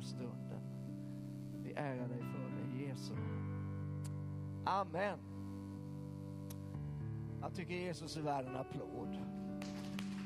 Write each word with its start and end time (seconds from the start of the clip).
här 0.00 0.06
stunden. 0.06 0.60
Vi 1.62 1.72
ärar 1.72 2.08
dig 2.08 2.18
för 2.18 2.50
det 2.56 2.82
Jesus. 2.82 3.18
Amen. 4.64 5.18
Jag 7.40 7.54
tycker 7.54 7.74
Jesus 7.74 8.16
är 8.16 8.22
värd 8.22 8.46
en 8.46 8.56
applåd. 8.56 9.18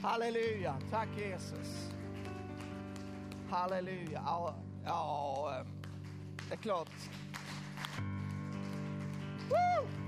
Halleluja, 0.02 0.76
tack 0.90 1.08
Jesus. 1.18 1.92
Halleluja. 3.50 4.22
Ja, 4.26 4.54
ja 4.84 5.52
ehm, 5.60 5.66
det 6.48 6.54
är 6.54 6.58
klart. 6.58 6.90
Woo! 9.50 10.03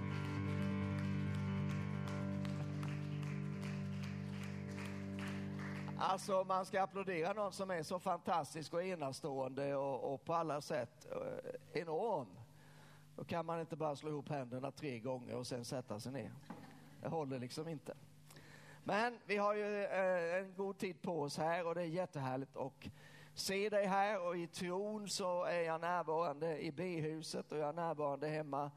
Alltså 6.08 6.44
man 6.44 6.66
ska 6.66 6.82
applådera 6.82 7.32
någon 7.32 7.52
som 7.52 7.70
är 7.70 7.82
så 7.82 7.98
fantastisk 7.98 8.74
och 8.74 8.82
enastående 8.82 9.76
och, 9.76 10.14
och 10.14 10.24
på 10.24 10.34
alla 10.34 10.60
sätt 10.60 11.06
eh, 11.12 11.80
enorm. 11.80 12.26
Då 13.16 13.24
kan 13.24 13.46
man 13.46 13.60
inte 13.60 13.76
bara 13.76 13.96
slå 13.96 14.10
ihop 14.10 14.28
händerna 14.28 14.70
tre 14.70 14.98
gånger 14.98 15.34
och 15.34 15.46
sen 15.46 15.64
sätta 15.64 16.00
sig 16.00 16.12
ner. 16.12 16.32
Det 17.00 17.08
håller 17.08 17.38
liksom 17.38 17.68
inte. 17.68 17.94
Men 18.84 19.18
vi 19.24 19.36
har 19.36 19.54
ju 19.54 19.84
eh, 19.84 20.36
en 20.36 20.54
god 20.56 20.78
tid 20.78 21.02
på 21.02 21.22
oss 21.22 21.38
här 21.38 21.66
och 21.66 21.74
det 21.74 21.82
är 21.82 21.86
jättehärligt 21.86 22.56
att 22.56 22.84
se 23.34 23.68
dig 23.68 23.86
här 23.86 24.26
och 24.26 24.36
i 24.36 24.46
tron 24.46 25.08
så 25.08 25.44
är 25.44 25.60
jag 25.60 25.80
närvarande 25.80 26.64
i 26.64 26.72
B-huset 26.72 27.52
och 27.52 27.58
jag 27.58 27.68
är 27.68 27.72
närvarande 27.72 28.28
hemma 28.28 28.70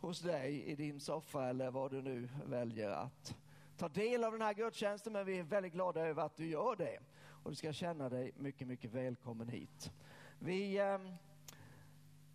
hos 0.00 0.20
dig 0.20 0.62
i 0.64 0.74
din 0.74 1.00
soffa 1.00 1.48
eller 1.48 1.70
vad 1.70 1.90
du 1.90 2.02
nu 2.02 2.28
väljer 2.46 2.90
att 2.90 3.36
ta 3.76 3.88
del 3.88 4.24
av 4.24 4.32
den 4.32 4.42
här 4.42 4.54
gudstjänsten. 4.54 5.12
Men 5.12 5.26
vi 5.26 5.38
är 5.38 5.42
väldigt 5.42 5.72
glada 5.72 6.00
över 6.00 6.22
att 6.22 6.36
du 6.36 6.46
gör 6.46 6.76
det 6.76 6.98
och 7.44 7.50
du 7.50 7.56
ska 7.56 7.72
känna 7.72 8.08
dig 8.08 8.32
mycket, 8.36 8.68
mycket 8.68 8.90
välkommen 8.90 9.48
hit. 9.48 9.92
Vi, 10.38 10.78
eh, 10.78 10.98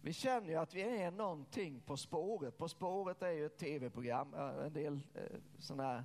vi 0.02 0.14
känner 0.14 0.48
ju 0.48 0.56
att 0.56 0.74
vi 0.74 0.82
är 0.82 1.12
någonting 1.12 1.82
på 1.86 1.98
spåret. 1.98 2.58
På 2.58 2.68
spåret 2.68 3.22
är 3.22 3.32
ju 3.32 3.46
ett 3.46 3.58
tv-program, 3.58 4.34
eh, 4.34 4.66
en 4.66 4.74
del 4.74 5.00
eh, 5.14 5.22
sådana 5.58 5.84
här 5.84 6.04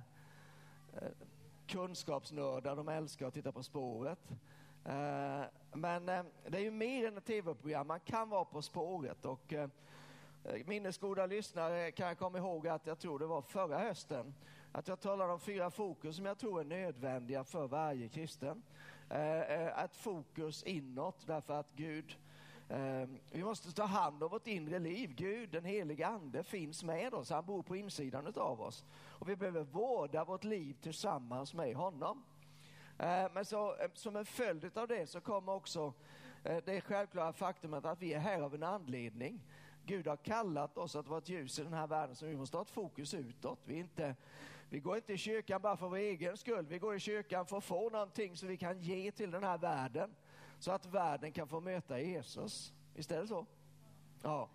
eh, 0.93 1.11
kunskapsnördar, 1.67 2.75
de 2.75 2.89
älskar 2.89 3.27
att 3.27 3.33
titta 3.33 3.51
på 3.51 3.63
spåret. 3.63 4.31
Eh, 4.85 5.43
men 5.73 6.09
eh, 6.09 6.23
det 6.47 6.57
är 6.57 6.61
ju 6.61 6.71
mer 6.71 7.07
än 7.07 7.17
ett 7.17 7.25
tv-program, 7.25 7.87
man 7.87 7.99
kan 7.99 8.29
vara 8.29 8.45
på 8.45 8.61
spåret. 8.61 9.25
Och 9.25 9.53
eh, 9.53 9.69
eh 10.43 10.67
minnesgoda 10.67 11.25
lyssnare 11.25 11.91
kan 11.91 12.07
jag 12.07 12.17
komma 12.17 12.37
ihåg 12.37 12.67
att 12.67 12.87
jag 12.87 12.99
tror 12.99 13.19
det 13.19 13.25
var 13.25 13.41
förra 13.41 13.79
hösten 13.79 14.33
att 14.75 14.87
jag 14.87 14.99
talar 14.99 15.29
om 15.29 15.39
fyra 15.39 15.71
fokus 15.71 16.15
som 16.15 16.25
jag 16.25 16.37
tror 16.37 16.59
är 16.59 16.65
nödvändiga 16.65 17.43
för 17.43 17.67
varje 17.67 18.09
kristen. 18.09 18.63
Eh, 19.09 19.41
eh, 19.41 19.83
ett 19.83 19.95
fokus 19.95 20.63
inåt 20.63 21.27
därför 21.27 21.53
att 21.53 21.71
Gud 21.75 22.17
eh, 22.69 23.09
vi 23.31 23.43
måste 23.43 23.71
ta 23.71 23.83
hand 23.83 24.23
om 24.23 24.29
vårt 24.29 24.47
inre 24.47 24.79
liv. 24.79 25.13
Gud, 25.15 25.49
den 25.49 25.65
heliga 25.65 26.07
ande, 26.07 26.43
finns 26.43 26.83
med 26.83 27.13
oss. 27.13 27.29
Han 27.29 27.45
bor 27.45 27.63
på 27.63 27.75
insidan 27.75 28.33
av 28.35 28.61
oss. 28.61 28.85
Och 28.93 29.29
vi 29.29 29.35
behöver 29.35 29.63
vårda 29.63 30.25
vårt 30.25 30.43
liv 30.43 30.75
tillsammans 30.81 31.53
med 31.53 31.75
honom. 31.75 32.23
Eh, 32.99 33.31
men 33.33 33.45
så, 33.45 33.75
som 33.93 34.15
en 34.15 34.25
följd 34.25 34.77
av 34.77 34.87
det 34.87 35.07
så 35.07 35.21
kommer 35.21 35.53
också 35.53 35.93
eh, 36.43 36.57
det 36.65 36.81
självklara 36.81 37.33
faktumet 37.33 37.85
att 37.85 38.01
vi 38.01 38.13
är 38.13 38.19
här 38.19 38.41
av 38.41 38.55
en 38.55 38.63
anledning. 38.63 39.41
Gud 39.85 40.07
har 40.07 40.17
kallat 40.17 40.77
oss 40.77 40.95
att 40.95 41.07
vara 41.07 41.17
ett 41.17 41.29
ljus 41.29 41.59
i 41.59 41.63
den 41.63 41.73
här 41.73 41.87
världen 41.87 42.15
så 42.15 42.25
vi 42.25 42.37
måste 42.37 42.57
ha 42.57 42.61
ett 42.61 42.69
fokus 42.69 43.13
utåt. 43.13 43.59
Vi, 43.65 43.75
är 43.75 43.79
inte, 43.79 44.15
vi 44.69 44.79
går 44.79 44.95
inte 44.95 45.13
i 45.13 45.17
kyrkan 45.17 45.61
bara 45.61 45.77
för 45.77 45.87
vår 45.87 45.97
egen 45.97 46.37
skull. 46.37 46.65
Vi 46.65 46.79
går 46.79 46.95
i 46.95 46.99
kyrkan 46.99 47.45
för 47.45 47.57
att 47.57 47.63
få 47.63 47.89
någonting 47.89 48.37
som 48.37 48.49
vi 48.49 48.57
kan 48.57 48.79
ge 48.79 49.11
till 49.11 49.31
den 49.31 49.43
här 49.43 49.57
världen. 49.57 50.15
Så 50.59 50.71
att 50.71 50.85
världen 50.85 51.31
kan 51.31 51.47
få 51.47 51.59
möta 51.59 51.99
Jesus. 51.99 52.73
Visst 52.93 53.11
är 53.11 53.21
det 53.21 53.27
så? 53.27 53.45
Ja. 54.21 54.49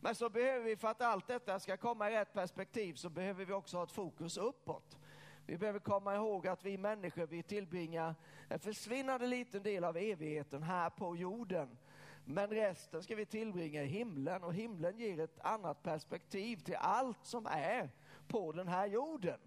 Men 0.00 0.14
så 0.14 0.28
behöver 0.28 0.64
vi, 0.64 0.76
för 0.76 0.88
att 0.88 1.02
allt 1.02 1.26
detta 1.26 1.60
ska 1.60 1.76
komma 1.76 2.10
i 2.10 2.14
rätt 2.14 2.32
perspektiv, 2.32 2.94
så 2.94 3.08
behöver 3.10 3.44
vi 3.44 3.52
också 3.52 3.76
ha 3.76 3.84
ett 3.84 3.92
fokus 3.92 4.36
uppåt. 4.36 4.98
Vi 5.46 5.58
behöver 5.58 5.78
komma 5.78 6.14
ihåg 6.14 6.46
att 6.46 6.64
vi 6.64 6.78
människor 6.78 7.26
vi 7.26 7.42
tillbringar 7.42 8.14
en 8.48 8.58
försvinnande 8.58 9.26
liten 9.26 9.62
del 9.62 9.84
av 9.84 9.96
evigheten 9.96 10.62
här 10.62 10.90
på 10.90 11.16
jorden. 11.16 11.78
Men 12.24 12.50
resten 12.50 13.02
ska 13.02 13.14
vi 13.16 13.26
tillbringa 13.26 13.82
i 13.82 13.86
himlen 13.86 14.44
och 14.44 14.54
himlen 14.54 14.98
ger 14.98 15.20
ett 15.20 15.40
annat 15.40 15.82
perspektiv 15.82 16.56
till 16.56 16.76
allt 16.76 17.24
som 17.24 17.46
är 17.46 17.90
på 18.28 18.52
den 18.52 18.68
här 18.68 18.86
jorden. 18.86 19.40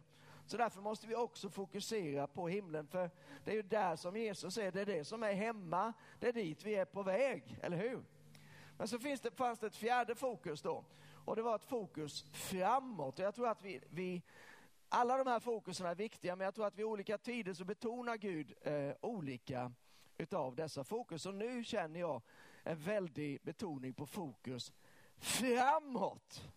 Så 0.45 0.57
därför 0.57 0.81
måste 0.81 1.07
vi 1.07 1.15
också 1.15 1.49
fokusera 1.49 2.27
på 2.27 2.47
himlen 2.47 2.87
för 2.87 3.09
det 3.43 3.51
är 3.51 3.55
ju 3.55 3.61
där 3.61 3.95
som 3.95 4.17
Jesus 4.17 4.57
är, 4.57 4.71
det 4.71 4.81
är 4.81 4.85
det 4.85 5.05
som 5.05 5.23
är 5.23 5.33
hemma, 5.33 5.93
det 6.19 6.27
är 6.27 6.33
dit 6.33 6.63
vi 6.63 6.75
är 6.75 6.85
på 6.85 7.03
väg, 7.03 7.57
eller 7.61 7.77
hur? 7.77 8.03
Men 8.77 8.87
så 8.87 8.99
finns 8.99 9.21
det, 9.21 9.31
fanns 9.31 9.59
det 9.59 9.67
ett 9.67 9.75
fjärde 9.75 10.15
fokus 10.15 10.61
då 10.61 10.85
och 11.25 11.35
det 11.35 11.41
var 11.41 11.55
ett 11.55 11.65
fokus 11.65 12.23
framåt. 12.23 13.19
Och 13.19 13.25
jag 13.25 13.35
tror 13.35 13.47
att 13.47 13.63
vi, 13.63 13.81
vi 13.89 14.21
alla 14.89 15.17
de 15.17 15.27
här 15.27 15.39
fokusen 15.39 15.85
är 15.85 15.95
viktiga, 15.95 16.35
men 16.35 16.45
jag 16.45 16.55
tror 16.55 16.65
att 16.65 16.75
vid 16.75 16.85
olika 16.85 17.17
tider 17.17 17.53
så 17.53 17.65
betonar 17.65 18.17
Gud 18.17 18.53
eh, 18.61 18.91
olika 19.01 19.71
utav 20.17 20.55
dessa 20.55 20.83
fokus. 20.83 21.25
Och 21.25 21.35
nu 21.35 21.63
känner 21.63 21.99
jag 21.99 22.21
en 22.63 22.77
väldig 22.77 23.41
betoning 23.41 23.93
på 23.93 24.05
fokus 24.05 24.73
framåt. 25.17 26.51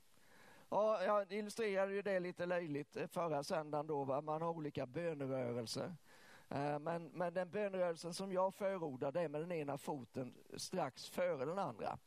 Och 0.75 1.05
jag 1.05 1.33
illustrerade 1.33 1.93
ju 1.93 2.03
det 2.03 2.21
lite 2.21 2.47
löjligt 2.47 2.97
eh, 2.97 3.07
förra 3.07 3.43
söndagen 3.43 3.87
då, 3.87 4.05
va? 4.05 4.21
man 4.21 4.43
har 4.43 4.49
olika 4.49 4.87
bönerörelser. 4.87 5.95
Eh, 6.49 6.79
men, 6.79 7.09
men 7.09 7.35
den 7.35 7.51
bönerörelsen 7.51 8.15
som 8.15 8.33
jag 8.33 8.55
förordar, 8.55 9.13
det 9.13 9.21
är 9.21 9.29
med 9.29 9.41
den 9.41 9.53
ena 9.53 9.79
foten 9.79 10.35
strax 10.57 11.09
före 11.09 11.45
den 11.45 11.59
andra 11.59 11.99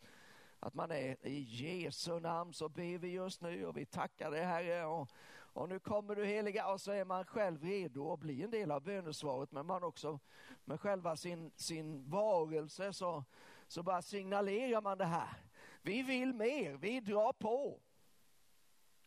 att 0.59 0.73
man 0.73 0.91
är 0.91 1.27
i 1.27 1.39
Jesu 1.39 2.19
namn 2.19 2.53
så 2.53 2.69
ber 2.69 2.97
vi 2.97 3.07
just 3.07 3.41
nu 3.41 3.65
och 3.65 3.77
vi 3.77 3.85
tackar 3.85 4.31
dig 4.31 4.43
Herre 4.43 4.85
och, 4.85 5.09
och 5.33 5.69
nu 5.69 5.79
kommer 5.79 6.15
du 6.15 6.25
heliga 6.25 6.67
och 6.67 6.81
så 6.81 6.91
är 6.91 7.05
man 7.05 7.25
själv 7.25 7.63
redo 7.63 8.13
att 8.13 8.19
bli 8.19 8.43
en 8.43 8.51
del 8.51 8.71
av 8.71 8.83
bönesvaret 8.83 9.51
men 9.51 9.65
man 9.65 9.83
också 9.83 10.19
med 10.65 10.79
själva 10.79 11.15
sin, 11.15 11.51
sin 11.55 12.09
varelse 12.09 12.93
så, 12.93 13.23
så 13.67 13.83
bara 13.83 14.01
signalerar 14.01 14.81
man 14.81 14.97
det 14.97 15.05
här. 15.05 15.37
Vi 15.81 16.01
vill 16.01 16.33
mer, 16.33 16.73
vi 16.73 16.99
drar 16.99 17.33
på. 17.33 17.79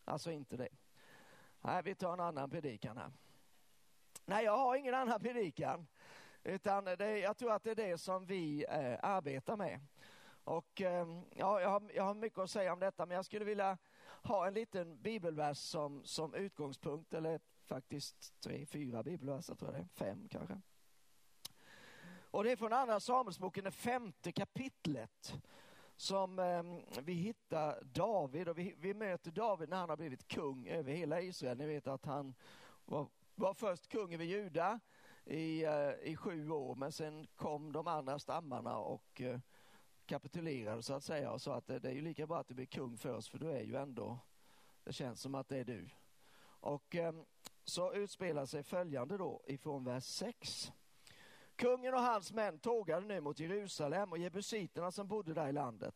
Alltså 0.05 0.31
inte 0.31 0.57
det. 0.57 0.69
Nej, 1.61 1.83
vi 1.83 1.95
tar 1.95 2.13
en 2.13 2.19
annan 2.19 2.49
predikan 2.49 2.97
här. 2.97 3.11
Nej, 4.25 4.45
jag 4.45 4.57
har 4.57 4.75
ingen 4.75 4.93
annan 4.93 5.19
predikan. 5.19 5.87
Utan 6.43 6.85
det, 6.85 7.19
jag 7.19 7.37
tror 7.37 7.51
att 7.51 7.63
det 7.63 7.71
är 7.71 7.75
det 7.75 7.97
som 7.97 8.25
vi 8.25 8.65
eh, 8.69 8.99
arbetar 9.03 9.57
med. 9.57 9.79
Och 10.43 10.81
eh, 10.81 11.07
ja, 11.35 11.61
jag 11.61 11.69
har, 11.69 11.91
jag 11.93 12.03
har 12.03 12.13
mycket 12.13 12.39
att 12.39 12.49
säga 12.49 12.73
om 12.73 12.79
detta, 12.79 13.05
men 13.05 13.15
jag 13.15 13.25
skulle 13.25 13.45
vilja 13.45 13.77
ha 14.23 14.47
en 14.47 14.53
liten 14.53 15.01
bibelvers 15.01 15.57
som, 15.57 16.03
som 16.03 16.33
utgångspunkt, 16.33 17.13
eller 17.13 17.39
faktiskt 17.65 18.41
tre, 18.41 18.65
fyra 18.65 19.03
bibelverser 19.03 19.55
tror 19.55 19.71
jag 19.71 19.81
det 19.81 19.83
är, 19.83 20.05
fem 20.05 20.27
kanske. 20.29 20.61
Och 22.31 22.43
det 22.43 22.51
är 22.51 22.55
från 22.55 22.73
Andra 22.73 22.99
Samuelsboken, 22.99 23.63
det 23.63 23.71
femte 23.71 24.31
kapitlet, 24.31 25.33
som 26.01 26.39
eh, 26.39 26.63
vi 27.01 27.13
hittar 27.13 27.83
David 27.83 28.49
och 28.49 28.57
vi, 28.57 28.75
vi, 28.79 28.93
möter 28.93 29.31
David 29.31 29.69
när 29.69 29.77
han 29.77 29.89
har 29.89 29.97
blivit 29.97 30.27
kung 30.27 30.67
över 30.67 30.93
hela 30.93 31.21
Israel. 31.21 31.57
Ni 31.57 31.65
vet 31.65 31.87
att 31.87 32.05
han 32.05 32.33
var, 32.85 33.07
var 33.35 33.53
först 33.53 33.87
kung 33.87 34.13
över 34.13 34.25
Juda 34.25 34.79
i, 35.25 35.63
eh, 35.63 35.91
i 36.03 36.15
sju 36.15 36.49
år, 36.49 36.75
men 36.75 36.91
sen 36.91 37.27
kom 37.35 37.71
de 37.71 37.87
andra 37.87 38.19
stammarna 38.19 38.77
och 38.77 39.21
eh, 39.21 39.39
kapitulerade 40.05 40.83
så 40.83 40.93
att 40.93 41.03
säga 41.03 41.31
och 41.31 41.41
sa 41.41 41.55
att 41.55 41.67
det, 41.67 41.79
det 41.79 41.89
är 41.89 41.93
ju 41.93 42.01
lika 42.01 42.27
bra 42.27 42.39
att 42.39 42.47
du 42.47 42.53
blir 42.53 42.65
kung 42.65 42.97
för 42.97 43.13
oss 43.13 43.29
för 43.29 43.39
du 43.39 43.51
är 43.51 43.63
ju 43.63 43.75
ändå, 43.75 44.19
det 44.83 44.93
känns 44.93 45.21
som 45.21 45.35
att 45.35 45.49
det 45.49 45.57
är 45.57 45.65
du. 45.65 45.89
Och 46.43 46.95
eh, 46.95 47.13
så 47.63 47.93
utspelar 47.93 48.45
sig 48.45 48.63
följande 48.63 49.17
då 49.17 49.41
ifrån 49.47 49.83
vers 49.83 50.03
6. 50.03 50.71
Kungen 51.61 51.93
och 51.93 52.01
hans 52.01 52.33
män 52.33 52.59
tågade 52.59 53.05
nu 53.05 53.21
mot 53.21 53.39
Jerusalem 53.39 54.11
och 54.11 54.17
jebusiterna 54.17 54.91
som 54.91 55.07
bodde 55.07 55.33
där 55.33 55.47
i 55.47 55.51
landet. 55.51 55.95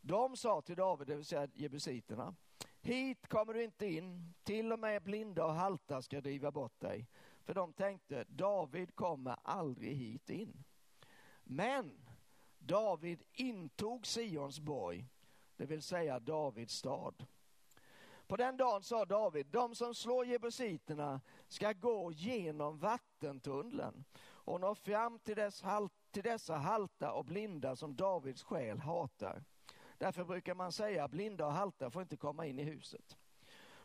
De 0.00 0.36
sa 0.36 0.60
till 0.60 0.76
David, 0.76 1.06
det 1.08 1.16
vill 1.16 1.24
säga 1.24 1.48
jebusiterna, 1.54 2.34
hit 2.80 3.28
kommer 3.28 3.54
du 3.54 3.64
inte 3.64 3.86
in, 3.86 4.34
till 4.42 4.72
och 4.72 4.78
med 4.78 5.02
blinda 5.02 5.44
och 5.44 5.52
halta 5.52 6.02
ska 6.02 6.20
driva 6.20 6.50
bort 6.50 6.80
dig. 6.80 7.06
För 7.44 7.54
de 7.54 7.72
tänkte, 7.72 8.24
David 8.28 8.94
kommer 8.94 9.36
aldrig 9.42 9.96
hit 9.96 10.30
in. 10.30 10.64
Men 11.42 12.08
David 12.58 13.22
intog 13.32 14.06
Sions 14.06 14.60
borg, 14.60 15.06
det 15.56 15.66
vill 15.66 15.82
säga 15.82 16.20
Davids 16.20 16.74
stad. 16.74 17.26
På 18.26 18.36
den 18.36 18.56
dagen 18.56 18.82
sa 18.82 19.04
David, 19.04 19.46
de 19.46 19.74
som 19.74 19.94
slår 19.94 20.26
jebusiterna 20.26 21.20
ska 21.48 21.72
gå 21.72 22.12
genom 22.12 22.78
vattentunneln 22.78 24.04
och 24.46 24.60
nå 24.60 24.74
fram 24.74 25.18
till, 25.18 25.36
dess 25.36 25.62
halt, 25.62 25.92
till 26.10 26.22
dessa 26.22 26.56
halta 26.56 27.12
och 27.12 27.24
blinda 27.24 27.76
som 27.76 27.96
Davids 27.96 28.42
själ 28.42 28.78
hatar. 28.78 29.44
Därför 29.98 30.24
brukar 30.24 30.54
man 30.54 30.72
säga 30.72 31.08
blinda 31.08 31.46
och 31.46 31.52
halta 31.52 31.90
får 31.90 32.02
inte 32.02 32.16
komma 32.16 32.46
in 32.46 32.58
i 32.58 32.62
huset. 32.62 33.16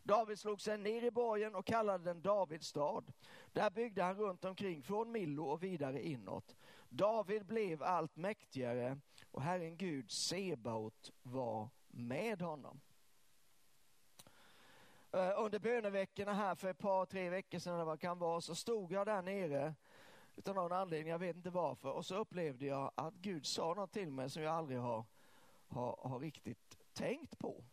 David 0.03 0.39
slog 0.39 0.61
sig 0.61 0.77
ner 0.77 1.03
i 1.03 1.11
borgen 1.11 1.55
och 1.55 1.65
kallade 1.65 2.03
den 2.03 2.21
Davids 2.21 2.67
stad. 2.67 3.13
Där 3.51 3.69
byggde 3.69 4.03
han 4.03 4.15
runt 4.15 4.45
omkring 4.45 4.83
från 4.83 5.11
Millo 5.11 5.45
och 5.45 5.63
vidare 5.63 6.07
inåt. 6.07 6.55
David 6.89 7.45
blev 7.45 7.83
allt 7.83 8.15
mäktigare 8.15 8.99
och 9.31 9.41
Herren 9.41 9.77
Gud 9.77 10.11
Sebaot 10.11 11.11
var 11.23 11.69
med 11.87 12.41
honom. 12.41 12.81
Eh, 15.11 15.33
under 15.37 15.59
böneveckorna 15.59 16.33
här 16.33 16.55
för 16.55 16.69
ett 16.69 16.77
par, 16.77 17.05
tre 17.05 17.29
veckor 17.29 17.59
sedan 17.59 17.73
eller 17.73 17.85
vad 17.85 17.97
det 17.97 18.01
kan 18.01 18.19
vara 18.19 18.41
så 18.41 18.55
stod 18.55 18.91
jag 18.91 19.05
där 19.05 19.21
nere 19.21 19.75
utan 20.41 20.55
någon 20.55 20.71
anledning, 20.71 21.11
jag 21.11 21.19
vet 21.19 21.35
inte 21.35 21.49
varför, 21.49 21.89
och 21.91 22.05
så 22.05 22.15
upplevde 22.15 22.65
jag 22.65 22.91
att 22.95 23.13
Gud 23.13 23.45
sa 23.45 23.73
något 23.73 23.91
till 23.91 24.11
mig 24.11 24.29
som 24.29 24.43
jag 24.43 24.53
aldrig 24.53 24.79
har, 24.79 25.05
har, 25.67 25.99
har 26.03 26.19
riktigt 26.19 26.77
tänkt 26.93 27.39
på. 27.39 27.63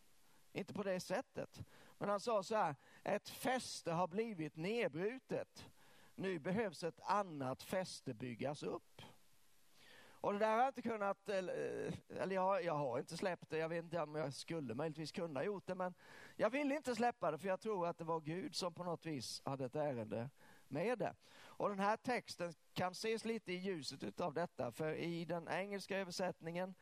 Inte 0.53 0.73
på 0.73 0.83
det 0.83 0.99
sättet. 0.99 1.63
Men 1.97 2.09
han 2.09 2.19
sa 2.19 2.43
så 2.43 2.55
här, 2.55 2.75
ett 3.03 3.29
fäste 3.29 3.91
har 3.91 4.07
blivit 4.07 4.55
nedbrutet. 4.55 5.69
Nu 6.15 6.39
behövs 6.39 6.83
ett 6.83 6.99
annat 7.03 7.63
fäste 7.63 8.13
byggas 8.13 8.63
upp. 8.63 9.01
Och 10.21 10.33
det 10.33 10.39
där 10.39 10.51
har 10.51 10.57
jag 10.57 10.69
inte 10.69 10.81
kunnat, 10.81 11.29
eh, 11.29 11.37
eller 11.37 12.31
jag, 12.35 12.63
jag 12.63 12.75
har 12.75 12.99
inte 12.99 13.17
släppt 13.17 13.49
det, 13.49 13.57
jag 13.57 13.69
vet 13.69 13.83
inte 13.83 14.01
om 14.01 14.15
jag 14.15 14.33
skulle 14.33 14.75
möjligtvis 14.75 15.11
kunna 15.11 15.43
gjort 15.43 15.67
det, 15.67 15.75
men 15.75 15.93
jag 16.35 16.49
vill 16.49 16.71
inte 16.71 16.95
släppa 16.95 17.31
det 17.31 17.37
för 17.37 17.47
jag 17.47 17.59
tror 17.59 17.87
att 17.87 17.97
det 17.97 18.03
var 18.03 18.19
Gud 18.19 18.55
som 18.55 18.73
på 18.73 18.83
något 18.83 19.05
vis 19.05 19.41
hade 19.45 19.65
ett 19.65 19.75
ärende 19.75 20.29
med 20.67 20.99
det. 20.99 21.15
Och 21.59 21.69
den 21.69 21.79
här 21.79 21.97
texten 21.97 22.53
kan 22.73 22.91
ses 22.91 23.25
lite 23.25 23.53
i 23.53 23.55
ljuset 23.55 24.21
av 24.21 24.33
detta, 24.33 24.71
för 24.71 24.93
i 24.93 25.25
den 25.25 25.47
engelska 25.47 25.97
översättningen 25.97 26.75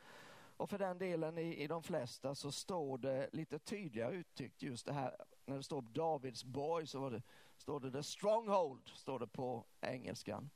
och 0.58 0.70
för 0.70 0.78
den 0.78 0.98
delen 0.98 1.38
i, 1.38 1.64
i 1.64 1.68
de 1.68 1.84
flesta 1.84 2.36
så 2.36 2.52
står 2.52 2.98
det 2.98 3.30
lite 3.32 3.60
tydligare 3.60 4.16
uttryckt 4.16 4.62
just 4.62 4.86
det 4.86 4.94
här, 4.94 5.16
när 5.46 5.58
det 5.58 5.64
står 5.64 5.82
Davids 5.82 6.44
borg 6.44 6.88
så 6.88 7.10
det, 7.10 7.22
står 7.58 7.80
det 7.80 7.92
the 7.92 8.04
stronghold, 8.04 8.90
står 8.90 9.20
det 9.20 9.28
på 9.28 9.66
engelskan. 9.82 10.50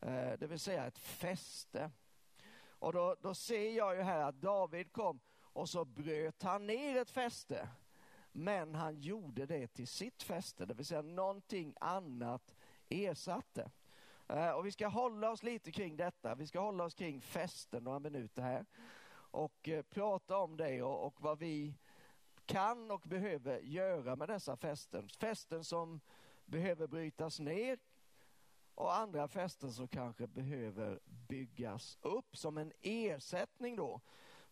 Eh, 0.00 0.32
det 0.38 0.46
vill 0.46 0.60
säga 0.60 0.86
ett 0.86 0.98
fäste. 0.98 1.90
Och 2.68 2.92
då, 2.92 3.16
då 3.20 3.34
ser 3.34 3.70
jag 3.70 3.96
ju 3.96 4.02
här 4.02 4.22
att 4.22 4.40
David 4.40 4.92
kom 4.92 5.20
och 5.42 5.68
så 5.68 5.84
bröt 5.84 6.42
han 6.42 6.66
ner 6.66 6.96
ett 6.96 7.10
fäste. 7.10 7.68
Men 8.32 8.74
han 8.74 9.00
gjorde 9.00 9.46
det 9.46 9.66
till 9.66 9.88
sitt 9.88 10.22
fäste, 10.22 10.66
det 10.66 10.74
vill 10.74 10.86
säga 10.86 11.02
någonting 11.02 11.74
annat 11.80 12.55
ersatte. 12.88 13.70
Eh, 14.28 14.50
och 14.50 14.66
vi 14.66 14.72
ska 14.72 14.88
hålla 14.88 15.30
oss 15.30 15.42
lite 15.42 15.72
kring 15.72 15.96
detta. 15.96 16.34
Vi 16.34 16.46
ska 16.46 16.60
hålla 16.60 16.84
oss 16.84 16.94
kring 16.94 17.20
festen 17.20 17.84
några 17.84 17.98
minuter 17.98 18.42
här 18.42 18.66
och 19.30 19.68
eh, 19.68 19.82
prata 19.82 20.38
om 20.38 20.56
det 20.56 20.82
och, 20.82 21.06
och 21.06 21.20
vad 21.20 21.38
vi 21.38 21.74
kan 22.46 22.90
och 22.90 23.00
behöver 23.00 23.58
göra 23.58 24.16
med 24.16 24.28
dessa 24.28 24.56
fästen. 24.56 25.08
Fästen 25.08 25.64
som 25.64 26.00
behöver 26.44 26.86
brytas 26.86 27.40
ner 27.40 27.78
och 28.74 28.96
andra 28.96 29.28
fästen 29.28 29.72
som 29.72 29.88
kanske 29.88 30.26
behöver 30.26 31.00
byggas 31.04 31.98
upp 32.02 32.36
som 32.36 32.58
en 32.58 32.72
ersättning 32.82 33.76
då. 33.76 34.00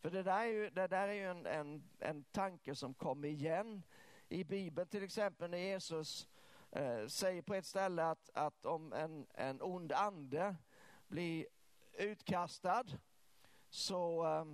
För 0.01 0.11
det 0.11 0.23
där 0.23 0.41
är 0.41 0.47
ju, 0.47 0.71
det 0.71 0.87
där 0.87 1.09
är 1.09 1.13
ju 1.13 1.25
en, 1.25 1.47
en, 1.47 1.83
en 1.99 2.25
tanke 2.25 2.75
som 2.75 2.95
kommer 2.95 3.29
igen 3.29 3.83
i 4.29 4.45
Bibeln, 4.45 4.89
till 4.89 5.03
exempel 5.03 5.51
när 5.51 5.59
Jesus 5.59 6.29
eh, 6.75 7.07
säger 7.07 7.43
på 7.43 7.55
ett 7.55 7.67
ställe 7.67 8.05
att, 8.05 8.31
att 8.35 8.67
om 8.67 8.93
en, 8.93 9.27
en 9.35 9.63
ond 9.63 9.93
ande 9.93 10.57
blir 11.07 11.47
utkastad 11.93 12.85
så 13.69 14.27
eh, 14.27 14.45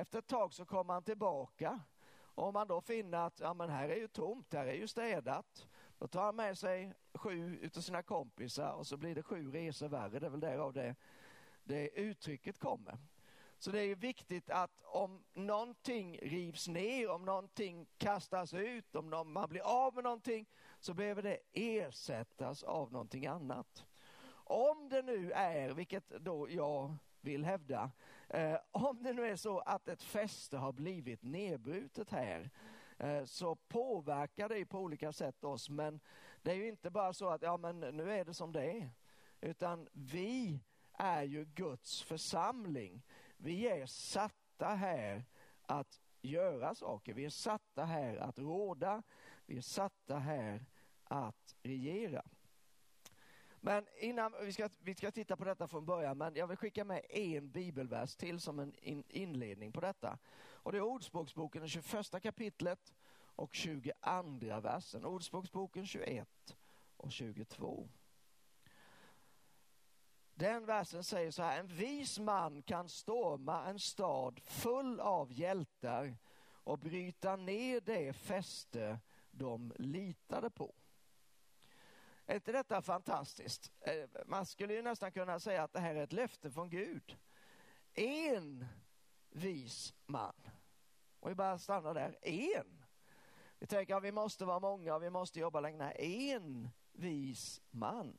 efter 0.00 0.18
ett 0.18 0.26
tag 0.26 0.52
så 0.52 0.64
kommer 0.64 0.94
han 0.94 1.02
tillbaka. 1.02 1.80
Och 2.18 2.46
om 2.46 2.54
man 2.54 2.68
då 2.68 2.80
finner 2.80 3.18
att 3.18 3.40
ja, 3.40 3.54
men 3.54 3.70
här 3.70 3.88
är 3.88 3.96
ju 3.96 4.08
tomt, 4.08 4.52
här 4.52 4.66
är 4.66 4.74
ju 4.74 4.88
städat. 4.88 5.68
Då 5.98 6.08
tar 6.08 6.22
han 6.22 6.36
med 6.36 6.58
sig 6.58 6.92
sju 7.14 7.58
utav 7.62 7.80
sina 7.80 8.02
kompisar 8.02 8.72
och 8.72 8.86
så 8.86 8.96
blir 8.96 9.14
det 9.14 9.22
sju 9.22 9.50
resor 9.50 9.88
värre. 9.88 10.18
Det 10.18 10.26
är 10.26 10.30
väl 10.30 10.40
därav 10.40 10.72
det, 10.72 10.94
det 11.64 11.88
uttrycket 11.88 12.58
kommer. 12.58 12.98
Så 13.58 13.70
det 13.70 13.82
är 13.82 13.96
viktigt 13.96 14.50
att 14.50 14.80
om 14.84 15.24
någonting 15.32 16.18
rivs 16.18 16.68
ner, 16.68 17.10
om 17.10 17.24
någonting 17.24 17.86
kastas 17.98 18.54
ut, 18.54 18.96
om 18.96 19.32
man 19.32 19.48
blir 19.48 19.60
av 19.60 19.94
med 19.94 20.04
någonting 20.04 20.46
så 20.86 20.94
behöver 20.94 21.22
det 21.22 21.38
ersättas 21.52 22.62
av 22.62 22.92
någonting 22.92 23.26
annat. 23.26 23.86
Om 24.44 24.88
det 24.88 25.02
nu 25.02 25.32
är, 25.32 25.70
vilket 25.70 26.08
då 26.08 26.50
jag 26.50 26.96
vill 27.20 27.44
hävda, 27.44 27.90
eh, 28.28 28.56
om 28.72 29.02
det 29.02 29.12
nu 29.12 29.26
är 29.26 29.36
så 29.36 29.58
att 29.58 29.88
ett 29.88 30.02
fäste 30.02 30.56
har 30.56 30.72
blivit 30.72 31.22
nedbrutet 31.22 32.10
här 32.10 32.50
eh, 32.98 33.24
så 33.24 33.56
påverkar 33.56 34.48
det 34.48 34.66
på 34.66 34.78
olika 34.78 35.12
sätt 35.12 35.44
oss 35.44 35.70
men 35.70 36.00
det 36.42 36.50
är 36.50 36.54
ju 36.54 36.68
inte 36.68 36.90
bara 36.90 37.12
så 37.12 37.28
att 37.28 37.42
ja 37.42 37.56
men 37.56 37.80
nu 37.80 38.12
är 38.12 38.24
det 38.24 38.34
som 38.34 38.52
det 38.52 38.70
är 38.70 38.90
utan 39.40 39.88
vi 39.92 40.60
är 40.92 41.22
ju 41.22 41.44
Guds 41.44 42.02
församling. 42.02 43.02
Vi 43.36 43.68
är 43.68 43.86
satta 43.86 44.68
här 44.68 45.24
att 45.62 46.00
göra 46.22 46.74
saker. 46.74 47.14
Vi 47.14 47.24
är 47.24 47.30
satta 47.30 47.84
här 47.84 48.16
att 48.16 48.38
råda. 48.38 49.02
Vi 49.46 49.56
är 49.56 49.60
satta 49.60 50.18
här 50.18 50.66
att 51.08 51.54
regera. 51.62 52.22
Men 53.60 53.86
innan 53.98 54.34
vi 54.40 54.52
ska, 54.52 54.68
vi 54.80 54.94
ska 54.94 55.10
titta 55.10 55.36
på 55.36 55.44
detta 55.44 55.68
från 55.68 55.86
början, 55.86 56.18
men 56.18 56.34
jag 56.34 56.46
vill 56.46 56.56
skicka 56.56 56.84
med 56.84 57.02
en 57.10 57.50
bibelvers 57.50 58.16
till 58.16 58.40
som 58.40 58.58
en 58.58 58.74
in, 58.74 59.04
inledning 59.08 59.72
på 59.72 59.80
detta. 59.80 60.18
Och 60.38 60.72
det 60.72 60.78
är 60.78 60.82
Ordspråksboken, 60.82 61.62
det 61.62 61.68
21 61.68 62.22
kapitlet 62.22 62.94
och 63.36 63.54
22 63.54 64.60
versen. 64.60 65.04
Ordspråksboken 65.04 65.86
21 65.86 66.56
och 66.96 67.12
22. 67.12 67.88
Den 70.34 70.66
versen 70.66 71.04
säger 71.04 71.30
så 71.30 71.42
här, 71.42 71.60
en 71.60 71.66
vis 71.66 72.18
man 72.18 72.62
kan 72.62 72.88
storma 72.88 73.64
en 73.64 73.78
stad 73.78 74.40
full 74.44 75.00
av 75.00 75.32
hjältar 75.32 76.16
och 76.48 76.78
bryta 76.78 77.36
ner 77.36 77.80
det 77.80 78.12
fäste 78.12 78.98
de 79.30 79.72
litade 79.78 80.50
på. 80.50 80.74
Är 82.26 82.34
inte 82.34 82.52
detta 82.52 82.82
fantastiskt? 82.82 83.72
Eh, 83.80 84.08
man 84.26 84.46
skulle 84.46 84.74
ju 84.74 84.82
nästan 84.82 85.12
kunna 85.12 85.40
säga 85.40 85.62
att 85.62 85.72
det 85.72 85.80
här 85.80 85.94
är 85.94 86.02
ett 86.02 86.12
löfte 86.12 86.50
från 86.50 86.70
Gud. 86.70 87.16
En 87.94 88.66
vis 89.30 89.94
man. 90.06 90.34
Och 91.20 91.30
vi 91.30 91.34
bara 91.34 91.58
stannar 91.58 91.94
där. 91.94 92.18
En. 92.22 92.84
Vi 93.58 93.66
tänker 93.66 93.96
att 93.96 94.02
vi 94.02 94.12
måste 94.12 94.44
vara 94.44 94.60
många 94.60 94.94
och 94.94 95.02
vi 95.02 95.10
måste 95.10 95.40
jobba 95.40 95.60
länge. 95.60 95.90
En 95.90 96.68
vis 96.92 97.62
man. 97.70 98.18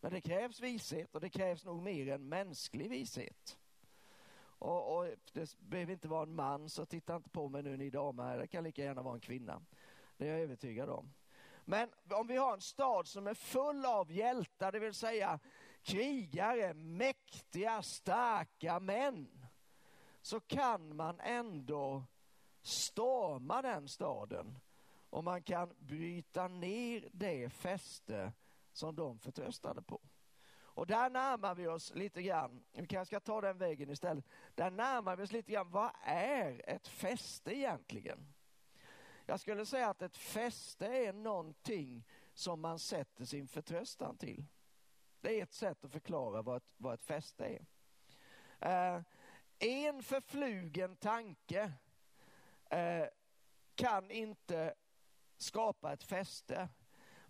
Men 0.00 0.12
det 0.12 0.20
krävs 0.20 0.60
vishet 0.60 1.14
och 1.14 1.20
det 1.20 1.30
krävs 1.30 1.64
nog 1.64 1.82
mer 1.82 2.08
än 2.08 2.28
mänsklig 2.28 2.90
vishet. 2.90 3.58
Och, 4.40 4.96
och, 4.96 5.06
det 5.32 5.56
behöver 5.60 5.92
inte 5.92 6.08
vara 6.08 6.22
en 6.22 6.34
man, 6.34 6.68
så 6.68 6.86
titta 6.86 7.16
inte 7.16 7.30
på 7.30 7.48
mig 7.48 7.62
nu 7.62 7.76
ni 7.76 7.90
damer, 7.90 8.38
det 8.38 8.46
kan 8.46 8.64
lika 8.64 8.82
gärna 8.82 9.02
vara 9.02 9.14
en 9.14 9.20
kvinna. 9.20 9.62
Det 10.16 10.28
är 10.28 10.32
jag 10.32 10.40
övertygad 10.40 10.88
om. 10.88 11.12
Men 11.68 11.90
om 12.10 12.26
vi 12.26 12.36
har 12.36 12.52
en 12.52 12.60
stad 12.60 13.06
som 13.06 13.26
är 13.26 13.34
full 13.34 13.86
av 13.86 14.12
hjältar, 14.12 14.72
det 14.72 14.78
vill 14.78 14.94
säga 14.94 15.38
krigare, 15.82 16.74
mäktiga, 16.74 17.82
starka 17.82 18.80
män, 18.80 19.46
så 20.22 20.40
kan 20.40 20.96
man 20.96 21.20
ändå 21.20 22.04
storma 22.62 23.62
den 23.62 23.88
staden 23.88 24.58
och 25.10 25.24
man 25.24 25.42
kan 25.42 25.74
bryta 25.78 26.48
ner 26.48 27.08
det 27.12 27.50
fäste 27.50 28.32
som 28.72 28.96
de 28.96 29.18
förtröstade 29.18 29.82
på. 29.82 30.00
Och 30.60 30.86
där 30.86 31.10
närmar 31.10 31.54
vi 31.54 31.66
oss 31.66 31.94
lite 31.94 32.22
grann, 32.22 32.64
vi 32.72 32.86
kanske 32.86 33.16
ska 33.16 33.20
ta 33.20 33.40
den 33.40 33.58
vägen 33.58 33.90
istället, 33.90 34.24
där 34.54 34.70
närmar 34.70 35.16
vi 35.16 35.22
oss 35.22 35.32
lite 35.32 35.52
grann, 35.52 35.70
vad 35.70 35.90
är 36.02 36.70
ett 36.70 36.88
fäste 36.88 37.56
egentligen? 37.56 38.32
Jag 39.30 39.40
skulle 39.40 39.66
säga 39.66 39.88
att 39.88 40.02
ett 40.02 40.16
fäste 40.16 40.86
är 40.86 41.12
någonting 41.12 42.04
som 42.34 42.60
man 42.60 42.78
sätter 42.78 43.24
sin 43.24 43.48
förtröstan 43.48 44.16
till. 44.16 44.46
Det 45.20 45.38
är 45.38 45.42
ett 45.42 45.52
sätt 45.52 45.84
att 45.84 45.92
förklara 45.92 46.42
vad 46.42 46.56
ett, 46.56 46.72
vad 46.76 46.94
ett 46.94 47.04
fäste 47.04 47.44
är. 47.46 47.66
Eh, 48.60 49.02
en 49.58 50.02
förflugen 50.02 50.96
tanke 50.96 51.72
eh, 52.70 53.04
kan 53.74 54.10
inte 54.10 54.74
skapa 55.36 55.92
ett 55.92 56.04
fäste. 56.04 56.68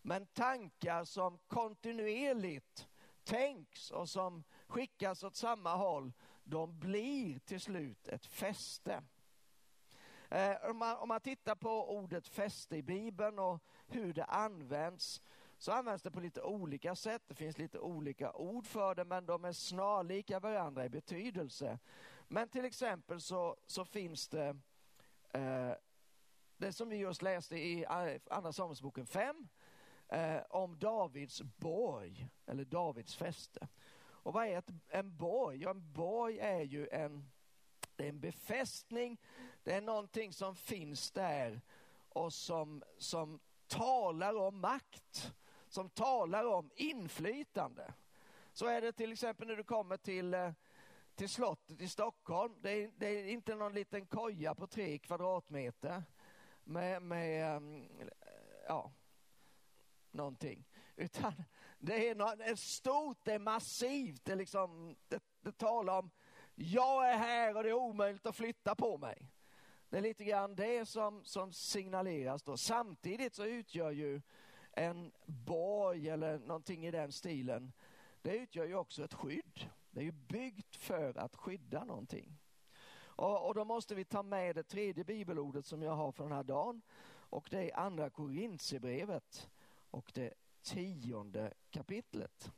Men 0.03 0.27
tankar 0.27 1.05
som 1.05 1.39
kontinuerligt 1.39 2.89
tänks 3.25 3.91
och 3.91 4.09
som 4.09 4.45
skickas 4.67 5.25
åt 5.25 5.37
samma 5.37 5.77
håll, 5.77 6.13
de 6.45 6.79
blir 6.79 7.39
till 7.39 7.61
slut 7.61 8.09
ett 8.09 8.27
fäste. 8.27 9.03
Eh, 10.29 10.71
om, 10.71 10.79
man, 10.79 10.97
om 10.97 11.09
man 11.09 11.21
tittar 11.21 11.55
på 11.55 11.97
ordet 11.97 12.29
fäste 12.29 12.77
i 12.77 12.83
Bibeln 12.83 13.39
och 13.39 13.63
hur 13.87 14.13
det 14.13 14.25
används 14.25 15.23
så 15.59 15.73
används 15.73 16.03
det 16.03 16.11
på 16.11 16.21
lite 16.21 16.43
olika 16.43 16.95
sätt. 16.95 17.23
Det 17.27 17.35
finns 17.35 17.59
lite 17.59 17.79
olika 17.79 18.33
ord 18.33 18.67
för 18.67 18.95
det 18.95 19.05
men 19.05 19.27
de 19.27 19.45
är 19.45 19.53
snarlika 19.53 20.41
varandra 20.41 20.85
i 20.85 20.89
betydelse. 20.89 21.79
Men 22.29 22.49
till 22.49 22.65
exempel 22.65 23.21
så, 23.21 23.57
så 23.67 23.85
finns 23.85 24.29
det 24.29 24.57
eh, 25.31 25.73
det 26.57 26.73
som 26.73 26.89
vi 26.89 26.97
just 26.97 27.23
läste 27.23 27.57
i 27.57 27.87
Andra 28.31 28.53
Samuelsboken 28.53 29.07
5 29.07 29.49
eh, 30.09 30.41
om 30.51 30.79
Davids 30.79 31.43
borg 31.43 32.29
eller 32.47 32.65
Davids 32.65 33.17
fäste. 33.17 33.69
Och 34.01 34.33
vad 34.33 34.47
är 34.47 34.59
ett, 34.59 34.71
en 34.89 35.17
borg? 35.17 35.63
Ja, 35.63 35.71
en 35.71 35.93
borg 35.93 36.39
är 36.39 36.63
ju 36.63 36.89
en, 36.89 37.31
det 37.99 38.05
är 38.05 38.09
en 38.09 38.21
befästning, 38.21 39.21
det 39.63 39.73
är 39.73 39.81
någonting 39.81 40.33
som 40.33 40.55
finns 40.55 41.11
där 41.11 41.61
och 42.09 42.33
som, 42.33 42.83
som 42.99 43.41
talar 43.67 44.35
om 44.35 44.61
makt, 44.61 45.33
som 45.69 45.91
talar 45.91 46.45
om 46.45 46.71
inflytande. 46.77 47.95
Så 48.53 48.67
är 48.67 48.81
det 48.81 48.93
till 48.93 49.13
exempel 49.13 49.49
när 49.49 49.57
du 49.57 49.65
kommer 49.65 49.97
till, 49.97 50.35
eh, 50.35 50.53
till 51.15 51.29
slottet 51.29 51.81
i 51.81 51.89
Stockholm. 51.89 52.55
Det 52.61 52.71
är, 52.71 52.91
det 52.97 53.07
är 53.07 53.25
inte 53.25 53.55
någon 53.55 53.75
liten 53.75 54.07
koja 54.07 54.55
på 54.55 54.67
tre 54.67 54.99
kvadratmeter 54.99 56.03
med, 56.65 57.03
med 57.03 57.57
ehm, 57.57 57.89
ja, 58.69 58.93
någonting. 60.11 60.69
Utan 60.97 61.33
det 61.79 62.09
är 62.09 62.15
något, 62.15 62.59
stort, 62.59 63.19
det 63.25 63.33
är 63.33 63.39
massivt, 63.39 64.25
det, 64.25 64.35
liksom, 64.35 64.97
det, 65.09 65.23
det 65.41 65.53
talar 65.53 65.99
om 65.99 66.11
jag 66.61 67.13
är 67.13 67.17
här 67.17 67.57
och 67.57 67.63
det 67.63 67.69
är 67.69 67.75
omöjligt 67.75 68.27
att 68.27 68.37
flytta 68.37 68.75
på 68.75 68.99
mig. 68.99 69.31
Det 69.89 69.97
är 69.97 70.03
lite 70.03 70.25
grann 70.25 70.55
det 70.55 70.87
som, 70.87 71.25
som 71.25 71.53
signaleras 71.53 72.43
då. 72.43 72.57
Samtidigt 72.57 73.35
så 73.35 73.45
utgör 73.45 73.91
ju 73.91 74.21
en 74.73 75.13
borg 75.27 76.09
eller 76.09 76.39
någonting 76.39 76.87
i 76.87 76.91
den 76.91 77.13
stilen, 77.13 77.73
det 78.23 78.37
utgör 78.37 78.65
ju 78.65 78.75
också 78.75 79.05
ett 79.05 79.15
skydd. 79.15 79.71
Det 79.91 80.01
är 80.01 80.05
ju 80.05 80.13
byggt 80.13 80.77
för 80.77 81.19
att 81.19 81.37
skydda 81.37 81.85
någonting. 81.85 82.39
Och, 83.01 83.47
och 83.47 83.55
då 83.55 83.65
måste 83.65 83.95
vi 83.95 84.05
ta 84.05 84.23
med 84.23 84.57
det 84.57 84.63
tredje 84.63 85.05
bibelordet 85.05 85.67
som 85.67 85.83
jag 85.83 85.97
har 85.97 86.13
för 86.13 86.25
den 86.25 86.33
här 86.33 86.45
dagen 86.45 86.83
och 87.31 87.49
det 87.51 87.71
är 87.71 87.79
andra 87.79 88.11
Korintierbrevet 88.11 89.51
och 89.91 90.13
det 90.15 90.35
tionde 90.63 91.55
kapitlet. 91.71 92.53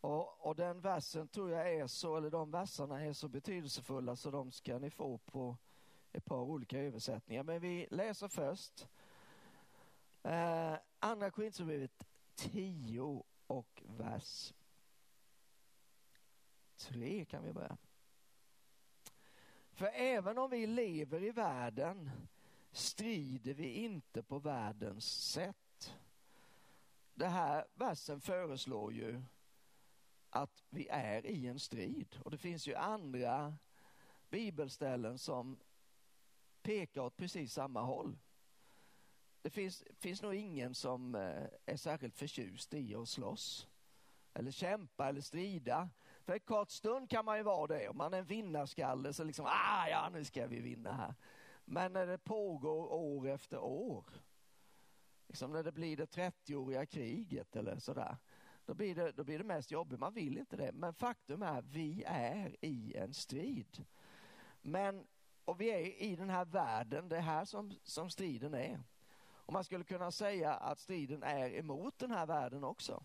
Och, 0.00 0.46
och, 0.46 0.56
den 0.56 0.80
versen 0.80 1.28
tror 1.28 1.50
jag 1.50 1.74
är 1.74 1.86
så, 1.86 2.16
eller 2.16 2.30
de 2.30 2.50
verserna 2.50 3.04
är 3.04 3.12
så 3.12 3.28
betydelsefulla 3.28 4.16
så 4.16 4.30
de 4.30 4.52
ska 4.52 4.78
ni 4.78 4.90
få 4.90 5.18
på 5.18 5.56
ett 6.12 6.24
par 6.24 6.40
olika 6.40 6.78
översättningar. 6.78 7.42
Men 7.42 7.60
vi 7.60 7.86
läser 7.90 8.28
först 8.28 8.88
eh, 10.22 10.74
Andra 10.98 11.30
Korinthierbrevet 11.30 12.06
10 12.34 13.24
och 13.46 13.82
vers 13.86 14.54
3 16.76 17.24
kan 17.24 17.44
vi 17.44 17.52
börja. 17.52 17.76
För 19.72 19.86
även 19.94 20.38
om 20.38 20.50
vi 20.50 20.66
lever 20.66 21.22
i 21.22 21.30
världen 21.30 22.10
strider 22.72 23.54
vi 23.54 23.72
inte 23.72 24.22
på 24.22 24.38
världens 24.38 25.32
sätt. 25.32 25.94
Det 27.14 27.26
här 27.26 27.66
versen 27.74 28.20
föreslår 28.20 28.92
ju 28.92 29.22
att 30.30 30.64
vi 30.70 30.88
är 30.88 31.26
i 31.26 31.46
en 31.46 31.58
strid 31.58 32.16
och 32.24 32.30
det 32.30 32.38
finns 32.38 32.68
ju 32.68 32.74
andra 32.74 33.54
bibelställen 34.30 35.18
som 35.18 35.58
pekar 36.62 37.02
åt 37.02 37.16
precis 37.16 37.52
samma 37.52 37.82
håll. 37.82 38.18
Det 39.42 39.50
finns, 39.50 39.84
finns 39.98 40.22
nog 40.22 40.34
ingen 40.34 40.74
som 40.74 41.14
eh, 41.14 41.46
är 41.66 41.76
särskilt 41.76 42.16
förtjust 42.16 42.74
i 42.74 42.94
att 42.94 43.08
slåss 43.08 43.68
eller 44.34 44.50
kämpa 44.50 45.08
eller 45.08 45.20
strida. 45.20 45.88
För 46.24 46.32
en 46.32 46.40
kort 46.40 46.70
stund 46.70 47.10
kan 47.10 47.24
man 47.24 47.36
ju 47.36 47.42
vara 47.42 47.66
det. 47.66 47.88
Om 47.88 47.96
man 47.96 48.14
är 48.14 48.18
en 48.18 48.24
vinnarskalle 48.24 49.12
så 49.12 49.24
liksom, 49.24 49.46
ah 49.46 49.88
ja 49.88 50.10
nu 50.12 50.24
ska 50.24 50.46
vi 50.46 50.60
vinna 50.60 50.92
här. 50.92 51.14
Men 51.64 51.92
när 51.92 52.06
det 52.06 52.18
pågår 52.18 52.92
år 52.92 53.28
efter 53.28 53.58
år, 53.58 54.04
liksom 55.28 55.52
när 55.52 55.62
det 55.62 55.72
blir 55.72 55.96
det 55.96 56.16
30-åriga 56.16 56.86
kriget 56.86 57.56
eller 57.56 57.78
sådär, 57.78 58.16
då 58.68 58.74
blir, 58.74 58.94
det, 58.94 59.12
då 59.12 59.24
blir 59.24 59.38
det 59.38 59.44
mest 59.44 59.70
jobbigt. 59.70 60.00
Man 60.00 60.12
vill 60.12 60.38
inte 60.38 60.56
det. 60.56 60.72
Men 60.72 60.94
faktum 60.94 61.42
är, 61.42 61.62
vi 61.62 62.04
är 62.06 62.56
i 62.60 62.94
en 62.96 63.14
strid. 63.14 63.84
Men, 64.62 65.06
och 65.44 65.60
vi 65.60 65.70
är 65.70 66.02
i 66.02 66.16
den 66.16 66.30
här 66.30 66.44
världen, 66.44 67.08
det 67.08 67.16
är 67.16 67.20
här 67.20 67.44
som, 67.44 67.72
som 67.82 68.10
striden 68.10 68.54
är. 68.54 68.80
Och 69.20 69.52
man 69.52 69.64
skulle 69.64 69.84
kunna 69.84 70.10
säga 70.10 70.54
att 70.54 70.78
striden 70.78 71.22
är 71.22 71.50
emot 71.54 71.98
den 71.98 72.10
här 72.10 72.26
världen 72.26 72.64
också. 72.64 73.04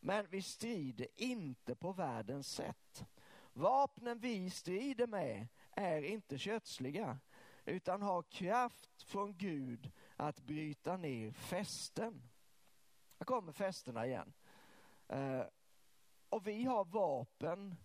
Men 0.00 0.26
vi 0.30 0.42
strider 0.42 1.06
inte 1.16 1.74
på 1.74 1.92
världens 1.92 2.52
sätt. 2.52 3.04
Vapnen 3.52 4.18
vi 4.18 4.50
strider 4.50 5.06
med 5.06 5.46
är 5.70 6.02
inte 6.02 6.38
kötsliga 6.38 7.18
utan 7.64 8.02
har 8.02 8.22
kraft 8.22 9.02
från 9.02 9.36
Gud 9.36 9.92
att 10.16 10.40
bryta 10.40 10.96
ner 10.96 11.32
fästen. 11.32 12.22
Här 13.18 13.24
kommer 13.24 13.52
fästena 13.52 14.06
igen. 14.06 14.32
Eh, 15.08 15.42
och 16.28 16.46
vi 16.46 16.64
har 16.64 16.84
vapen 16.84 17.76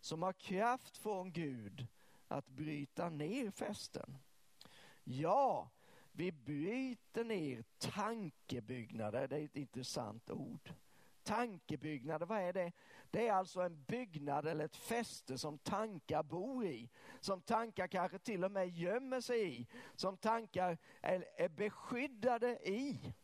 som 0.00 0.22
har 0.22 0.32
kraft 0.32 0.96
från 0.96 1.32
Gud 1.32 1.86
att 2.28 2.48
bryta 2.48 3.10
ner 3.10 3.50
fästen. 3.50 4.18
Ja, 5.04 5.70
vi 6.12 6.32
bryter 6.32 7.24
ner 7.24 7.64
tankebyggnader, 7.78 9.28
det 9.28 9.36
är 9.36 9.44
ett 9.44 9.56
intressant 9.56 10.30
ord. 10.30 10.72
Tankebyggnader, 11.22 12.26
vad 12.26 12.38
är 12.38 12.52
det? 12.52 12.72
Det 13.10 13.28
är 13.28 13.32
alltså 13.32 13.60
en 13.60 13.84
byggnad 13.84 14.46
eller 14.46 14.64
ett 14.64 14.76
fäste 14.76 15.38
som 15.38 15.58
tankar 15.58 16.22
bor 16.22 16.66
i. 16.66 16.90
Som 17.20 17.40
tankar 17.40 17.86
kanske 17.86 18.18
till 18.18 18.44
och 18.44 18.52
med 18.52 18.68
gömmer 18.68 19.20
sig 19.20 19.60
i. 19.60 19.66
Som 19.94 20.16
tankar 20.16 20.78
är, 21.00 21.24
är 21.36 21.48
beskyddade 21.48 22.68
i. 22.68 23.14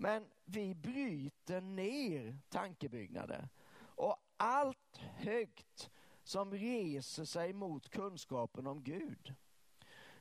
Men 0.00 0.30
vi 0.44 0.74
bryter 0.74 1.60
ner 1.60 2.38
tankebyggnader. 2.48 3.48
Och 3.78 4.16
allt 4.36 4.96
högt 4.96 5.90
som 6.22 6.52
reser 6.52 7.24
sig 7.24 7.52
mot 7.52 7.88
kunskapen 7.88 8.66
om 8.66 8.82
Gud. 8.82 9.34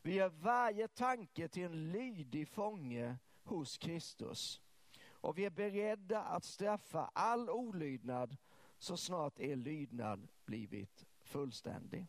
Vi 0.02 0.14
gör 0.14 0.30
varje 0.30 0.88
tanke 0.88 1.48
till 1.48 1.64
en 1.64 1.92
lydig 1.92 2.48
fånge 2.48 3.18
hos 3.44 3.78
Kristus. 3.78 4.62
Och 5.12 5.38
vi 5.38 5.46
är 5.46 5.50
beredda 5.50 6.24
att 6.24 6.44
straffa 6.44 7.12
all 7.14 7.50
olydnad 7.50 8.38
så 8.78 8.98
snart 8.98 9.40
er 9.40 9.56
lydnad 9.56 10.28
blivit 10.46 11.06
fullständig. 11.20 12.08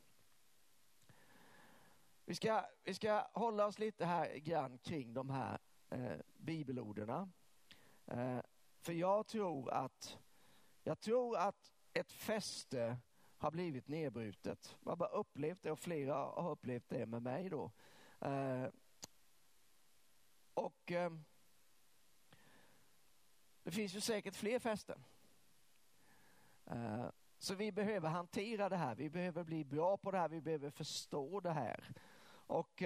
Vi 2.24 2.34
ska, 2.34 2.64
vi 2.84 2.94
ska 2.94 3.26
hålla 3.32 3.66
oss 3.66 3.78
lite 3.78 4.04
här 4.04 4.36
grann 4.36 4.78
kring 4.78 5.14
de 5.14 5.30
här 5.30 5.58
eh, 5.90 6.16
bibelorden. 6.36 7.32
Eh, 8.10 8.40
för 8.78 8.92
jag 8.92 9.26
tror 9.26 9.70
att 9.70 10.18
jag 10.84 11.00
tror 11.00 11.36
att 11.36 11.72
ett 11.92 12.12
fäste 12.12 12.98
har 13.36 13.50
blivit 13.50 13.88
nedbrutet. 13.88 14.76
Jag 14.84 14.90
har 14.90 14.96
bara 14.96 15.08
upplevt 15.08 15.62
det 15.62 15.70
och 15.70 15.78
flera 15.78 16.14
har 16.14 16.50
upplevt 16.50 16.88
det 16.88 17.06
med 17.06 17.22
mig 17.22 17.48
då. 17.48 17.70
Eh, 18.20 18.66
och 20.54 20.92
eh, 20.92 21.12
det 23.62 23.70
finns 23.70 23.94
ju 23.94 24.00
säkert 24.00 24.34
fler 24.34 24.58
fästen. 24.58 25.04
Så 27.38 27.54
vi 27.54 27.72
behöver 27.72 28.08
hantera 28.08 28.68
det 28.68 28.76
här, 28.76 28.94
vi 28.94 29.10
behöver 29.10 29.44
bli 29.44 29.64
bra 29.64 29.96
på 29.96 30.10
det 30.10 30.18
här, 30.18 30.28
vi 30.28 30.40
behöver 30.40 30.70
förstå 30.70 31.40
det 31.40 31.52
här. 31.52 31.92
Och 32.30 32.82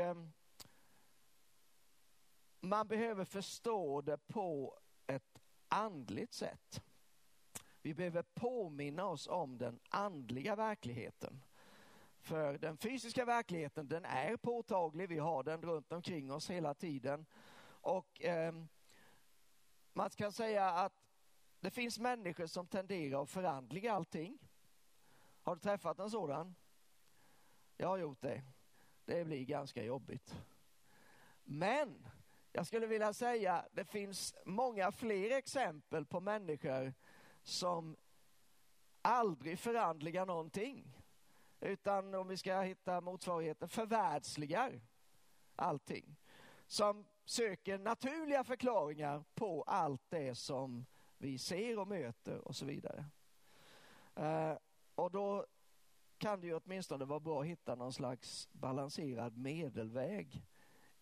man 2.61 2.88
behöver 2.88 3.25
förstå 3.25 4.00
det 4.00 4.16
på 4.16 4.78
andligt 5.75 6.33
sätt. 6.33 6.83
Vi 7.83 7.95
behöver 7.95 8.23
påminna 8.23 9.07
oss 9.07 9.26
om 9.26 9.59
den 9.59 9.81
andliga 9.88 10.57
verkligheten. 10.57 11.45
För 12.21 12.59
den 12.59 12.76
fysiska 12.76 13.25
verkligheten 13.25 13.88
den 13.88 14.04
är 14.04 14.37
påtaglig, 14.37 15.09
vi 15.09 15.19
har 15.19 15.43
den 15.43 15.62
runt 15.62 15.93
omkring 15.93 16.33
oss 16.33 16.50
hela 16.50 16.75
tiden. 16.75 17.26
Och 17.66 18.23
eh, 18.23 18.54
man 19.93 20.11
kan 20.11 20.33
säga 20.33 20.71
att 20.71 20.93
det 21.61 21.71
finns 21.71 21.99
människor 21.99 22.47
som 22.47 22.66
tenderar 22.66 23.23
att 23.23 23.31
förandliga 23.31 23.93
allting. 23.93 24.38
Har 25.43 25.54
du 25.54 25.61
träffat 25.61 25.99
en 25.99 26.11
sådan? 26.11 26.54
Jag 27.76 27.88
har 27.88 27.99
gjort 27.99 28.21
det. 28.21 28.43
Det 29.04 29.25
blir 29.25 29.45
ganska 29.45 29.85
jobbigt. 29.85 30.35
Men 31.45 32.07
jag 32.57 32.67
skulle 32.67 32.87
vilja 32.87 33.13
säga 33.13 33.65
det 33.73 33.85
finns 33.85 34.35
många 34.45 34.93
fler 34.93 35.31
exempel 35.31 36.07
på 36.07 36.21
människor 36.21 36.95
som 37.43 37.97
aldrig 39.03 39.59
förandligar 39.59 40.27
någonting. 40.27 40.97
Utan 41.61 42.15
om 42.15 42.29
vi 42.29 42.37
ska 42.37 42.61
hitta 42.61 43.01
motsvarigheten, 43.01 43.69
förvärldsligar 43.69 44.81
allting. 45.57 46.17
Som 46.67 47.05
söker 47.25 47.79
naturliga 47.79 48.45
förklaringar 48.45 49.25
på 49.35 49.63
allt 49.63 50.03
det 50.09 50.35
som 50.35 50.87
vi 51.19 51.39
ser 51.39 51.79
och 51.79 51.89
möter 51.89 52.49
och 52.49 52.57
så 52.57 52.67
vidare. 52.67 53.05
Eh, 54.15 54.59
och 54.95 55.11
då 55.11 55.47
kan 56.19 56.41
det 56.41 56.47
ju 56.47 56.55
åtminstone 56.55 57.05
vara 57.05 57.21
bra 57.21 57.41
att 57.41 57.47
hitta 57.47 57.75
någon 57.75 57.93
slags 57.93 58.49
balanserad 58.53 59.37
medelväg 59.37 60.47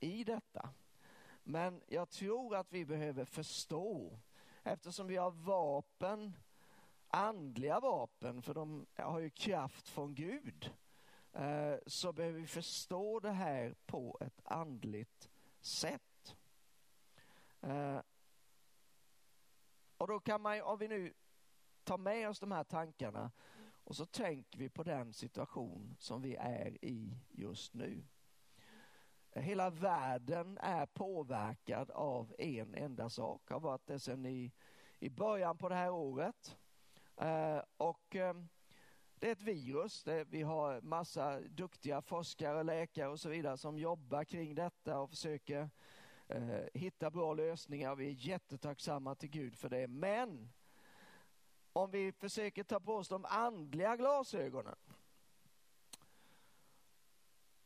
i 0.01 0.25
detta. 0.25 0.71
Men 1.43 1.83
jag 1.87 2.11
tror 2.11 2.57
att 2.57 2.73
vi 2.73 2.85
behöver 2.85 3.25
förstå 3.25 4.19
eftersom 4.63 5.07
vi 5.07 5.17
har 5.17 5.31
vapen, 5.31 6.37
andliga 7.09 7.81
vapen, 7.81 8.43
för 8.43 8.55
de 8.55 8.87
har 8.97 9.19
ju 9.19 9.31
kraft 9.31 9.89
från 9.89 10.15
Gud, 10.15 10.73
eh, 11.33 11.75
så 11.87 12.13
behöver 12.13 12.41
vi 12.41 12.47
förstå 12.47 13.21
det 13.21 13.33
här 13.33 13.75
på 13.87 14.19
ett 14.21 14.41
andligt 14.45 15.31
sätt. 15.61 16.37
Eh, 17.61 18.01
och 19.97 20.09
då 20.09 20.21
kan 20.21 20.43
man, 20.43 20.63
om 20.63 20.79
vi 20.79 20.89
nu 20.89 21.15
tar 21.85 21.99
med 21.99 22.29
oss 22.29 22.41
de 22.41 22.53
här 22.53 22.65
tankarna 22.65 23.31
och 23.85 23.97
så 23.97 24.07
tänker 24.07 24.59
vi 24.59 24.69
på 24.69 24.83
den 24.83 25.13
situation 25.13 25.97
som 25.99 26.23
vi 26.23 26.37
är 26.37 26.85
i 26.85 27.17
just 27.31 27.75
nu. 27.75 28.05
Hela 29.35 29.71
världen 29.71 30.59
är 30.59 30.87
påverkad 30.87 31.91
av 31.91 32.35
en 32.39 32.75
enda 32.75 33.09
sak, 33.09 33.51
har 33.51 33.61
varit 33.61 33.87
det 33.87 33.99
sedan 33.99 34.27
i, 34.27 34.53
i 34.99 35.11
början 35.11 35.59
på 35.59 35.69
det 35.69 35.75
här 35.75 35.91
året. 35.91 36.57
Eh, 37.17 37.61
och 37.77 38.17
eh, 38.17 38.35
det 39.15 39.29
är 39.29 39.33
ett 39.33 39.43
virus. 39.43 40.05
Det, 40.05 40.25
vi 40.25 40.43
har 40.43 40.81
massa 40.81 41.41
duktiga 41.41 42.03
forskare, 42.03 42.63
läkare 42.63 43.09
och 43.09 43.21
så 43.21 43.29
vidare 43.29 43.57
som 43.57 43.79
jobbar 43.79 44.25
kring 44.25 44.55
detta 44.55 44.99
och 44.99 45.11
försöker 45.11 45.71
eh, 46.29 46.65
hitta 46.75 47.11
bra 47.11 47.35
lösningar. 47.35 47.97
Vi 47.97 48.07
är 48.07 48.27
jättetacksamma 48.27 49.15
till 49.15 49.31
Gud 49.31 49.57
för 49.57 49.69
det. 49.69 49.89
Men 49.89 50.53
om 51.73 51.91
vi 51.91 52.13
försöker 52.13 52.65
ta 52.65 52.81
på 52.81 52.95
oss 52.95 53.09
de 53.09 53.25
andliga 53.25 53.97
glasögonen 53.97 54.77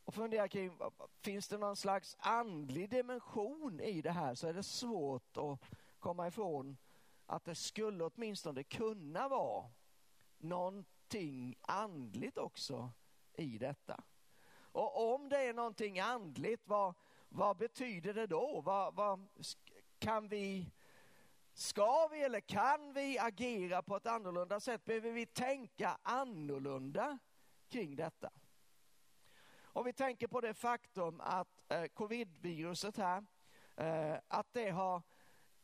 och 0.07 0.15
funderar 0.15 0.49
kring, 0.49 0.79
finns 1.21 1.49
det 1.49 1.59
någon 1.59 1.77
slags 1.77 2.17
andlig 2.19 2.91
dimension 2.91 3.81
i 3.81 4.03
det 4.03 4.11
här 4.11 4.35
så 4.35 4.47
är 4.47 4.53
det 4.53 4.63
svårt 4.63 5.37
att 5.37 5.61
komma 5.99 6.29
ifrån 6.29 6.77
att 7.27 7.45
det 7.45 7.55
skulle 7.55 8.05
åtminstone 8.05 8.63
kunna 8.63 9.29
vara 9.29 9.71
någonting 10.39 11.57
andligt 11.61 12.39
också 12.39 12.91
i 13.35 13.59
detta. 13.59 14.05
Och 14.59 15.15
om 15.15 15.29
det 15.29 15.39
är 15.39 15.55
någonting 15.55 16.01
andligt, 16.01 16.63
vad, 16.69 16.95
vad 17.29 17.57
betyder 17.57 18.15
det 18.15 18.27
då? 18.27 18.61
Vad, 18.61 18.95
vad, 18.95 19.27
kan 19.99 20.29
vi, 20.29 20.73
ska 21.53 22.09
vi 22.09 22.23
eller 22.23 22.41
kan 22.41 22.93
vi 22.93 23.19
agera 23.19 23.83
på 23.83 23.97
ett 23.97 24.07
annorlunda 24.07 24.61
sätt? 24.61 24.85
Behöver 24.85 25.11
vi 25.11 25.27
tänka 25.27 25.99
annorlunda 26.03 27.19
kring 27.69 27.97
detta? 27.97 28.31
Om 29.77 29.85
vi 29.85 29.93
tänker 29.93 30.27
på 30.27 30.41
det 30.41 30.55
faktum 30.55 31.21
att 31.21 31.49
eh, 31.69 31.85
covidviruset 31.85 32.97
här, 32.97 33.25
eh, 33.77 34.19
att 34.29 34.53
det 34.53 34.71
har 34.71 35.03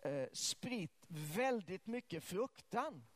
eh, 0.00 0.28
spritt 0.33 1.04
väldigt 1.09 1.87
mycket 1.87 2.25
fruktan. 2.25 3.07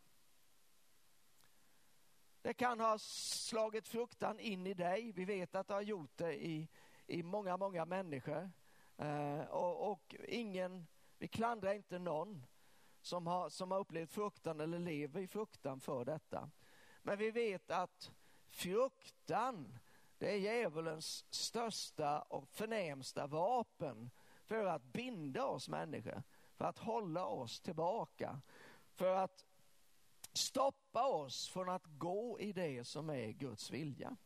Det 2.43 2.55
kan 2.55 2.81
ha 2.81 2.99
slagit 2.99 3.89
fruktan 3.89 4.41
in 4.41 4.67
i 4.67 4.75
dig. 4.75 5.13
Vi 5.13 5.25
vet 5.25 5.55
att 5.55 5.69
det 5.69 5.75
har 5.75 5.83
gjort 5.83 6.17
det 6.17 6.45
i, 6.45 6.69
i 7.07 7.23
många, 7.23 7.57
många 7.57 7.85
människor. 7.85 8.51
Eh, 8.97 9.41
och, 9.41 9.91
och, 9.91 10.15
ingen, 10.29 10.87
vi 11.19 11.29
klandrar 11.29 11.73
inte 11.73 11.99
någon 11.99 12.47
som 13.01 13.27
har, 13.27 13.49
som 13.49 13.71
har 13.71 13.79
upplevt 13.79 14.11
fruktan 14.11 14.61
eller 14.61 14.79
lever 14.79 15.21
i 15.21 15.27
fruktan 15.27 15.81
för 15.81 16.05
detta. 16.05 16.51
Men 17.03 17.19
vi 17.19 17.31
vet 17.31 17.71
att 17.71 18.13
fruktan 18.47 19.79
det 20.19 20.33
är 20.33 20.37
djävulens 20.37 21.25
största 21.31 22.21
och 22.21 22.49
förnämsta 22.49 23.27
vapen 23.27 24.11
för 24.45 24.65
att 24.65 24.83
binda 24.83 25.45
oss 25.45 25.69
människor, 25.69 26.23
för 26.55 26.65
att 26.65 26.79
hålla 26.79 27.27
oss 27.27 27.61
tillbaka, 27.61 28.41
för 28.95 29.17
att 29.17 29.45
stoppa 30.33 31.07
oss 31.07 31.49
från 31.49 31.69
att 31.69 31.87
gå 31.87 32.41
i 32.41 32.53
det 32.53 32.85
som 32.85 33.11
är 33.11 33.31
Guds 33.31 33.71
vilja. 33.71 34.17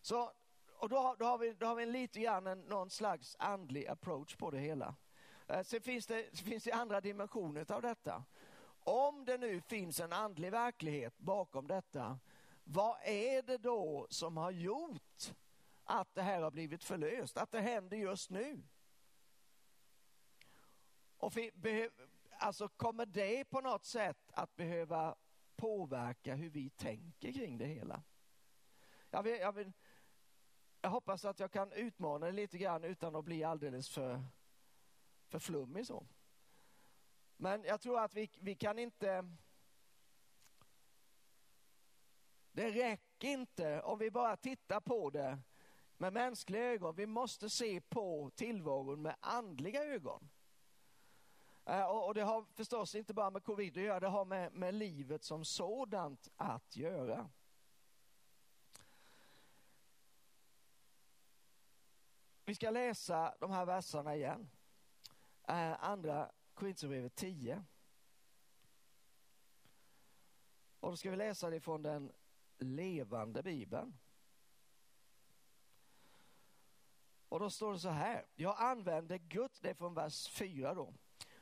Så, 0.00 0.32
och 0.78 0.88
då, 0.88 1.16
då, 1.18 1.24
har 1.24 1.38
vi, 1.38 1.52
då 1.52 1.66
har 1.66 1.74
vi 1.74 1.86
lite 1.86 2.20
grann 2.20 2.46
en, 2.46 2.60
någon 2.60 2.90
slags 2.90 3.36
andlig 3.38 3.86
approach 3.86 4.36
på 4.36 4.50
det 4.50 4.58
hela. 4.58 4.94
Eh, 5.46 5.62
sen 5.62 5.80
finns 5.80 6.06
det, 6.06 6.38
finns 6.38 6.64
det 6.64 6.72
andra 6.72 7.00
dimensioner 7.00 7.72
av 7.72 7.82
detta. 7.82 8.24
Om 8.84 9.24
det 9.24 9.38
nu 9.38 9.60
finns 9.60 10.00
en 10.00 10.12
andlig 10.12 10.50
verklighet 10.50 11.18
bakom 11.18 11.66
detta 11.66 12.18
vad 12.70 12.96
är 13.04 13.42
det 13.42 13.58
då 13.58 14.06
som 14.10 14.36
har 14.36 14.50
gjort 14.50 15.34
att 15.84 16.14
det 16.14 16.22
här 16.22 16.42
har 16.42 16.50
blivit 16.50 16.84
förlöst, 16.84 17.36
att 17.36 17.50
det 17.50 17.60
händer 17.60 17.96
just 17.96 18.30
nu? 18.30 18.62
Och 21.16 21.32
alltså 22.38 22.68
kommer 22.68 23.06
det 23.06 23.44
på 23.44 23.60
något 23.60 23.84
sätt 23.84 24.32
att 24.32 24.56
behöva 24.56 25.16
påverka 25.56 26.34
hur 26.34 26.50
vi 26.50 26.70
tänker 26.70 27.32
kring 27.32 27.58
det 27.58 27.66
hela? 27.66 28.02
Jag, 29.10 29.22
vill, 29.22 29.38
jag, 29.40 29.52
vill, 29.52 29.72
jag 30.80 30.90
hoppas 30.90 31.24
att 31.24 31.40
jag 31.40 31.52
kan 31.52 31.72
utmana 31.72 32.26
det 32.26 32.32
lite 32.32 32.58
grann 32.58 32.84
utan 32.84 33.16
att 33.16 33.24
bli 33.24 33.44
alldeles 33.44 33.88
för, 33.88 34.24
för 35.26 35.38
flummig 35.38 35.86
så. 35.86 36.06
Men 37.36 37.64
jag 37.64 37.80
tror 37.80 38.00
att 38.00 38.14
vi, 38.14 38.30
vi 38.40 38.54
kan 38.54 38.78
inte 38.78 39.36
Det 42.58 42.70
räcker 42.70 43.28
inte 43.28 43.82
om 43.82 43.98
vi 43.98 44.10
bara 44.10 44.36
tittar 44.36 44.80
på 44.80 45.10
det 45.10 45.38
med 45.96 46.12
mänskliga 46.12 46.62
ögon. 46.62 46.94
Vi 46.94 47.06
måste 47.06 47.50
se 47.50 47.80
på 47.80 48.30
tillvaron 48.34 49.02
med 49.02 49.16
andliga 49.20 49.84
ögon. 49.84 50.30
Eh, 51.64 51.84
och 51.84 52.14
det 52.14 52.22
har 52.22 52.44
förstås 52.54 52.94
inte 52.94 53.14
bara 53.14 53.30
med 53.30 53.44
covid 53.44 53.76
att 53.76 53.82
göra, 53.82 54.00
det 54.00 54.06
har 54.06 54.24
med, 54.24 54.52
med 54.52 54.74
livet 54.74 55.24
som 55.24 55.44
sådant 55.44 56.28
att 56.36 56.76
göra. 56.76 57.30
Vi 62.44 62.54
ska 62.54 62.70
läsa 62.70 63.34
de 63.40 63.50
här 63.50 63.64
verserna 63.64 64.16
igen. 64.16 64.50
Eh, 65.48 65.84
andra 65.84 66.32
Korinthierbrevet 66.54 67.14
10. 67.14 67.64
Och 70.80 70.90
då 70.90 70.96
ska 70.96 71.10
vi 71.10 71.16
läsa 71.16 71.50
det 71.50 71.60
från 71.60 71.82
den 71.82 72.12
levande 72.58 73.42
Bibeln. 73.42 73.98
Och 77.28 77.40
då 77.40 77.50
står 77.50 77.72
det 77.72 77.78
så 77.78 77.88
här, 77.88 78.26
jag 78.34 78.54
använder 78.58 79.18
Guds, 79.18 79.60
det 79.60 79.70
är 79.70 79.74
från 79.74 79.94
vers 79.94 80.28
4 80.28 80.74
då. 80.74 80.94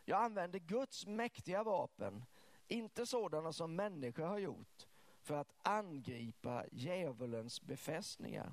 Jag 0.05 0.25
använder 0.25 0.59
Guds 0.59 1.07
mäktiga 1.07 1.63
vapen, 1.63 2.25
inte 2.69 3.07
sådana 3.07 3.53
som 3.53 3.77
människor 3.77 4.25
har 4.25 4.39
gjort, 4.39 4.87
för 5.23 5.35
att 5.35 5.53
angripa 5.63 6.65
djävulens 6.73 7.63
befästningar. 7.63 8.53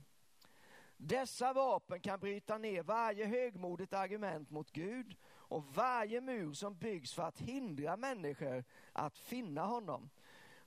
Dessa 0.98 1.54
vapen 1.54 2.00
kan 2.00 2.20
bryta 2.20 2.58
ner 2.58 2.84
varje 2.84 3.26
högmodigt 3.26 3.94
argument 3.94 4.50
mot 4.50 4.72
Gud 4.72 5.16
och 5.26 5.66
varje 5.66 6.22
mur 6.22 6.54
som 6.54 6.78
byggs 6.78 7.14
för 7.14 7.24
att 7.24 7.40
hindra 7.40 7.98
människor 7.98 8.64
att 8.94 9.18
finna 9.18 9.66
honom. 9.66 10.10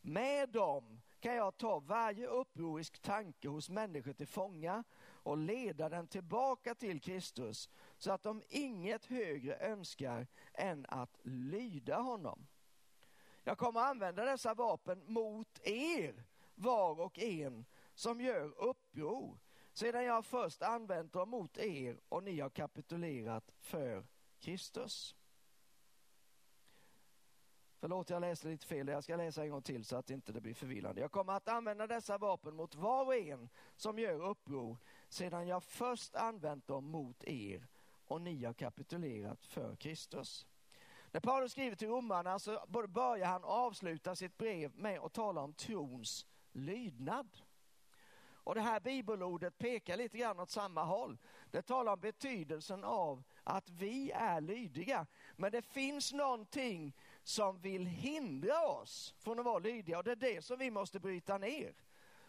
Med 0.01 0.49
dem 0.49 1.01
kan 1.21 1.35
jag 1.35 1.57
ta 1.57 1.79
varje 1.79 2.27
upprorisk 2.27 2.99
tanke 2.99 3.49
hos 3.49 3.71
människor 3.71 4.13
till 4.13 4.27
fånga 4.27 4.85
och 5.09 5.39
leda 5.39 5.89
den 5.89 6.07
tillbaka 6.07 6.75
till 6.75 7.01
Kristus 7.01 7.71
så 7.99 8.13
att 8.13 8.23
de 8.23 8.43
inget 8.49 9.05
högre 9.05 9.57
önskar 9.57 10.27
än 10.55 10.87
att 10.89 11.19
lyda 11.23 12.01
honom. 12.01 12.47
Jag 13.45 13.59
kommer 13.59 13.81
använda 13.81 14.25
dessa 14.25 14.55
vapen 14.55 15.03
mot 15.07 15.61
er, 15.63 16.25
var 16.55 17.01
och 17.01 17.19
en 17.19 17.65
som 17.95 18.21
gör 18.21 18.59
uppror 18.59 19.39
sedan 19.73 20.05
jag 20.05 20.25
först 20.25 20.63
använt 20.63 21.13
dem 21.13 21.31
mot 21.31 21.59
er 21.59 22.01
och 22.09 22.23
ni 22.23 22.41
har 22.41 22.51
kapitulerat 22.51 23.53
för 23.59 24.07
Kristus. 24.39 25.15
Förlåt, 27.87 28.11
jag 28.11 28.21
läste 28.21 28.49
lite 28.49 28.67
fel. 28.67 28.89
Jag 28.89 29.05
ska 29.05 29.17
läsa 29.17 29.43
en 29.43 29.51
gång 29.51 29.63
till 29.63 29.85
så 29.85 29.97
att 29.97 30.11
inte 30.11 30.33
det 30.33 30.41
blir 30.41 30.55
förvillande. 30.55 31.01
Jag 31.01 31.13
kommer 31.13 31.33
att 31.33 31.49
använda 31.49 31.87
dessa 31.87 32.19
vapen 32.19 32.57
mot 32.57 32.75
var 32.75 33.05
och 33.07 33.15
en 33.15 33.49
som 33.77 33.99
gör 33.99 34.25
uppror 34.25 34.79
sedan 35.09 35.47
jag 35.47 35.63
först 35.63 36.17
använt 36.17 36.67
dem 36.67 36.85
mot 36.85 37.25
er 37.25 37.67
och 38.07 38.21
ni 38.21 38.45
har 38.45 38.53
kapitulerat 38.53 39.45
för 39.45 39.77
Kristus. 39.77 40.47
När 41.11 41.21
Paulus 41.21 41.53
skriver 41.53 41.77
till 41.77 41.89
romarna 41.89 42.39
så 42.39 42.65
både 42.69 42.89
börjar 42.89 43.27
han 43.27 43.45
och 43.45 43.51
avslutar 43.51 44.15
sitt 44.15 44.39
brev 44.39 44.75
med 44.75 45.01
att 45.01 45.13
tala 45.13 45.41
om 45.41 45.53
trons 45.53 46.27
lydnad. 46.53 47.29
Och 48.47 48.55
det 48.55 48.61
här 48.61 48.81
bibelordet 48.81 49.59
pekar 49.59 49.97
lite 49.97 50.19
grann 50.19 50.41
åt 50.41 50.51
samma 50.51 50.85
håll. 50.85 51.19
Det 51.51 51.63
talar 51.63 51.93
om 51.93 52.01
betydelsen 52.01 52.85
av 52.85 53.23
att 53.45 53.71
vi 53.71 54.11
är 54.11 54.41
lydiga. 54.41 55.07
Men 55.37 55.53
det 55.53 55.63
finns 55.63 56.13
någonting 56.13 56.97
som 57.27 57.59
vill 57.59 57.87
hindra 57.87 58.67
oss 58.67 59.15
från 59.19 59.39
att 59.39 59.45
vara 59.45 59.59
lydiga 59.59 59.99
och 59.99 60.05
det 60.05 60.11
är 60.11 60.17
det 60.17 60.45
som 60.45 60.59
vi 60.59 60.71
måste 60.71 61.01
bryta 61.01 61.39
ner. 61.39 61.75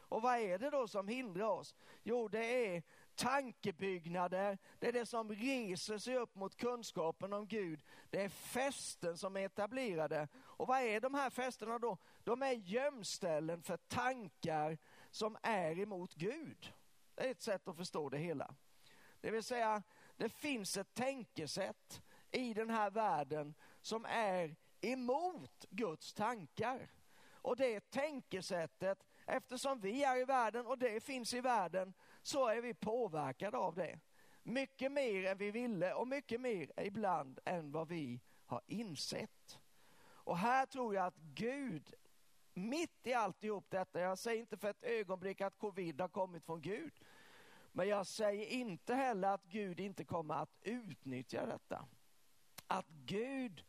Och 0.10 0.21
vad 0.21 0.39
är 0.39 0.60
det 0.60 0.69
då 0.69 0.88
som 0.88 1.07
hindrar 1.07 1.45
oss? 1.45 1.75
Jo, 2.03 2.27
det 2.27 2.75
är 2.75 2.83
tankebyggnader, 3.15 4.57
det 4.79 4.88
är 4.88 4.91
det 4.91 5.05
som 5.05 5.31
reser 5.31 5.97
sig 5.97 6.17
upp 6.17 6.36
mot 6.36 6.55
kunskapen 6.55 7.33
om 7.33 7.47
Gud. 7.47 7.83
Det 8.10 8.21
är 8.21 8.29
fästen 8.29 9.17
som 9.17 9.38
är 9.38 9.45
etablerade. 9.45 10.27
Och 10.38 10.67
vad 10.67 10.81
är 10.81 10.99
de 10.99 11.13
här 11.13 11.29
fästena 11.29 11.79
då? 11.79 11.97
De 12.23 12.41
är 12.43 12.53
gömställen 12.53 13.62
för 13.62 13.77
tankar 13.77 14.77
som 15.12 15.38
är 15.41 15.79
emot 15.79 16.13
Gud. 16.13 16.73
Det 17.15 17.27
är 17.27 17.31
ett 17.31 17.41
sätt 17.41 17.67
att 17.67 17.77
förstå 17.77 18.10
det 18.10 18.17
hela. 18.17 18.55
Det 19.21 19.31
vill 19.31 19.43
säga, 19.43 19.83
det 20.15 20.29
finns 20.29 20.77
ett 20.77 20.93
tänkesätt 20.93 22.01
i 22.31 22.53
den 22.53 22.69
här 22.69 22.91
världen 22.91 23.55
som 23.81 24.05
är 24.05 24.55
emot 24.82 25.66
Guds 25.70 26.13
tankar. 26.13 26.90
Och 27.48 27.56
det 27.56 27.90
tänkesättet, 27.90 29.06
eftersom 29.26 29.80
vi 29.80 30.04
är 30.04 30.22
i 30.22 30.26
världen 30.26 30.66
och 30.66 30.78
det 30.78 31.04
finns 31.04 31.34
i 31.34 31.42
världen, 31.42 31.94
så 32.22 32.48
är 32.48 32.62
vi 32.62 32.74
påverkade 32.74 33.58
av 33.58 33.76
det. 33.76 34.00
Mycket 34.44 34.92
mer 34.92 35.26
än 35.26 35.38
vi 35.38 35.52
ville 35.52 35.94
och 35.94 36.08
mycket 36.08 36.42
mer 36.42 36.72
ibland 36.78 37.40
än 37.46 37.72
vad 37.72 37.88
vi 37.88 38.22
har 38.46 38.62
insett. 38.68 39.60
Och 40.28 40.38
här 40.38 40.66
tror 40.66 40.96
jag 40.96 41.06
att 41.06 41.18
Gud, 41.18 41.94
mitt 42.54 43.08
i 43.08 43.13
alltihop 43.13 43.66
detta, 43.70 44.00
jag 44.00 44.18
säger 44.18 44.40
inte 44.40 44.58
för 44.58 44.70
ett 44.70 44.84
ögonblick 44.84 45.42
att 45.42 45.58
covid 45.58 46.02
har 46.02 46.08
kommit 46.08 46.46
från 46.46 46.62
Gud, 46.62 46.94
men 47.72 47.88
jag 47.88 48.08
säger 48.08 48.46
inte 48.46 48.94
heller 48.94 49.28
att 49.28 49.46
Gud 49.46 49.80
inte 49.80 50.04
kommer 50.04 50.36
att 50.36 50.58
utnyttja 50.62 51.46
detta. 51.46 51.86
Att 52.68 52.88
Gud 52.90 53.63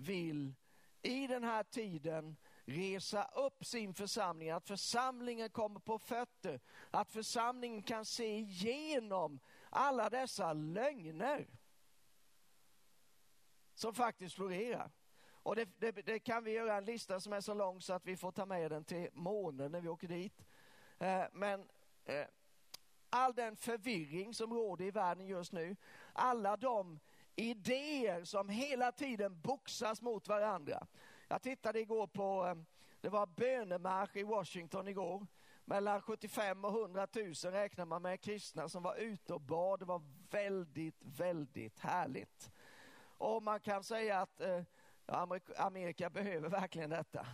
vill 0.00 0.54
i 1.02 1.26
den 1.26 1.44
här 1.44 1.62
tiden 1.62 2.36
resa 2.64 3.24
upp 3.24 3.64
sin 3.64 3.94
församling, 3.94 4.50
att 4.50 4.68
församlingen 4.68 5.50
kommer 5.50 5.80
på 5.80 5.98
fötter, 5.98 6.60
att 6.90 7.12
församlingen 7.12 7.82
kan 7.82 8.04
se 8.04 8.38
igenom 8.38 9.40
alla 9.70 10.10
dessa 10.10 10.52
lögner 10.52 11.46
som 13.74 13.94
faktiskt 13.94 14.34
florerar. 14.34 14.90
Och 15.42 15.56
det, 15.56 15.68
det, 15.78 15.92
det, 15.92 16.18
kan 16.18 16.44
vi 16.44 16.52
göra 16.52 16.76
en 16.76 16.84
lista 16.84 17.20
som 17.20 17.32
är 17.32 17.40
så 17.40 17.54
lång 17.54 17.80
så 17.80 17.92
att 17.92 18.06
vi 18.06 18.16
får 18.16 18.32
ta 18.32 18.46
med 18.46 18.70
den 18.70 18.84
till 18.84 19.08
månen 19.12 19.72
när 19.72 19.80
vi 19.80 19.88
åker 19.88 20.08
dit. 20.08 20.44
Eh, 20.98 21.24
men 21.32 21.68
eh, 22.04 22.26
all 23.10 23.34
den 23.34 23.56
förvirring 23.56 24.34
som 24.34 24.52
råder 24.52 24.84
i 24.84 24.90
världen 24.90 25.26
just 25.26 25.52
nu, 25.52 25.76
alla 26.12 26.56
de 26.56 27.00
idéer 27.36 28.24
som 28.24 28.48
hela 28.48 28.92
tiden 28.92 29.40
boxas 29.40 30.02
mot 30.02 30.28
varandra. 30.28 30.86
Jag 31.28 31.42
tittade 31.42 31.80
igår 31.80 32.06
på, 32.06 32.46
eh, 32.46 32.54
det 33.00 33.08
var 33.08 33.26
bönemarsch 33.26 34.16
i 34.16 34.22
Washington 34.22 34.88
igår. 34.88 35.26
Mellan 35.64 36.02
75 36.02 36.64
och 36.64 36.70
100 36.70 37.08
000 37.14 37.34
räknar 37.52 37.84
man 37.84 38.02
med 38.02 38.20
kristna 38.20 38.68
som 38.68 38.82
var 38.82 38.96
ute 38.96 39.34
och 39.34 39.40
bad. 39.40 39.78
Det 39.78 39.84
var 39.84 40.02
väldigt, 40.30 41.02
väldigt 41.02 41.78
härligt. 41.78 42.50
Och 43.02 43.42
man 43.42 43.60
kan 43.60 43.84
säga 43.84 44.20
att 44.20 44.40
eh, 44.40 44.62
Amerika 45.56 46.10
behöver 46.10 46.48
verkligen 46.48 46.90
detta. 46.90 47.26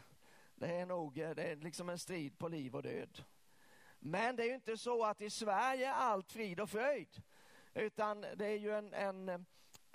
Det 0.55 0.67
är 0.67 0.87
nog 0.87 1.19
eh, 1.19 1.31
det 1.31 1.43
är 1.43 1.57
liksom 1.57 1.89
en 1.89 1.99
strid 1.99 2.39
på 2.39 2.49
liv 2.49 2.77
och 2.77 2.83
död. 2.83 3.25
Men 3.99 4.37
det 4.37 4.43
är 4.43 4.47
ju 4.47 4.55
inte 4.55 4.77
så 4.77 5.05
att 5.05 5.21
i 5.21 5.31
Sverige 5.31 5.87
är 5.87 5.93
allt 5.93 6.33
frid 6.33 6.61
och 6.61 6.71
fröjd. 6.71 7.23
Utan 7.75 8.21
det 8.21 8.47
är 8.47 8.59
ju 8.59 8.73
en, 8.73 8.95
en 8.95 9.47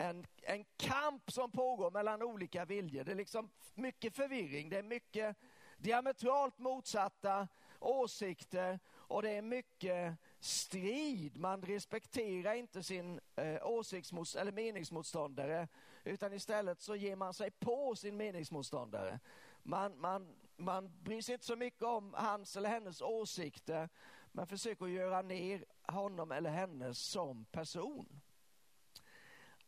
en, 0.02 0.26
en 0.42 0.66
kamp 0.78 1.32
som 1.32 1.52
pågår 1.52 1.92
mellan 1.92 2.22
olika 2.22 2.66
viljor. 2.66 3.04
Det 3.04 3.12
är 3.12 3.16
liksom 3.16 3.50
mycket 3.74 4.16
förvirring, 4.16 4.70
det 4.70 4.78
är 4.78 4.84
mycket 4.84 5.36
diametralt 5.78 6.60
motsatta 6.60 7.48
åsikter 7.80 8.80
och 8.94 9.22
det 9.22 9.30
är 9.30 9.42
mycket 9.42 10.16
strid. 10.40 11.38
Man 11.38 11.62
respekterar 11.62 12.54
inte 12.54 12.84
sin 12.84 13.20
eh, 13.36 13.68
åsiktsmotst 13.68 14.36
eller 14.36 14.52
meningsmotståndare 14.52 15.68
utan 16.04 16.34
istället 16.34 16.82
så 16.82 16.96
ger 16.96 17.16
man 17.16 17.34
sig 17.34 17.52
på 17.52 17.96
sin 17.96 18.18
meningsmotståndare. 18.18 19.20
Man, 19.64 20.00
man, 20.00 20.36
man 20.58 21.04
bryr 21.04 21.22
sig 21.22 21.34
inte 21.34 21.46
så 21.46 21.56
mycket 21.56 21.84
om 21.84 22.14
hans 22.18 22.58
eller 22.58 22.70
hennes 22.70 23.02
åsikter 23.02 23.90
men 24.32 24.48
försöker 24.48 24.86
göra 24.86 25.22
ner 25.22 25.66
honom 25.88 26.32
eller 26.32 26.50
henne 26.50 26.94
som 26.94 27.46
person. 27.46 28.21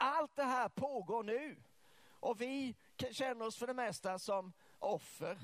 Allt 0.05 0.35
det 0.35 0.43
här 0.43 0.69
pågår 0.69 1.23
nu 1.23 1.57
och 2.09 2.41
vi 2.41 2.75
känner 3.11 3.45
oss 3.45 3.57
för 3.57 3.67
det 3.67 3.73
mesta 3.73 4.19
som 4.19 4.53
offer 4.79 5.37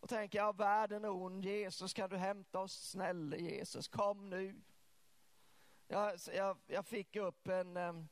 och 0.00 0.08
tänker, 0.08 0.38
ja 0.38 0.52
världen 0.52 1.04
är 1.04 1.10
ond, 1.10 1.44
Jesus 1.44 1.92
kan 1.92 2.10
du 2.10 2.16
hämta 2.16 2.58
oss, 2.60 2.90
snälla 2.90 3.36
Jesus, 3.36 3.88
kom 3.88 4.30
nu. 4.30 4.60
Jag, 5.86 6.18
jag, 6.34 6.56
jag 6.66 6.86
fick 6.86 7.16
upp 7.16 7.48
en, 7.48 8.08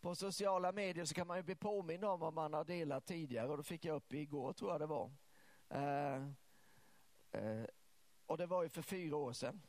på 0.00 0.14
sociala 0.14 0.72
medier 0.72 1.04
så 1.04 1.14
kan 1.14 1.26
man 1.26 1.36
ju 1.36 1.42
bli 1.42 1.54
påmind 1.54 2.04
om 2.04 2.20
vad 2.20 2.32
man 2.32 2.52
har 2.52 2.64
delat 2.64 3.06
tidigare 3.06 3.48
och 3.48 3.56
då 3.56 3.62
fick 3.62 3.84
jag 3.84 3.96
upp 3.96 4.12
igår 4.12 4.52
tror 4.52 4.70
jag 4.70 4.80
det 4.80 4.86
var. 4.86 5.10
Eh, 5.68 6.22
eh, 7.32 7.64
och 8.26 8.38
det 8.38 8.46
var 8.46 8.62
ju 8.62 8.68
för 8.68 8.82
fyra 8.82 9.16
år 9.16 9.32
sedan. 9.32 9.62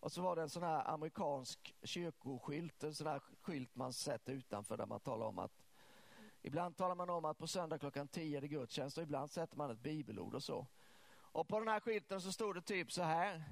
Och 0.00 0.12
så 0.12 0.22
var 0.22 0.36
det 0.36 0.42
en 0.42 0.50
sån 0.50 0.62
här 0.62 0.90
amerikansk 0.90 1.74
kyrkoskylt, 1.82 2.82
en 2.82 2.94
sån 2.94 3.06
här 3.06 3.20
skylt 3.42 3.74
man 3.74 3.92
sätter 3.92 4.32
utanför 4.32 4.76
där 4.76 4.86
man 4.86 5.00
talar 5.00 5.26
om 5.26 5.38
att 5.38 5.66
Ibland 6.46 6.76
talar 6.76 6.94
man 6.94 7.10
om 7.10 7.24
att 7.24 7.38
på 7.38 7.46
söndag 7.46 7.78
klockan 7.78 8.08
10 8.08 8.36
är 8.36 8.40
det 8.40 8.48
gudstjänst 8.48 8.98
och 8.98 9.02
ibland 9.02 9.30
sätter 9.30 9.56
man 9.56 9.70
ett 9.70 9.78
bibelord 9.78 10.34
och 10.34 10.42
så. 10.42 10.66
Och 11.12 11.48
på 11.48 11.58
den 11.58 11.68
här 11.68 11.80
skylten 11.80 12.20
så 12.20 12.32
stod 12.32 12.54
det 12.54 12.62
typ 12.62 12.92
så 12.92 13.02
här. 13.02 13.42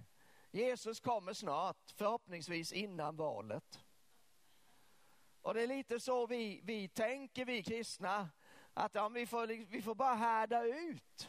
Jesus 0.51 1.01
kommer 1.01 1.33
snart, 1.33 1.91
förhoppningsvis 1.97 2.73
innan 2.73 3.17
valet. 3.17 3.81
Och 5.43 5.55
det 5.55 5.63
är 5.63 5.67
lite 5.67 6.01
så 6.01 6.27
vi, 6.27 6.61
vi 6.65 6.89
tänker, 6.89 7.45
vi 7.45 7.63
kristna, 7.63 8.31
att 8.75 8.95
ja, 8.95 9.09
vi, 9.09 9.27
får, 9.27 9.47
vi 9.47 9.83
får 9.83 9.95
bara 9.95 10.15
härda 10.15 10.65
ut. 10.65 11.29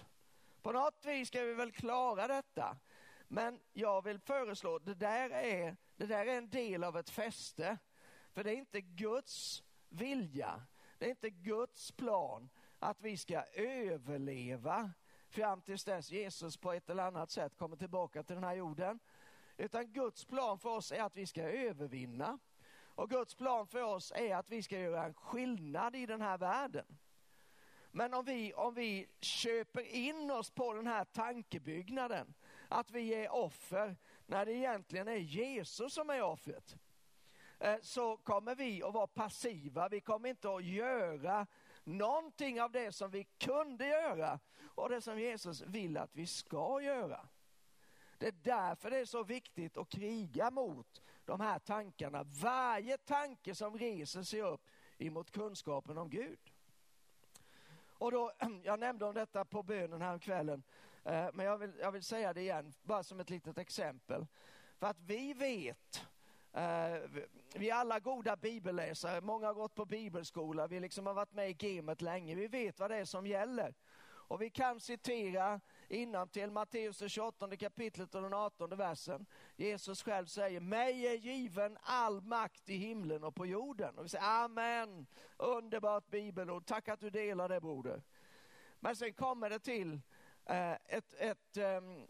På 0.62 0.72
något 0.72 1.06
vis 1.06 1.28
ska 1.28 1.44
vi 1.44 1.54
väl 1.54 1.72
klara 1.72 2.28
detta. 2.28 2.78
Men 3.28 3.60
jag 3.74 4.04
vill 4.04 4.20
föreslå, 4.20 4.80
det 4.80 4.94
där, 4.94 5.30
är, 5.30 5.78
det 5.96 6.06
där 6.06 6.26
är 6.26 6.38
en 6.38 6.50
del 6.50 6.84
av 6.84 6.98
ett 6.98 7.10
fäste. 7.10 7.78
För 8.32 8.44
det 8.44 8.52
är 8.52 8.58
inte 8.58 8.82
Guds 8.82 9.64
vilja, 9.90 10.64
det 10.98 11.06
är 11.06 11.10
inte 11.10 11.30
Guds 11.30 11.92
plan 11.92 12.50
att 12.80 13.02
vi 13.02 13.18
ska 13.18 13.44
överleva 13.54 14.92
fram 15.30 15.62
tills 15.62 15.84
dess 15.84 16.12
Jesus 16.12 16.58
på 16.58 16.74
ett 16.74 16.90
eller 16.90 17.04
annat 17.04 17.32
sätt 17.32 17.58
kommer 17.58 17.78
tillbaka 17.78 18.24
till 18.24 18.36
den 18.36 18.44
här 18.44 18.56
jorden. 18.56 19.00
Utan 19.58 19.94
Guds 19.94 20.26
plan 20.26 20.60
för 20.60 20.70
oss 20.70 20.92
är 20.92 21.04
att 21.04 21.16
vi 21.16 21.26
ska 21.26 21.44
övervinna. 21.44 22.40
Och 22.96 23.10
Guds 23.10 23.36
plan 23.36 23.68
för 23.68 23.82
oss 23.82 24.12
är 24.16 24.36
att 24.36 24.50
vi 24.50 24.64
ska 24.64 24.80
göra 24.80 25.06
en 25.06 25.14
skillnad 25.14 25.96
i 25.96 26.06
den 26.06 26.22
här 26.22 26.38
världen. 26.38 26.98
Men 27.92 28.14
om 28.14 28.26
vi, 28.26 28.54
om 28.54 28.74
vi 28.74 29.08
köper 29.20 29.82
in 29.82 30.32
oss 30.32 30.50
på 30.50 30.74
den 30.74 30.88
här 30.88 31.06
tankebyggnaden 31.06 32.34
att 32.70 32.92
vi 32.92 33.14
är 33.14 33.34
offer 33.34 33.98
när 34.26 34.46
det 34.46 34.54
egentligen 34.54 35.08
är 35.08 35.16
Jesus 35.16 35.94
som 35.94 36.10
är 36.10 36.22
offret. 36.22 36.76
Eh, 37.60 37.76
så 37.82 38.18
kommer 38.18 38.56
vi 38.56 38.84
att 38.84 38.94
vara 38.94 39.08
passiva, 39.08 39.90
vi 39.90 40.02
kommer 40.02 40.30
inte 40.30 40.56
att 40.56 40.64
göra 40.64 41.48
någonting 41.84 42.62
av 42.62 42.72
det 42.72 42.92
som 42.92 43.12
vi 43.12 43.24
kunde 43.24 43.88
göra 43.88 44.40
och 44.64 44.90
det 44.90 45.02
som 45.02 45.20
Jesus 45.20 45.62
vill 45.62 45.98
att 45.98 46.16
vi 46.16 46.28
ska 46.28 46.82
göra. 46.82 47.28
Det 48.18 48.28
är 48.28 48.36
därför 48.44 48.90
det 48.90 48.98
är 48.98 49.06
så 49.06 49.24
viktigt 49.24 49.78
att 49.78 49.90
kriga 49.90 50.52
mot 50.52 51.02
de 51.26 51.42
här 51.42 51.60
tankarna. 51.60 52.24
Varje 52.24 52.98
tanke 52.98 53.56
som 53.56 53.78
reser 53.78 54.24
sig 54.24 54.42
upp 54.42 54.70
emot 54.98 55.32
kunskapen 55.32 55.98
om 55.98 56.10
Gud. 56.10 56.40
Och 57.98 58.12
då, 58.12 58.32
jag 58.64 58.80
nämnde 58.80 59.06
om 59.06 59.14
detta 59.14 59.46
på 59.46 59.64
bönen 59.64 60.02
här 60.02 60.20
kvällen. 60.20 60.64
Eh, 61.06 61.30
men 61.34 61.46
jag 61.46 61.58
vill, 61.58 61.72
jag 61.80 61.92
vill 61.92 62.04
säga 62.04 62.34
det 62.34 62.42
igen, 62.42 62.74
bara 62.84 63.04
som 63.04 63.20
ett 63.20 63.30
litet 63.30 63.58
exempel. 63.58 64.28
För 64.80 64.88
att 64.88 65.00
vi 65.00 65.34
vet, 65.34 66.08
eh, 66.54 67.22
vi 67.56 67.70
är 67.70 67.76
alla 67.76 68.00
goda 68.00 68.36
bibelläsare, 68.36 69.22
många 69.22 69.48
har 69.48 69.54
gått 69.54 69.76
på 69.76 69.86
bibelskola, 69.86 70.68
vi 70.68 70.80
liksom 70.80 71.06
har 71.06 71.14
varit 71.14 71.34
med 71.34 71.50
i 71.50 71.54
gamet 71.54 72.02
länge, 72.02 72.36
vi 72.36 72.48
vet 72.48 72.80
vad 72.80 72.92
det 72.92 72.98
är 72.98 73.06
som 73.06 73.28
gäller. 73.28 73.74
Och 74.28 74.42
vi 74.42 74.50
kan 74.50 74.80
citera 74.80 75.62
till 76.32 76.52
Matteus 76.52 77.12
28 77.12 77.58
kapitlet 77.58 78.16
och 78.16 78.22
den 78.22 78.34
18 78.34 78.70
versen. 78.70 79.26
Jesus 79.56 80.04
själv 80.04 80.26
säger, 80.26 80.60
mig 80.60 81.08
är 81.08 81.14
given 81.14 81.78
all 81.82 82.22
makt 82.22 82.70
i 82.70 82.78
himlen 82.78 83.24
och 83.24 83.36
på 83.36 83.46
jorden. 83.46 83.98
Och 83.98 84.06
vi 84.06 84.10
säger 84.10 84.44
amen, 84.44 85.08
underbart 85.38 86.08
bibelord, 86.08 86.66
tack 86.66 86.88
att 86.88 87.00
du 87.00 87.10
delar 87.10 87.50
det 87.50 87.62
broder. 87.62 88.04
Men 88.80 88.96
sen 88.96 89.14
kommer 89.14 89.50
det 89.50 89.60
till 89.60 90.02
Eh, 90.46 90.78
ett, 90.86 91.14
ett 91.14 91.58
um, 91.58 92.08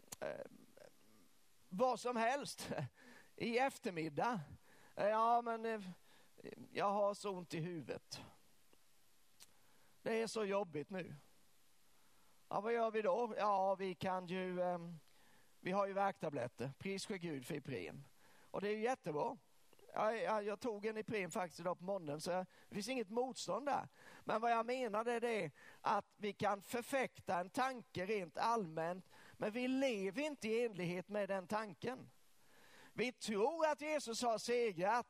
vad 1.68 2.00
som 2.00 2.16
helst 2.16 2.70
i 3.36 3.58
eftermiddag. 3.58 4.40
Eh, 4.96 5.08
ja, 5.08 5.42
men 5.42 5.94
jag 6.72 6.90
har 6.90 7.14
så 7.14 7.30
ont 7.30 7.54
i 7.54 7.60
huvudet. 7.60 8.20
Det 10.02 10.22
är 10.22 10.26
så 10.26 10.44
jobbigt 10.44 10.90
nu. 10.90 11.14
Ja, 12.48 12.60
vad 12.60 12.72
gör 12.72 12.90
vi 12.90 13.02
då? 13.02 13.34
Ja, 13.38 13.74
vi 13.74 13.94
kan 13.94 14.26
ju, 14.26 14.60
um, 14.60 15.00
vi 15.60 15.72
har 15.72 15.86
ju 15.86 15.92
värktabletter. 15.92 16.72
Pris 16.78 17.06
för 17.06 17.16
Gud 17.16 17.46
för 17.46 17.54
Ipren. 17.54 18.04
Och 18.50 18.60
det 18.60 18.68
är 18.68 18.72
ju 18.72 18.82
jättebra 18.82 19.36
jag, 19.96 20.44
jag 20.44 20.60
tog 20.60 20.86
en 20.86 20.96
Ipren 20.96 21.30
faktiskt 21.30 21.60
idag 21.60 21.78
på 21.78 21.84
morgonen 21.84 22.20
så 22.20 22.30
det 22.68 22.74
finns 22.74 22.88
inget 22.88 23.10
motstånd 23.10 23.66
där. 23.66 23.88
Men 24.24 24.40
vad 24.40 24.50
jag 24.50 24.66
menar 24.66 25.08
är 25.08 25.20
det 25.20 25.50
att 25.80 26.14
vi 26.16 26.32
kan 26.32 26.62
förfäkta 26.62 27.40
en 27.40 27.50
tanke 27.50 28.06
rent 28.06 28.38
allmänt 28.38 29.08
men 29.32 29.50
vi 29.50 29.68
lever 29.68 30.22
inte 30.22 30.48
i 30.48 30.64
enlighet 30.64 31.08
med 31.08 31.28
den 31.28 31.46
tanken. 31.46 32.10
Vi 32.92 33.12
tror 33.12 33.66
att 33.66 33.80
Jesus 33.80 34.22
har 34.22 34.38
segrat 34.38 35.06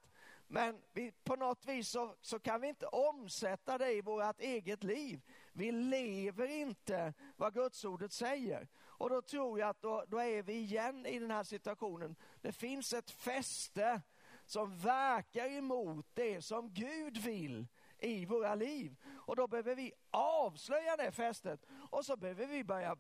men 0.49 0.83
vi, 0.93 1.13
på 1.25 1.37
något 1.37 1.67
vis 1.67 1.89
så, 1.89 2.15
så, 2.21 2.39
kan 2.39 2.61
vi 2.61 2.69
inte 2.69 2.87
omsätta 2.87 3.79
det 3.79 3.93
i 3.93 4.01
vårt 4.01 4.41
eget 4.41 4.85
liv. 4.85 5.21
Vi 5.53 5.73
lever 5.73 6.49
inte 6.49 7.15
vad 7.37 7.55
Gudsordet 7.55 8.13
säger. 8.13 8.69
Och 8.79 9.11
då 9.11 9.23
tror 9.23 9.59
jag 9.59 9.69
att 9.69 9.83
då, 9.83 10.05
då 10.09 10.19
är 10.19 10.43
vi 10.43 10.53
igen 10.53 11.07
i 11.07 11.19
den 11.19 11.31
här 11.31 11.45
situationen. 11.45 12.17
Det 12.41 12.53
finns 12.53 12.93
ett 12.93 13.11
fäste 13.11 14.03
som 14.47 14.77
verkar 14.77 15.49
emot 15.49 16.07
det 16.15 16.43
som 16.43 16.75
Gud 16.75 17.19
vill 17.19 17.67
i 17.99 18.27
våra 18.27 18.55
liv. 18.55 18.97
Och 19.27 19.37
då 19.37 19.47
behöver 19.47 19.75
vi 19.75 19.93
avslöja 20.11 20.97
det 20.97 21.13
fästet 21.13 21.67
och 21.91 22.05
så 22.05 22.17
behöver 22.17 22.47
vi 22.47 22.65
börja 22.65 22.97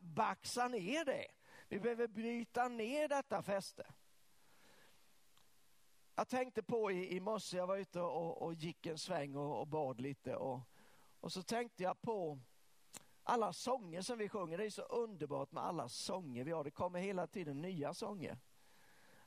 baxa 0.00 0.68
ner 0.68 1.04
det. 1.04 1.26
Vi 1.68 1.80
behöver 1.80 2.08
bryta 2.08 2.68
ner 2.68 3.08
detta 3.08 3.42
fäste. 3.42 3.86
Jag 6.14 6.28
tänkte 6.28 6.62
på 6.62 6.90
i, 6.90 7.16
i 7.16 7.20
morse, 7.20 7.56
jag 7.56 7.66
var 7.66 7.76
ute 7.76 8.00
och, 8.00 8.42
och 8.42 8.54
gick 8.54 8.86
en 8.86 8.98
sväng 8.98 9.36
och, 9.36 9.60
och 9.60 9.66
bad 9.66 10.00
lite 10.00 10.36
och, 10.36 10.60
och 11.20 11.32
så 11.32 11.42
tänkte 11.42 11.82
jag 11.82 12.00
på 12.00 12.38
alla 13.22 13.52
sånger 13.52 14.02
som 14.02 14.18
vi 14.18 14.28
sjunger. 14.28 14.58
Det 14.58 14.64
är 14.64 14.70
så 14.70 14.82
underbart 14.82 15.52
med 15.52 15.64
alla 15.64 15.88
sånger 15.88 16.44
vi 16.44 16.52
har. 16.52 16.64
Det 16.64 16.70
kommer 16.70 17.00
hela 17.00 17.26
tiden 17.26 17.60
nya 17.60 17.94
sånger. 17.94 18.38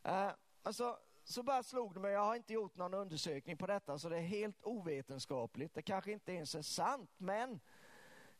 Uh, 0.08 0.32
alltså, 0.64 1.00
så 1.24 1.44
bara 1.44 1.64
slog 1.64 1.94
det 1.94 2.00
mig, 2.00 2.12
jag 2.12 2.26
har 2.26 2.36
inte 2.36 2.54
gjort 2.54 2.76
någon 2.76 2.94
undersökning 2.94 3.58
på 3.58 3.68
detta 3.68 4.00
så 4.00 4.10
det 4.10 4.18
är 4.18 4.22
helt 4.22 4.64
ovetenskapligt. 4.64 5.74
Det 5.74 5.82
kanske 5.82 6.12
inte 6.12 6.32
ens 6.32 6.56
är 6.56 6.62
sant 6.62 7.12
men 7.18 7.60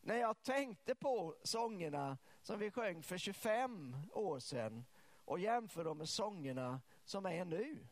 när 0.00 0.16
jag 0.16 0.42
tänkte 0.42 0.94
på 0.94 1.36
sångerna 1.42 2.18
som 2.42 2.58
vi 2.58 2.70
sjöng 2.70 3.02
för 3.02 3.18
25 3.18 3.96
år 4.12 4.38
sedan 4.38 4.84
och 5.24 5.38
jämför 5.38 5.84
dem 5.84 5.98
med 5.98 6.08
sångerna 6.08 6.80
som 7.04 7.26
är 7.26 7.44
nu 7.44 7.86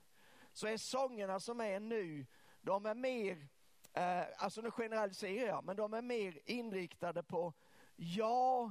så 0.53 0.67
är 0.67 0.77
sångerna 0.77 1.41
som 1.41 1.61
är 1.61 1.81
nu, 1.81 2.27
de 2.61 2.87
är 2.87 2.95
mer, 2.95 3.49
eh, 3.93 4.23
alltså 4.37 4.61
nu 4.61 4.71
generaliserar 4.71 5.47
jag, 5.47 5.65
men 5.65 5.77
de 5.77 5.95
är 5.95 6.03
mer 6.03 6.41
inriktade 6.45 7.23
på 7.23 7.53
jag 7.97 8.71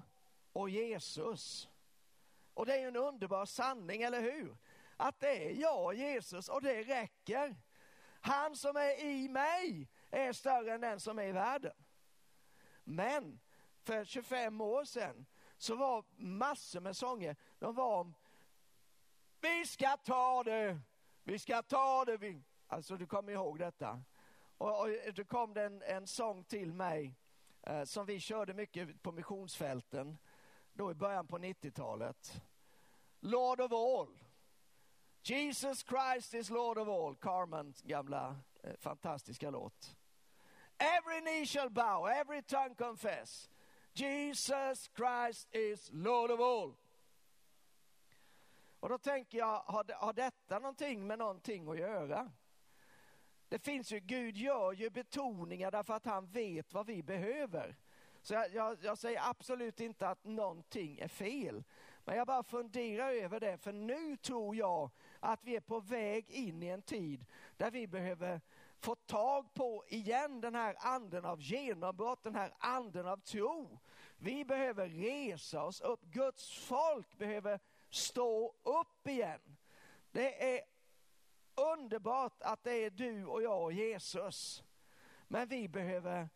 och 0.54 0.70
Jesus. 0.70 1.70
Och 2.54 2.66
det 2.66 2.74
är 2.74 2.80
ju 2.80 2.88
en 2.88 2.96
underbar 2.96 3.46
sanning, 3.46 4.02
eller 4.02 4.22
hur? 4.22 4.58
Att 5.02 5.20
det 5.20 5.48
är 5.48 5.52
jag 5.52 5.86
och 5.86 5.94
Jesus 5.94 6.50
och 6.50 6.62
det 6.62 6.84
räcker. 6.84 7.56
Han 8.22 8.56
som 8.56 8.76
är 8.76 9.00
i 9.00 9.30
mig 9.30 9.88
är 10.10 10.34
större 10.34 10.74
än 10.74 10.82
den 10.82 11.00
som 11.00 11.20
är 11.20 11.24
i 11.24 11.32
världen. 11.32 11.76
Men 12.84 13.40
för 13.84 14.06
25 14.06 14.62
år 14.62 14.84
sedan 14.84 15.26
så 15.58 15.76
var 15.76 16.06
massor 16.16 16.80
med 16.80 16.98
sånger, 16.98 17.36
de 17.60 17.76
var 17.76 18.00
om 18.00 18.16
vi 19.40 19.66
ska 19.66 19.98
ta 19.98 20.44
det 20.44 20.80
vi 21.24 21.40
ska 21.40 21.62
ta 21.62 22.06
det. 22.06 22.18
Vi... 22.18 22.44
Alltså 22.68 22.98
du 22.98 23.08
kommer 23.08 23.32
ihåg 23.32 23.60
detta. 23.60 24.02
Och, 24.58 24.82
och 24.82 24.90
då 25.16 25.24
kom 25.24 25.54
det 25.54 25.64
en, 25.64 25.82
en 25.82 26.08
sång 26.08 26.44
till 26.44 26.74
mig 26.74 27.16
eh, 27.62 27.84
som 27.84 28.06
vi 28.06 28.20
körde 28.20 28.54
mycket 28.54 29.02
på 29.02 29.12
missionsfälten 29.12 30.18
då 30.74 30.92
i 30.92 30.94
början 30.94 31.28
på 31.28 31.38
90-talet. 31.38 32.42
Lord 33.20 33.62
of 33.62 33.72
all. 33.72 34.31
Jesus 35.24 35.84
Christ 35.84 36.34
is 36.34 36.50
Lord 36.50 36.78
of 36.78 36.88
all. 36.88 37.16
Carmens 37.16 37.82
gamla 37.82 38.36
eh, 38.64 38.74
fantastiska 38.80 39.50
låt. 39.50 39.96
Every 40.80 41.22
knee 41.22 41.46
shall 41.46 41.70
bow, 41.70 42.06
every 42.06 42.42
tongue 42.42 42.76
confess. 42.76 43.50
Jesus 43.94 44.90
Christ 44.96 45.48
is 45.52 45.90
Lord 45.94 46.32
of 46.32 46.40
all. 46.40 46.74
Och 48.80 48.90
då 48.90 48.98
tänker 48.98 49.38
jag, 49.38 49.60
har, 49.60 49.86
har 49.96 50.14
detta 50.14 50.60
någonting 50.60 51.08
med 51.08 51.20
någonting 51.20 51.68
att 51.68 51.78
göra? 51.78 52.32
Det 53.50 53.60
finns 53.60 53.92
ju, 53.92 54.00
Gud 54.00 54.38
gör 54.38 54.74
ju 54.74 54.90
betoningar 54.90 55.72
därför 55.72 55.94
att 55.94 56.06
han 56.06 56.28
vet 56.28 56.74
vad 56.74 56.86
vi 56.86 57.04
behöver. 57.04 57.76
Så 58.22 58.34
jag, 58.34 58.54
jag, 58.54 58.78
jag, 58.82 58.98
säger 58.98 59.30
absolut 59.30 59.80
inte 59.80 60.08
att 60.08 60.24
någonting 60.24 61.00
är 61.00 61.08
fel. 61.08 61.64
Men 62.06 62.18
jag 62.18 62.28
bara 62.28 62.44
funderar 62.44 63.12
över 63.12 63.40
det, 63.40 63.58
för 63.58 63.72
nu 63.72 64.18
tror 64.18 64.56
jag 64.56 64.90
att 65.22 65.44
vi 65.44 65.56
är 65.56 65.62
på 65.62 65.80
väg 65.80 66.30
in 66.30 66.64
i 66.64 66.68
en 66.68 66.82
tid 66.82 67.26
där 67.58 67.72
vi 67.72 67.88
behöver 67.88 68.42
få 68.80 68.96
tag 68.96 69.54
på 69.54 69.84
igen 69.88 70.42
den 70.42 70.56
här 70.56 70.76
anden 70.80 71.26
av 71.26 71.42
genombrott, 71.42 72.24
den 72.24 72.36
här 72.36 72.54
anden 72.60 73.08
av 73.08 73.18
tro. 73.18 73.80
Vi 74.18 74.46
behöver 74.46 74.90
resa 74.90 75.64
oss 75.64 75.82
upp. 75.82 76.02
Guds 76.04 76.54
folk 76.58 77.18
behöver 77.18 77.60
stå 77.90 78.56
upp 78.64 79.08
igen. 79.08 79.58
Det 80.12 80.56
är 80.56 80.62
underbart 81.56 82.42
att 82.42 82.64
det 82.64 82.74
är 82.74 82.90
du 82.90 83.26
och 83.26 83.44
jag 83.44 83.64
och 83.64 83.74
Jesus. 83.74 84.64
Men 85.28 85.48
vi 85.48 85.68
behöver 85.68 86.30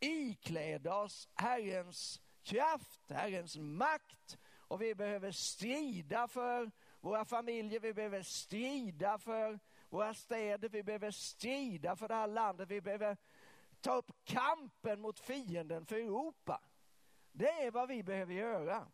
ikläda 0.00 0.96
oss 0.96 1.28
Herrens 1.34 2.20
kraft, 2.42 3.00
Herrens 3.10 3.56
makt 3.56 4.38
och 4.72 4.82
vi 4.82 4.94
behöver 4.94 5.30
strida 5.30 6.28
för 6.28 6.70
våra 7.02 7.24
familjer, 7.24 7.80
vi 7.80 7.94
behöver 7.94 8.22
strida 8.22 9.18
för 9.18 9.60
våra 9.88 10.14
städer, 10.14 10.68
vi 10.68 10.82
behöver 10.82 11.10
strida 11.10 11.96
för 11.96 12.08
det 12.08 12.14
här 12.14 12.26
landet, 12.26 12.68
vi 12.68 12.80
behöver 12.80 13.16
ta 13.80 13.94
upp 13.94 14.10
kampen 14.24 15.00
mot 15.00 15.20
fienden 15.20 15.86
för 15.86 15.96
Europa. 15.96 16.60
Det 17.32 17.50
är 17.50 17.70
vad 17.70 17.88
vi 17.88 18.02
behöver 18.02 18.34
göra. 18.34 18.88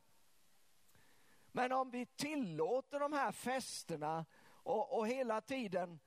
Men 1.52 1.72
om 1.72 1.90
vi 1.90 2.06
tillåter 2.06 3.00
de 3.00 3.12
här 3.12 3.32
festerna 3.32 4.26
och, 4.46 4.98
och 4.98 5.08
hela 5.08 5.40
tiden 5.40 6.00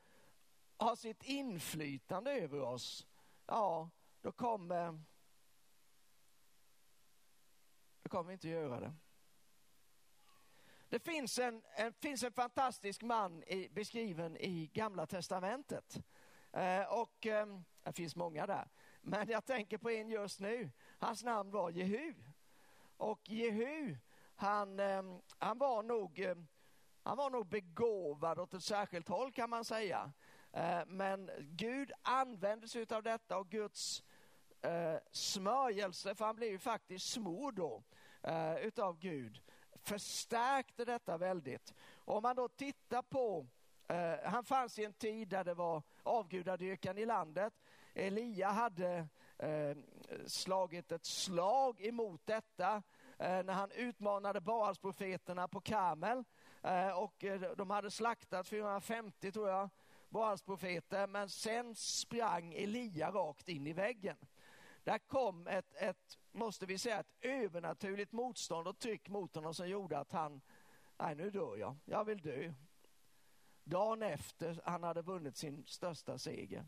har 0.77 0.95
sitt 0.95 1.23
inflytande 1.23 2.31
över 2.31 2.61
oss, 2.61 3.07
ja, 3.45 3.89
då 4.21 4.31
kommer, 4.31 5.03
då 8.01 8.09
kommer 8.09 8.27
vi 8.27 8.33
inte 8.33 8.49
göra 8.49 8.79
det. 8.79 8.93
Det 10.91 10.99
finns 10.99 11.39
en, 11.39 11.63
en, 11.75 11.93
finns 11.93 12.23
en 12.23 12.31
fantastisk 12.31 13.01
man 13.01 13.43
i, 13.43 13.69
beskriven 13.69 14.37
i 14.37 14.69
Gamla 14.73 15.05
Testamentet. 15.05 16.01
Eh, 16.53 16.83
och 16.83 17.27
eh, 17.27 17.45
Det 17.83 17.93
finns 17.93 18.15
många 18.15 18.47
där, 18.47 18.69
men 19.01 19.29
jag 19.29 19.45
tänker 19.45 19.77
på 19.77 19.89
en 19.89 20.09
just 20.09 20.39
nu. 20.39 20.71
Hans 20.97 21.23
namn 21.23 21.51
var 21.51 21.69
Jehu. 21.69 22.13
Och 22.97 23.29
Jehu 23.29 23.95
han, 24.35 24.79
eh, 24.79 25.03
han, 25.39 25.57
var 25.57 25.83
nog, 25.83 26.19
ehm, 26.19 26.47
han 27.03 27.17
var 27.17 27.29
nog 27.29 27.47
begåvad 27.47 28.39
åt 28.39 28.53
ett 28.53 28.63
särskilt 28.63 29.07
håll 29.07 29.31
kan 29.31 29.49
man 29.49 29.65
säga. 29.65 30.13
Eh, 30.51 30.85
men 30.85 31.29
Gud 31.39 31.91
använde 32.01 32.67
sig 32.67 32.85
av 32.89 33.03
detta 33.03 33.37
och 33.37 33.49
Guds 33.49 34.03
eh, 34.61 34.97
smörjelse, 35.11 36.15
för 36.15 36.25
han 36.25 36.35
blev 36.35 36.49
ju 36.49 36.59
faktiskt 36.59 37.11
smord 37.11 37.55
då 37.55 37.83
eh, 38.23 38.55
utav 38.55 38.99
Gud, 38.99 39.41
förstärkte 39.83 40.85
detta 40.85 41.17
väldigt. 41.17 41.73
Om 41.95 42.23
man 42.23 42.35
då 42.35 42.47
tittar 42.47 43.01
på, 43.01 43.47
eh, 43.87 44.13
han 44.23 44.43
fanns 44.43 44.79
i 44.79 44.85
en 44.85 44.93
tid 44.93 45.27
där 45.27 45.43
det 45.43 45.53
var 45.53 45.83
avgudadyrkan 46.03 46.97
i 46.97 47.05
landet. 47.05 47.53
Elia 47.93 48.49
hade 48.49 49.07
eh, 49.37 49.77
slagit 50.25 50.91
ett 50.91 51.05
slag 51.05 51.85
emot 51.85 52.21
detta 52.25 52.83
Eh, 53.21 53.43
när 53.43 53.53
han 53.53 53.71
utmanade 53.71 54.41
Baalsprofeterna 54.41 55.47
på 55.47 55.61
Karmel. 55.61 56.23
Eh, 56.63 56.89
och 56.89 57.23
eh, 57.23 57.41
de 57.57 57.69
hade 57.69 57.91
slaktat 57.91 58.47
450 58.47 59.31
tror 59.31 59.49
jag, 59.49 59.69
Baalsprofeter, 60.09 61.07
men 61.07 61.29
sen 61.29 61.75
sprang 61.75 62.53
Elia 62.53 63.11
rakt 63.11 63.49
in 63.49 63.67
i 63.67 63.73
väggen. 63.73 64.15
Där 64.83 64.97
kom 64.97 65.47
ett, 65.47 65.73
ett, 65.75 66.19
måste 66.31 66.65
vi 66.65 66.77
säga, 66.77 66.99
ett 66.99 67.15
övernaturligt 67.21 68.11
motstånd 68.11 68.67
och 68.67 68.79
tryck 68.79 69.09
mot 69.09 69.35
honom 69.35 69.53
som 69.53 69.69
gjorde 69.69 69.99
att 69.99 70.11
han, 70.11 70.41
nej 70.97 71.15
nu 71.15 71.29
dör 71.29 71.57
jag, 71.57 71.77
jag 71.85 72.05
vill 72.05 72.21
dö. 72.21 72.53
Dagen 73.63 74.03
efter 74.03 74.61
han 74.65 74.83
hade 74.83 75.01
vunnit 75.01 75.37
sin 75.37 75.65
största 75.65 76.17
seger. 76.17 76.65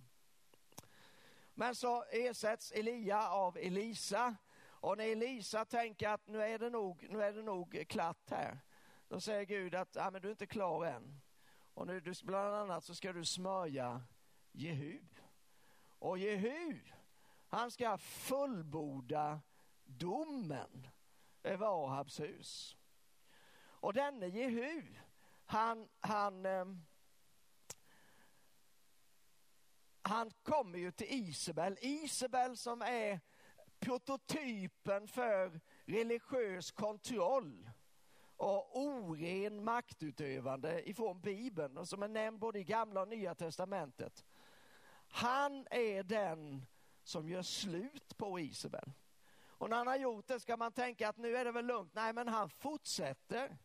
Men 1.54 1.76
så 1.76 2.04
ersätts 2.04 2.72
Elia 2.72 3.30
av 3.30 3.58
Elisa 3.58 4.36
och 4.66 4.98
när 4.98 5.12
Elisa 5.12 5.66
tänker 5.66 6.10
att 6.10 6.28
nu 6.28 6.42
är 6.42 6.60
det 6.60 6.70
nog, 6.70 7.08
nu 7.10 7.24
är 7.24 7.34
det 7.34 7.44
nog 7.44 7.86
klart 7.90 8.30
här, 8.30 8.60
då 9.08 9.20
säger 9.20 9.44
Gud 9.44 9.76
att 9.76 9.96
nej 9.96 10.12
men 10.12 10.22
du 10.22 10.28
är 10.28 10.32
inte 10.32 10.48
klar 10.48 10.86
än. 10.86 11.22
Och 11.74 11.88
nu, 11.88 12.02
bland 12.24 12.56
annat 12.56 12.84
så 12.84 12.96
ska 12.96 13.14
du 13.14 13.26
smörja 13.26 14.02
Jehu. 14.52 15.00
Och 16.00 16.18
Jehu, 16.18 16.80
han 17.54 17.72
ska 17.72 17.98
fullborda 17.98 19.42
domen 19.86 20.88
över 21.44 21.66
Ahabs 21.66 22.20
hus. 22.20 22.78
Och 23.62 23.94
denne 23.94 24.28
Jehu, 24.28 24.84
han, 25.46 25.90
han, 26.00 26.46
ehm, 26.46 26.86
han 30.02 30.32
kommer 30.44 30.80
ju 30.80 30.92
till 30.92 31.08
Isabel. 31.10 31.78
Isabel 31.82 32.58
som 32.58 32.82
är 32.82 33.20
prototypen 33.80 35.08
för 35.08 35.60
religiös 35.86 36.72
kontroll 36.72 37.70
och 38.38 38.80
oren 38.80 39.64
maktutövande 39.64 40.90
ifrån 40.90 41.22
Bibeln 41.22 41.78
och 41.78 41.88
som 41.88 42.04
är 42.04 42.08
nämnd 42.08 42.40
både 42.40 42.60
i 42.60 42.64
gamla 42.64 43.02
och 43.02 43.08
nya 43.08 43.36
testamentet. 43.36 44.26
Han 45.08 45.68
är 45.72 46.04
den 46.04 46.66
som 47.04 47.30
gör 47.30 47.42
slut 47.42 48.18
på 48.18 48.40
Isabel. 48.40 48.92
Och 49.48 49.70
när 49.70 49.78
han 49.78 49.88
har 49.88 49.96
gjort 49.96 50.28
det 50.28 50.40
ska 50.40 50.58
man 50.58 50.72
tänka 50.72 51.10
att 51.10 51.18
nu 51.18 51.38
är 51.38 51.46
det 51.46 51.52
väl 51.52 51.66
lugnt. 51.66 51.94
Nej, 51.94 52.14
men 52.14 52.28
han 52.28 52.50
fortsätter. 52.50 53.58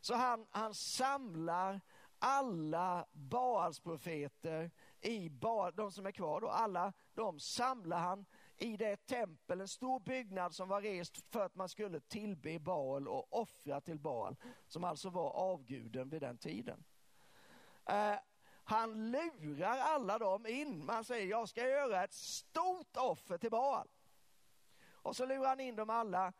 Så 0.00 0.14
han, 0.14 0.46
han 0.50 0.74
samlar 0.74 1.80
alla 2.18 3.06
Baalsprofeter 3.12 4.70
i 5.00 5.30
Baal, 5.30 5.72
de 5.76 5.92
som 5.92 6.06
är 6.06 6.12
kvar 6.12 6.40
då, 6.40 6.48
alla 6.48 6.92
de 7.14 7.40
samlar 7.40 7.98
han 7.98 8.26
i 8.56 8.76
det 8.76 9.06
tempel, 9.06 9.60
en 9.60 9.68
stor 9.68 10.00
byggnad 10.00 10.54
som 10.54 10.68
var 10.68 10.82
rest 10.82 11.26
för 11.26 11.44
att 11.44 11.54
man 11.54 11.68
skulle 11.68 12.00
tillbe 12.00 12.58
Baal 12.58 13.08
och 13.08 13.40
offra 13.40 13.80
till 13.80 13.98
Baal, 13.98 14.36
som 14.66 14.84
alltså 14.84 15.10
var 15.10 15.30
avguden 15.30 16.08
vid 16.08 16.22
den 16.22 16.38
tiden. 16.38 16.84
Eh, 17.84 18.18
han 18.68 19.10
lurar 19.10 19.78
alla 19.78 20.18
dem 20.18 20.46
in. 20.46 20.86
Man 20.86 21.04
säger, 21.04 21.26
jag 21.26 21.48
ska 21.48 21.68
göra 21.68 22.04
ett 22.04 22.14
stort 22.14 22.96
offer 22.96 23.38
till 23.38 23.50
Baal. 23.50 23.88
Och 24.92 25.16
så 25.16 25.26
lurar 25.26 25.48
han 25.48 25.60
in 25.60 25.76
dem 25.76 25.90
alla 25.90 26.32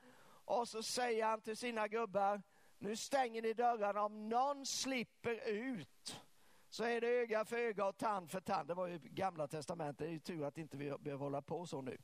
och 0.44 0.68
så 0.68 0.82
säger 0.82 1.24
han 1.26 1.40
till 1.40 1.56
sina 1.56 1.88
gubbar, 1.88 2.42
nu 2.78 2.96
stänger 2.96 3.42
ni 3.42 3.52
dörrarna, 3.52 4.02
om 4.02 4.28
någon 4.28 4.66
slipper 4.66 5.48
ut 5.48 6.20
så 6.68 6.84
är 6.84 7.00
det 7.00 7.06
öga 7.08 7.44
för 7.44 7.56
öga 7.56 7.86
och 7.86 7.96
tand 7.96 8.30
för 8.30 8.40
tand. 8.40 8.68
Det 8.68 8.74
var 8.74 8.86
ju 8.86 8.98
gamla 8.98 9.48
testamentet, 9.48 9.98
det 9.98 10.06
är 10.06 10.10
ju 10.10 10.18
tur 10.18 10.44
att 10.44 10.58
inte 10.58 10.76
vi 10.76 10.98
behöver 10.98 11.24
hålla 11.24 11.42
på 11.42 11.66
så 11.66 11.82
nu. 11.82 11.98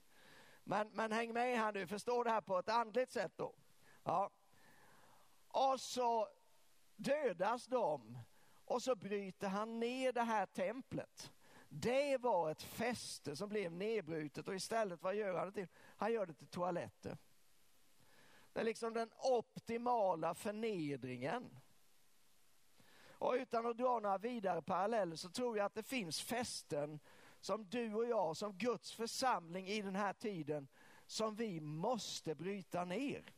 Men, 0.65 0.91
men 0.93 1.13
häng 1.13 1.33
med 1.33 1.59
här 1.59 1.73
nu, 1.73 1.87
förstå 1.87 2.25
det 2.25 2.31
här 2.31 2.41
på 2.41 2.59
ett 2.59 2.69
andligt 2.69 3.11
sätt 3.11 3.33
då. 3.37 3.55
Ja. 4.05 4.31
Och 5.49 5.81
så 5.81 6.29
dödas 6.97 7.67
de 7.67 8.19
och 8.73 8.83
så 8.83 8.95
bryter 8.95 9.49
han 9.49 9.81
ner 9.81 10.13
det 10.13 10.23
här 10.23 10.47
templet. 10.47 11.33
Det 11.69 12.19
var 12.19 12.51
ett 12.51 12.63
fäste 12.63 13.37
som 13.37 13.49
blev 13.49 13.73
nedbrutet 13.73 14.49
och 14.49 14.55
istället, 14.55 15.03
vad 15.03 15.15
gör 15.15 15.35
han 15.35 15.47
det 15.47 15.53
till? 15.53 15.69
Han 15.97 16.13
gör 16.13 16.27
det 16.27 16.35
till 16.35 16.47
toaletter. 16.47 17.19
Det 18.53 18.61
är 18.61 18.65
liksom 18.65 18.95
den 18.95 19.11
optimala 19.19 20.35
förnedringen. 20.35 21.59
Och 23.05 23.33
utan 23.33 23.67
att 23.67 23.77
dra 23.77 24.01
några 24.01 24.19
vidare 24.19 24.63
paralleller 24.63 25.17
så 25.17 25.31
tror 25.31 25.57
jag 25.57 25.67
att 25.67 25.75
det 25.75 25.83
finns 25.83 26.23
fästen 26.23 27.01
som 27.41 27.69
du 27.69 27.95
och 27.95 28.07
jag, 28.07 28.37
som 28.37 28.59
Guds 28.59 28.93
församling 28.93 29.69
i 29.69 29.83
den 29.83 29.97
här 29.97 30.13
tiden, 30.13 30.69
som 31.07 31.35
vi 31.35 31.61
måste 31.61 32.35
bryta 32.35 32.85
ner. 32.85 33.33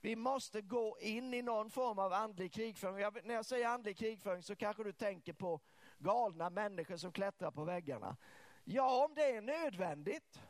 Vi 0.00 0.16
måste 0.16 0.60
gå 0.60 0.98
in 1.00 1.34
i 1.34 1.42
någon 1.42 1.70
form 1.70 1.98
av 1.98 2.12
andlig 2.12 2.52
krigföring. 2.52 2.98
Jag, 2.98 3.24
när 3.24 3.34
jag 3.34 3.46
säger 3.46 3.68
andlig 3.68 3.96
krigföring 3.96 4.42
så 4.42 4.56
kanske 4.56 4.84
du 4.84 4.92
tänker 4.92 5.32
på 5.32 5.60
galna 5.98 6.50
människor 6.50 6.96
som 6.96 7.12
klättrar 7.12 7.50
på 7.50 7.64
väggarna. 7.64 8.16
Ja, 8.64 9.04
om 9.04 9.14
det 9.14 9.36
är 9.36 9.40
nödvändigt, 9.40 10.40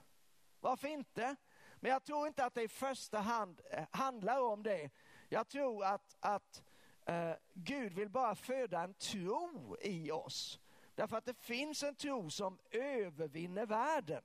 varför 0.61 0.89
inte? 0.89 1.37
Men 1.77 1.91
jag 1.91 2.05
tror 2.05 2.27
inte 2.27 2.45
att 2.45 2.55
det 2.55 2.63
i 2.63 2.69
första 2.69 3.19
hand 3.19 3.61
eh, 3.71 3.85
handlar 3.91 4.41
om 4.41 4.63
det. 4.63 4.91
Jag 5.29 5.49
tror 5.49 5.85
att, 5.85 6.17
att 6.21 6.63
eh, 7.07 7.33
Gud 7.55 7.93
vill 7.93 8.11
bara 8.11 8.35
föda 8.35 8.83
en 8.83 8.95
tro 8.95 9.77
i 9.81 10.11
oss. 10.11 10.61
Därför 10.95 11.17
att 11.17 11.25
det 11.25 11.35
finns 11.35 11.83
en 11.83 11.95
tro 11.95 12.31
som 12.31 12.59
övervinner 12.71 13.67
världen. 13.67 14.23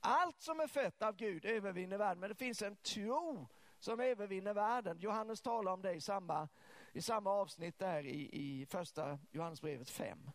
Allt 0.00 0.40
som 0.40 0.60
är 0.60 0.66
fött 0.66 1.02
av 1.02 1.16
Gud 1.16 1.44
övervinner 1.44 1.98
världen, 1.98 2.20
men 2.20 2.28
det 2.28 2.34
finns 2.34 2.62
en 2.62 2.76
tro 2.76 3.48
som 3.84 4.00
övervinner 4.00 4.54
världen. 4.54 4.98
Johannes 4.98 5.42
talar 5.42 5.72
om 5.72 5.82
det 5.82 5.92
i 5.92 6.00
samma, 6.00 6.48
i 6.92 7.02
samma 7.02 7.30
avsnitt 7.30 7.78
där 7.78 8.06
i, 8.06 8.28
i 8.32 8.66
första 8.66 9.18
Johannesbrevet 9.30 9.90
5. 9.90 10.30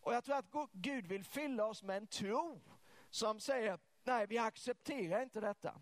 Och 0.00 0.14
jag 0.14 0.24
tror 0.24 0.36
att 0.36 0.70
Gud 0.72 1.06
vill 1.06 1.24
fylla 1.24 1.66
oss 1.66 1.82
med 1.82 1.96
en 1.96 2.06
tro 2.06 2.60
som 3.10 3.40
säger, 3.40 3.78
nej 4.04 4.26
vi 4.26 4.38
accepterar 4.38 5.22
inte 5.22 5.40
detta. 5.40 5.80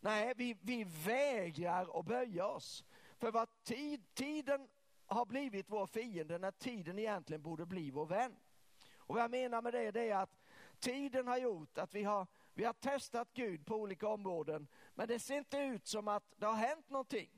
Nej, 0.00 0.32
vi, 0.36 0.56
vi 0.60 0.84
vägrar 0.84 2.00
att 2.00 2.06
böja 2.06 2.46
oss. 2.46 2.84
För 3.18 3.30
vad 3.30 3.48
tid, 3.62 4.14
tiden 4.14 4.68
har 5.06 5.26
blivit 5.26 5.70
vår 5.70 5.86
fiende 5.86 6.38
när 6.38 6.50
tiden 6.50 6.98
egentligen 6.98 7.42
borde 7.42 7.66
bli 7.66 7.90
vår 7.90 8.06
vän. 8.06 8.36
Och 8.96 9.14
vad 9.14 9.22
jag 9.22 9.30
menar 9.30 9.62
med 9.62 9.72
det, 9.72 9.90
det 9.90 10.10
är 10.10 10.16
att 10.16 10.40
tiden 10.78 11.28
har 11.28 11.38
gjort 11.38 11.78
att 11.78 11.94
vi 11.94 12.02
har, 12.02 12.26
vi 12.56 12.64
har 12.64 12.72
testat 12.72 13.28
Gud 13.34 13.66
på 13.66 13.76
olika 13.76 14.08
områden, 14.08 14.68
men 14.94 15.08
det 15.08 15.18
ser 15.18 15.38
inte 15.38 15.58
ut 15.58 15.86
som 15.86 16.08
att 16.08 16.34
det 16.36 16.46
har 16.46 16.54
hänt 16.54 16.90
någonting. 16.90 17.30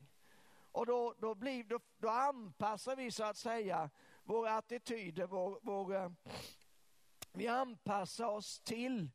Och 0.71 0.85
då, 0.85 1.15
då, 1.19 1.35
blir, 1.35 1.63
då, 1.63 1.79
då 1.97 2.09
anpassar 2.09 2.95
vi 2.95 3.11
så 3.11 3.23
att 3.23 3.37
säga 3.37 3.89
våra 4.23 4.57
attityder, 4.57 5.27
vår, 5.27 5.59
vår, 5.61 5.95
eh, 5.95 6.11
vi 7.31 7.47
anpassar 7.47 8.27
oss 8.27 8.59
till 8.59 9.09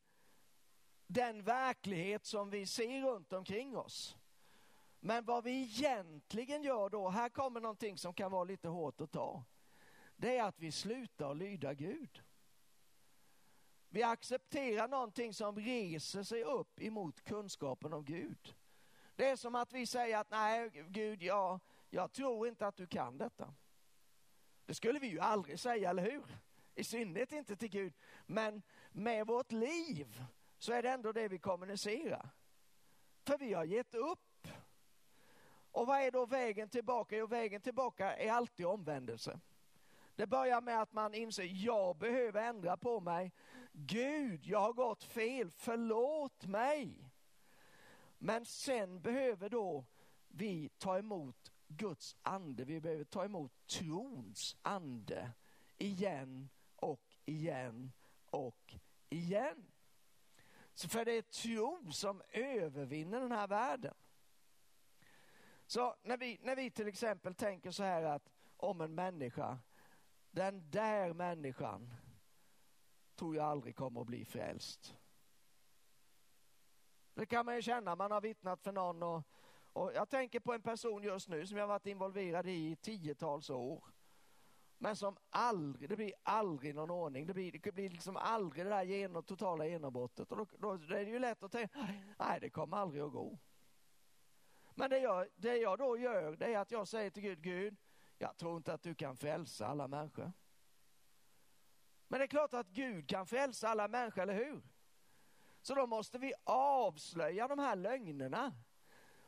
den 1.06 1.42
verklighet 1.42 2.26
som 2.26 2.50
vi 2.50 2.66
ser 2.66 3.02
runt 3.02 3.32
omkring 3.32 3.76
oss. 3.76 4.16
Men 5.00 5.24
vad 5.24 5.44
vi 5.44 5.62
egentligen 5.62 6.62
gör 6.62 6.88
då, 6.88 7.08
här 7.08 7.28
kommer 7.28 7.60
någonting 7.60 7.98
som 7.98 8.14
kan 8.14 8.32
vara 8.32 8.44
lite 8.44 8.68
hårt 8.68 9.00
att 9.00 9.12
ta. 9.12 9.44
Det 10.16 10.36
är 10.36 10.44
att 10.44 10.60
vi 10.60 10.72
slutar 10.72 11.30
att 11.30 11.36
lyda 11.36 11.74
Gud. 11.74 12.22
Vi 13.94 14.02
accepterar 14.02 14.88
någonting 14.88 15.34
som 15.34 15.56
reser 15.56 16.22
sig 16.22 16.42
upp 16.42 16.80
emot 16.80 17.24
kunskapen 17.24 17.92
om 17.92 18.04
Gud. 18.04 18.54
Det 19.16 19.28
är 19.28 19.36
som 19.36 19.54
att 19.54 19.72
vi 19.72 19.86
säger 19.86 20.18
att 20.18 20.30
nej 20.30 20.70
Gud, 20.88 21.22
jag, 21.22 21.60
jag 21.90 22.12
tror 22.12 22.48
inte 22.48 22.66
att 22.66 22.76
du 22.76 22.86
kan 22.86 23.18
detta. 23.18 23.54
Det 24.66 24.74
skulle 24.74 24.98
vi 24.98 25.06
ju 25.06 25.20
aldrig 25.20 25.60
säga, 25.60 25.90
eller 25.90 26.02
hur? 26.02 26.38
I 26.74 26.84
synnerhet 26.84 27.32
inte 27.32 27.56
till 27.56 27.68
Gud. 27.68 27.94
Men 28.26 28.62
med 28.90 29.26
vårt 29.26 29.52
liv 29.52 30.22
så 30.58 30.72
är 30.72 30.82
det 30.82 30.90
ändå 30.90 31.12
det 31.12 31.28
vi 31.28 31.38
kommunicerar. 31.38 32.30
För 33.26 33.38
vi 33.38 33.54
har 33.54 33.64
gett 33.64 33.94
upp. 33.94 34.48
Och 35.70 35.86
vad 35.86 36.00
är 36.00 36.10
då 36.10 36.26
vägen 36.26 36.68
tillbaka? 36.68 37.16
Jo, 37.16 37.26
vägen 37.26 37.60
tillbaka 37.60 38.16
är 38.16 38.32
alltid 38.32 38.66
omvändelse. 38.66 39.40
Det 40.16 40.26
börjar 40.26 40.60
med 40.60 40.82
att 40.82 40.92
man 40.92 41.14
inser, 41.14 41.64
jag 41.64 41.96
behöver 41.96 42.42
ändra 42.42 42.76
på 42.76 43.00
mig. 43.00 43.32
Gud, 43.76 44.46
jag 44.46 44.60
har 44.60 44.72
gått 44.72 45.04
fel, 45.04 45.50
förlåt 45.50 46.46
mig. 46.46 47.10
Men 48.18 48.44
sen 48.44 49.00
behöver 49.00 49.48
då 49.48 49.84
vi 50.28 50.70
ta 50.78 50.98
emot 50.98 51.52
Guds 51.68 52.16
ande, 52.22 52.64
vi 52.64 52.80
behöver 52.80 53.04
ta 53.04 53.24
emot 53.24 53.66
trons 53.66 54.56
ande 54.62 55.30
igen 55.78 56.48
och 56.76 57.16
igen 57.24 57.92
och 58.26 58.74
igen. 59.08 59.66
Så 60.74 60.88
för 60.88 61.04
det 61.04 61.12
är 61.12 61.22
tro 61.22 61.92
som 61.92 62.22
övervinner 62.30 63.20
den 63.20 63.32
här 63.32 63.48
världen. 63.48 63.94
Så 65.66 65.96
när 66.02 66.16
vi, 66.16 66.38
när 66.42 66.56
vi 66.56 66.70
till 66.70 66.88
exempel 66.88 67.34
tänker 67.34 67.70
så 67.70 67.82
här 67.82 68.02
att 68.02 68.30
om 68.56 68.80
en 68.80 68.94
människa, 68.94 69.58
den 70.30 70.70
där 70.70 71.12
människan 71.12 71.94
tror 73.16 73.36
jag 73.36 73.46
aldrig 73.46 73.76
kommer 73.76 74.00
att 74.00 74.06
bli 74.06 74.24
frälst. 74.24 74.96
Det 77.14 77.26
kan 77.26 77.46
man 77.46 77.56
ju 77.56 77.62
känna, 77.62 77.96
man 77.96 78.10
har 78.10 78.20
vittnat 78.20 78.62
för 78.62 78.72
någon 78.72 79.02
och, 79.02 79.22
och 79.72 79.92
jag 79.94 80.08
tänker 80.08 80.40
på 80.40 80.52
en 80.52 80.62
person 80.62 81.02
just 81.02 81.28
nu 81.28 81.46
som 81.46 81.58
jag 81.58 81.66
varit 81.66 81.86
involverad 81.86 82.48
i 82.48 82.70
i 82.70 82.76
tiotals 82.76 83.50
år. 83.50 83.84
Men 84.78 84.96
som 84.96 85.16
aldrig, 85.30 85.88
det 85.88 85.96
blir 85.96 86.12
aldrig 86.22 86.74
någon 86.74 86.90
ordning. 86.90 87.26
Det 87.26 87.34
blir, 87.34 87.60
det 87.62 87.72
blir 87.72 87.90
liksom 87.90 88.16
aldrig 88.16 88.66
det 88.66 88.70
där 88.70 88.82
genom, 88.82 89.22
totala 89.22 89.66
genombrottet. 89.66 90.32
Och 90.32 90.38
då, 90.38 90.46
då, 90.58 90.76
då 90.76 90.94
är 90.94 91.04
det 91.04 91.10
ju 91.10 91.18
lätt 91.18 91.42
att 91.42 91.52
tänka, 91.52 91.88
nej 92.18 92.40
det 92.40 92.50
kommer 92.50 92.76
aldrig 92.76 93.02
att 93.02 93.12
gå. 93.12 93.38
Men 94.74 94.90
det 94.90 94.98
jag, 94.98 95.26
det 95.36 95.56
jag 95.56 95.78
då 95.78 95.98
gör, 95.98 96.36
det 96.36 96.54
är 96.54 96.58
att 96.58 96.70
jag 96.70 96.88
säger 96.88 97.10
till 97.10 97.22
Gud, 97.22 97.42
Gud, 97.42 97.76
jag 98.18 98.36
tror 98.36 98.56
inte 98.56 98.74
att 98.74 98.82
du 98.82 98.94
kan 98.94 99.16
frälsa 99.16 99.66
alla 99.66 99.88
människor. 99.88 100.32
Men 102.08 102.18
det 102.18 102.24
är 102.24 102.28
klart 102.28 102.54
att 102.54 102.68
Gud 102.68 103.08
kan 103.08 103.26
frälsa 103.26 103.68
alla 103.68 103.88
människor, 103.88 104.22
eller 104.22 104.34
hur? 104.34 104.62
Så 105.62 105.74
då 105.74 105.86
måste 105.86 106.18
vi 106.18 106.32
avslöja 106.44 107.48
de 107.48 107.58
här 107.58 107.76
lögnerna. 107.76 108.52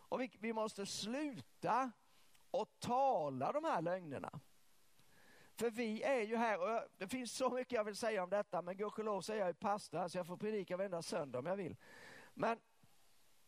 Och 0.08 0.20
vi, 0.20 0.30
vi 0.40 0.52
måste 0.52 0.86
sluta 0.86 1.92
och 2.50 2.80
tala 2.80 3.52
de 3.52 3.64
här 3.64 3.82
lögnerna. 3.82 4.40
För 5.54 5.70
vi 5.70 6.02
är 6.02 6.20
ju 6.20 6.36
här, 6.36 6.60
och 6.60 6.88
det 6.98 7.08
finns 7.08 7.32
så 7.32 7.50
mycket 7.50 7.72
jag 7.72 7.84
vill 7.84 7.96
säga 7.96 8.22
om 8.22 8.30
detta, 8.30 8.62
men 8.62 8.76
gudskelov 8.76 9.20
så 9.20 9.32
är 9.32 9.36
jag 9.36 9.48
ju 9.48 9.54
pastor 9.54 10.08
så 10.08 10.18
jag 10.18 10.26
får 10.26 10.36
predika 10.36 10.76
varenda 10.76 11.02
söndag 11.02 11.38
om 11.38 11.46
jag 11.46 11.56
vill. 11.56 11.76
Men 12.34 12.58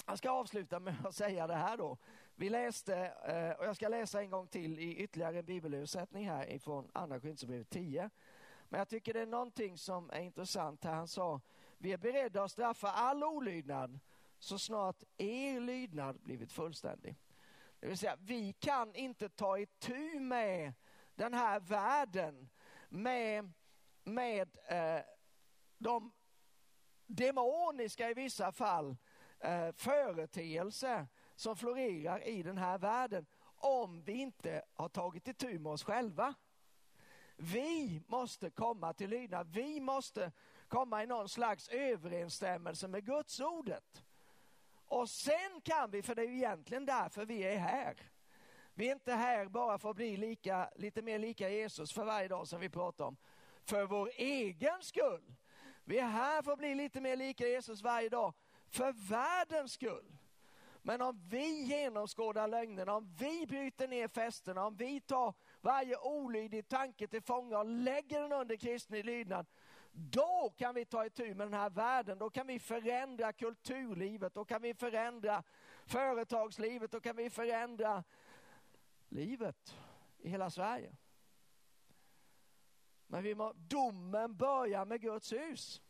jag 0.07 0.19
ska 0.19 0.31
avsluta 0.31 0.81
med 0.81 1.07
att 1.07 1.15
säga 1.15 1.47
det 1.47 1.55
här 1.55 1.77
då. 1.77 1.99
Vi 2.35 2.49
läste, 2.49 2.97
eh, 3.27 3.51
och 3.61 3.67
jag 3.67 3.77
ska 3.77 3.89
läsa 3.89 4.21
en 4.21 4.31
gång 4.31 4.47
till 4.47 4.79
i 4.79 4.97
ytterligare 4.97 5.39
en 5.39 5.45
bibelöversättning 5.45 6.29
här 6.29 6.53
ifrån 6.53 6.91
Andra 6.93 7.21
Korinthierbrevet 7.21 7.71
10. 7.71 8.11
Men 8.69 8.79
jag 8.79 8.89
tycker 8.89 9.15
det 9.15 9.21
är 9.21 9.27
någonting 9.27 9.79
som 9.79 10.11
är 10.11 10.21
intressant 10.21 10.85
här. 10.85 10.95
Han 10.95 11.09
sa, 11.09 11.41
vi 11.79 11.93
är 11.93 11.99
beredda 11.99 12.43
att 12.43 12.51
straffa 12.51 12.89
all 12.89 13.25
olydnad 13.25 14.01
så 14.39 14.59
snart 14.59 15.03
er 15.17 15.61
lydnad 15.61 16.21
blivit 16.21 16.53
fullständig. 16.53 17.17
Det 17.81 17.87
vill 17.87 17.99
säga, 17.99 18.17
vi 18.21 18.53
kan 18.53 18.95
inte 18.95 19.29
ta 19.29 19.59
itu 19.59 20.21
med 20.21 20.73
den 21.15 21.35
här 21.35 21.61
världen 21.61 22.49
med, 22.89 23.53
med 24.05 24.59
eh, 24.69 25.03
de 25.79 26.13
demoniska 27.07 28.11
i 28.11 28.15
vissa 28.15 28.53
fall 28.53 28.97
eh, 29.41 29.73
företeelser 29.73 31.07
som 31.35 31.57
florerar 31.57 32.29
i 32.29 32.43
den 32.43 32.59
här 32.59 32.79
världen 32.79 33.27
om 33.57 34.03
vi 34.03 34.13
inte 34.13 34.63
har 34.75 34.89
tagit 34.89 35.29
itu 35.29 35.59
med 35.59 35.73
oss 35.73 35.85
själva. 35.85 36.35
Vi 37.41 38.03
måste 38.07 38.51
komma 38.51 38.93
till 38.93 39.11
lydnad. 39.11 39.49
Vi 39.49 39.81
måste 39.81 40.33
komma 40.69 41.03
i 41.03 41.07
någon 41.07 41.29
slags 41.29 41.69
överensstämmelse 41.69 42.89
med 42.89 43.07
Guds 43.07 43.41
ordet. 43.41 44.05
Och 44.87 45.11
sen 45.11 45.61
kan 45.63 45.91
vi, 45.91 46.03
för 46.03 46.15
det 46.15 46.23
är 46.23 46.27
ju 46.27 46.37
egentligen 46.37 46.87
därför 46.87 47.25
vi 47.25 47.43
är 47.43 47.59
här. 47.59 47.97
Vi 48.75 48.89
är 48.89 48.93
inte 48.93 49.13
här 49.13 49.47
bara 49.47 49.79
för 49.79 49.91
att 49.91 49.97
bli 49.97 50.17
lika, 50.17 50.71
lite 50.77 51.03
mer 51.03 51.19
lika 51.19 51.49
Jesus 51.49 51.93
för 51.93 52.05
varje 52.05 52.29
dag 52.29 52.49
som 52.49 52.61
vi 52.61 52.69
pratar 52.69 53.05
om. 53.05 53.17
För 53.65 53.85
vår 53.85 54.11
egen 54.17 54.83
skull. 54.83 55.35
Vi 55.85 55.99
är 55.99 56.07
här 56.07 56.43
för 56.43 56.53
att 56.53 56.59
bli 56.59 56.75
lite 56.75 57.01
mer 57.01 57.17
lika 57.17 57.47
Jesus 57.47 57.83
varje 57.83 58.09
dag 58.09 58.35
för 58.69 58.93
världens 58.93 59.73
skull. 59.73 60.17
Men 60.83 61.03
om 61.03 61.29
vi 61.29 61.63
genomskådar 61.63 62.49
lögnerna, 62.49 62.95
om 62.95 63.15
vi 63.19 63.47
bryter 63.47 63.89
ner 63.89 64.09
fästena, 64.09 64.67
om 64.67 64.77
vi 64.77 65.01
tar 65.01 65.35
varje 65.61 65.97
olydig 65.97 66.69
tanke 66.69 67.07
till 67.07 67.23
fånga 67.23 67.59
och 67.59 67.67
lägger 67.67 68.21
den 68.21 68.33
under 68.33 68.57
kristen 68.57 69.01
lydnad, 69.01 69.47
då 69.93 70.55
kan 70.57 70.75
vi 70.75 70.85
ta 70.85 71.07
itu 71.07 71.35
med 71.35 71.47
den 71.47 71.55
här 71.55 71.71
världen. 71.71 72.19
Då 72.19 72.31
kan 72.31 72.47
vi 72.47 72.59
förändra 72.59 73.33
kulturlivet, 73.33 74.35
då 74.35 74.45
kan 74.45 74.63
vi 74.63 74.75
förändra 74.75 75.43
företagslivet, 75.87 76.91
då 76.91 77.01
kan 77.01 77.17
vi 77.17 77.31
förändra 77.31 78.05
livet 79.09 79.77
i 80.19 80.29
hela 80.29 80.51
Sverige. 80.51 80.97
Men 83.07 83.23
vi 83.23 83.35
må, 83.35 83.53
domen 83.53 84.37
börjar 84.37 84.85
med 84.85 85.01
Guds 85.01 85.33
hus. 85.33 85.83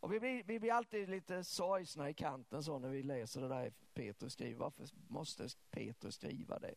Och 0.00 0.12
vi 0.12 0.20
blir, 0.20 0.42
vi 0.42 0.60
blir 0.60 0.72
alltid 0.72 1.08
lite 1.08 1.44
sorgsna 1.44 2.10
i 2.10 2.14
kanten 2.14 2.62
så 2.62 2.78
när 2.78 2.88
vi 2.88 3.02
läser 3.02 3.40
det 3.40 3.48
där 3.48 3.72
Petrus 3.94 4.32
skriver. 4.32 4.58
Varför 4.58 4.88
måste 5.08 5.48
Petrus 5.70 6.14
skriva 6.14 6.58
det? 6.58 6.74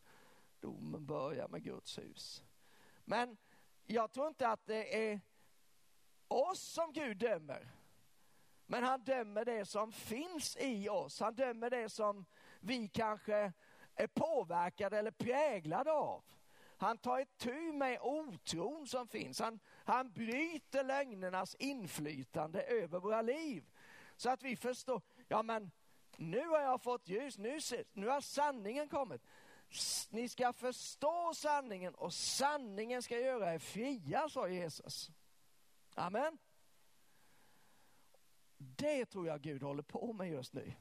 Domen 0.62 1.05
börjar 1.05 1.47
med 1.47 1.64
Guds 1.64 1.97
hus. 1.97 2.43
Men 3.05 3.38
jag 3.86 4.12
tror 4.12 4.28
inte 4.28 4.47
att 4.47 4.66
det 4.66 5.12
är 5.12 5.22
oss 6.28 6.59
som 6.59 6.93
Gud 6.93 7.18
dömer. 7.18 7.72
Men 8.66 8.84
han 8.84 9.03
dömer 9.03 9.45
det 9.45 9.66
som 9.66 9.91
finns 9.91 10.57
i 10.59 10.89
oss. 10.89 11.20
Han 11.20 11.36
dömer 11.36 11.70
det 11.70 11.89
som 11.89 12.26
vi 12.59 12.88
kanske 12.88 13.53
är 13.95 14.07
påverkade 14.07 14.99
eller 14.99 15.12
präglade 15.12 15.91
av. 15.91 16.24
Han 16.78 16.97
tar 16.97 17.20
itu 17.20 17.74
med 17.74 17.99
otron 18.01 18.88
som 18.88 19.07
finns. 19.07 19.39
Han, 19.39 19.59
han 19.68 20.12
bryter 20.12 20.84
lögnernas 20.84 21.55
inflytande 21.55 22.64
över 22.64 22.99
våra 22.99 23.22
liv. 23.22 23.64
Så 24.16 24.30
att 24.30 24.43
vi 24.43 24.55
förstår, 24.55 25.01
ja 25.28 25.43
men 25.43 25.72
nu 26.18 26.47
har 26.47 26.62
jag 26.62 26.82
fått 26.82 27.07
ljus, 27.07 27.38
nu, 27.38 27.59
nu 27.93 28.07
har 28.07 28.22
sanningen 28.22 28.89
kommit. 28.89 29.22
Ni 30.09 30.30
ska 30.30 30.53
förstå 30.53 31.34
sanningen 31.34 31.95
och 31.95 32.13
sanningen 32.13 33.03
ska 33.03 33.19
göra 33.19 33.53
er 33.53 33.59
fria, 33.59 34.30
sa 34.30 34.47
Jesus. 34.47 35.11
Amen. 35.95 36.38
Det 38.57 39.05
tror 39.05 39.28
jag 39.28 39.41
Gud 39.41 39.63
håller 39.63 39.84
på 39.84 40.13
med 40.13 40.30
just 40.30 40.53
nu. 40.53 40.74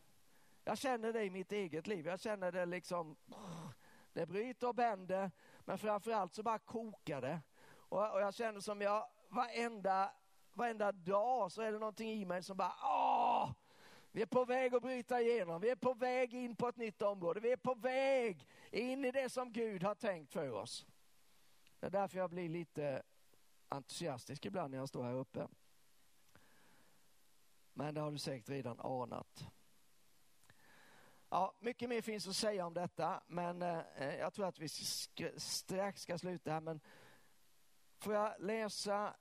Jag 0.65 0.79
känner 0.79 1.13
det 1.13 1.25
i 1.25 1.31
mitt 1.31 1.53
eget 1.53 1.87
liv. 1.87 2.07
Jag 2.07 2.21
känner 2.21 2.53
det 2.53 2.67
liksom, 2.67 3.17
det 4.13 4.27
bryter 4.27 4.69
och 4.69 4.75
bänder, 4.75 5.31
men 5.65 5.79
framförallt 5.79 6.35
så 6.35 6.43
bara 6.43 6.59
kokar 6.59 7.21
det. 7.21 7.41
Och, 7.73 8.13
och 8.13 8.21
jag 8.21 8.35
känner 8.35 8.61
som 8.61 8.81
jag 8.81 9.07
varenda, 9.29 10.13
varenda 10.53 10.93
dag 10.93 11.53
så 11.53 11.63
är 11.63 11.73
det 11.73 11.79
någonting 11.79 12.11
i 12.11 12.25
mig 12.25 12.43
som 12.43 12.57
bara, 12.57 12.75
åh! 12.83 13.51
Vi 14.13 14.23
är 14.23 14.27
på 14.27 14.45
väg 14.45 14.75
att 14.75 14.83
bryta 14.83 15.21
igenom, 15.21 15.61
vi 15.61 15.71
är 15.71 15.77
på 15.77 15.95
väg 15.95 16.35
in 16.35 16.57
på 16.57 16.69
ett 16.69 16.77
nytt 16.77 17.03
område, 17.03 17.41
vi 17.41 17.53
är 17.53 17.57
på 17.57 17.75
väg 17.75 18.47
in 18.71 19.05
i 19.05 19.11
det 19.11 19.29
som 19.29 19.53
Gud 19.53 19.83
har 19.83 19.95
tänkt 19.95 20.33
för 20.33 20.51
oss. 20.51 20.87
Det 21.81 21.87
är 21.87 21.91
därför 21.91 22.19
jag 22.19 22.31
blir 22.31 22.49
lite 22.49 23.03
entusiastisk 23.69 24.47
ibland 24.47 24.71
när 24.71 24.79
jag 24.79 24.89
står 24.89 25.05
här 25.05 25.15
uppe. 25.15 25.49
Men 27.73 27.95
det 27.95 28.01
har 28.01 28.11
du 28.11 28.19
säkert 28.19 28.49
redan 28.49 28.81
anat. 28.81 29.47
Ja, 31.29 31.55
mycket 31.61 31.89
mer 31.89 32.03
finns 32.03 32.29
att 32.29 32.37
säga 32.37 32.67
om 32.67 32.75
detta, 32.75 33.23
men 33.27 33.63
eh, 33.63 34.15
jag 34.19 34.33
tror 34.33 34.47
att 34.47 34.59
vi 34.59 34.69
strax 35.37 36.03
ska 36.03 36.19
sluta 36.19 36.53
här. 36.53 36.61
Men 36.61 36.81
får 37.99 38.15
jag 38.15 38.35
läsa 38.39 39.17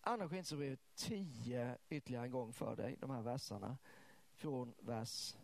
Andra 0.00 0.28
Korinthierbrevet 0.28 0.80
10 0.94 1.78
ytterligare 1.88 2.24
en 2.24 2.30
gång 2.30 2.52
för 2.52 2.76
dig, 2.76 2.96
de 3.00 3.10
här 3.10 3.22
verserna, 3.22 3.78
från 4.42 4.74
vers 4.78 5.36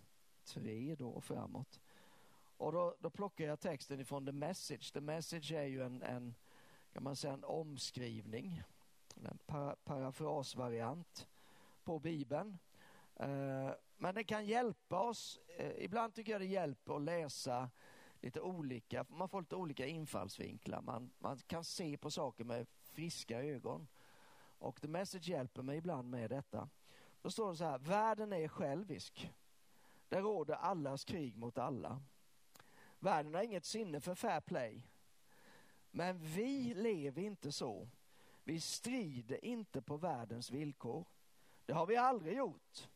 3 0.44 0.94
då 0.99 1.09
och 1.09 1.24
framåt. 1.24 1.80
Och 2.57 2.72
då, 2.72 2.96
då 3.01 3.11
plockar 3.11 3.44
jag 3.44 3.61
texten 3.61 4.01
ifrån 4.01 4.26
The 4.26 4.32
Message. 4.32 4.92
The 4.92 5.01
Message 5.01 5.53
är 5.53 5.64
ju 5.64 5.82
en, 5.82 6.03
en 6.03 6.34
kan 6.92 7.03
man 7.03 7.16
säga, 7.16 7.32
en 7.32 7.44
omskrivning, 7.44 8.62
en 9.24 9.38
para, 9.46 9.76
parafrasvariant 9.84 11.28
på 11.84 11.99
Bibeln. 11.99 12.59
Eh, 13.14 13.70
men 13.96 14.14
det 14.14 14.24
kan 14.24 14.46
hjälpa 14.46 15.01
oss. 15.01 15.40
Eh, 15.59 15.84
ibland 15.84 16.14
tycker 16.14 16.32
jag 16.32 16.40
det 16.40 16.46
hjälper 16.46 16.96
att 16.96 17.03
läsa 17.03 17.70
lite 18.20 18.40
olika, 18.40 19.07
man 19.09 19.28
får 19.28 19.40
lite 19.40 19.57
olika 19.57 19.86
infallsvinklar. 19.86 20.80
Man, 20.80 21.11
man 21.18 21.38
kan 21.38 21.64
se 21.64 21.96
på 21.96 22.11
saker 22.11 22.44
med 22.44 22.66
friska 22.92 23.42
ögon. 23.42 23.88
Och 24.59 24.80
The 24.80 24.88
Message 24.88 25.28
hjälper 25.28 25.62
mig 25.62 25.78
ibland 25.78 26.11
med 26.11 26.30
detta. 26.30 26.68
Då 27.23 27.31
står 27.31 27.51
det 27.51 27.57
så 27.57 27.64
här, 27.64 27.79
världen 27.79 28.33
är 28.33 28.49
självisk. 28.49 29.33
Det 30.09 30.21
råder 30.21 30.55
allas 30.55 31.05
krig 31.05 31.37
mot 31.37 31.59
alla. 31.59 32.01
Världen 32.99 33.35
har 33.35 33.43
inget 33.43 33.64
sinne 33.64 34.01
för 34.01 34.14
fair 34.14 34.41
play. 34.41 34.87
Men 35.91 36.19
vi 36.19 36.75
lever 36.75 37.23
inte 37.23 37.53
så. 37.53 37.89
Vi 38.45 38.61
strider 38.61 39.45
inte 39.45 39.83
på 39.83 39.97
världens 39.97 40.51
villkor. 40.51 41.05
Det 41.66 41.73
har 41.73 41.87
vi 41.87 41.97
aldrig 41.97 42.37
gjort 42.37 42.89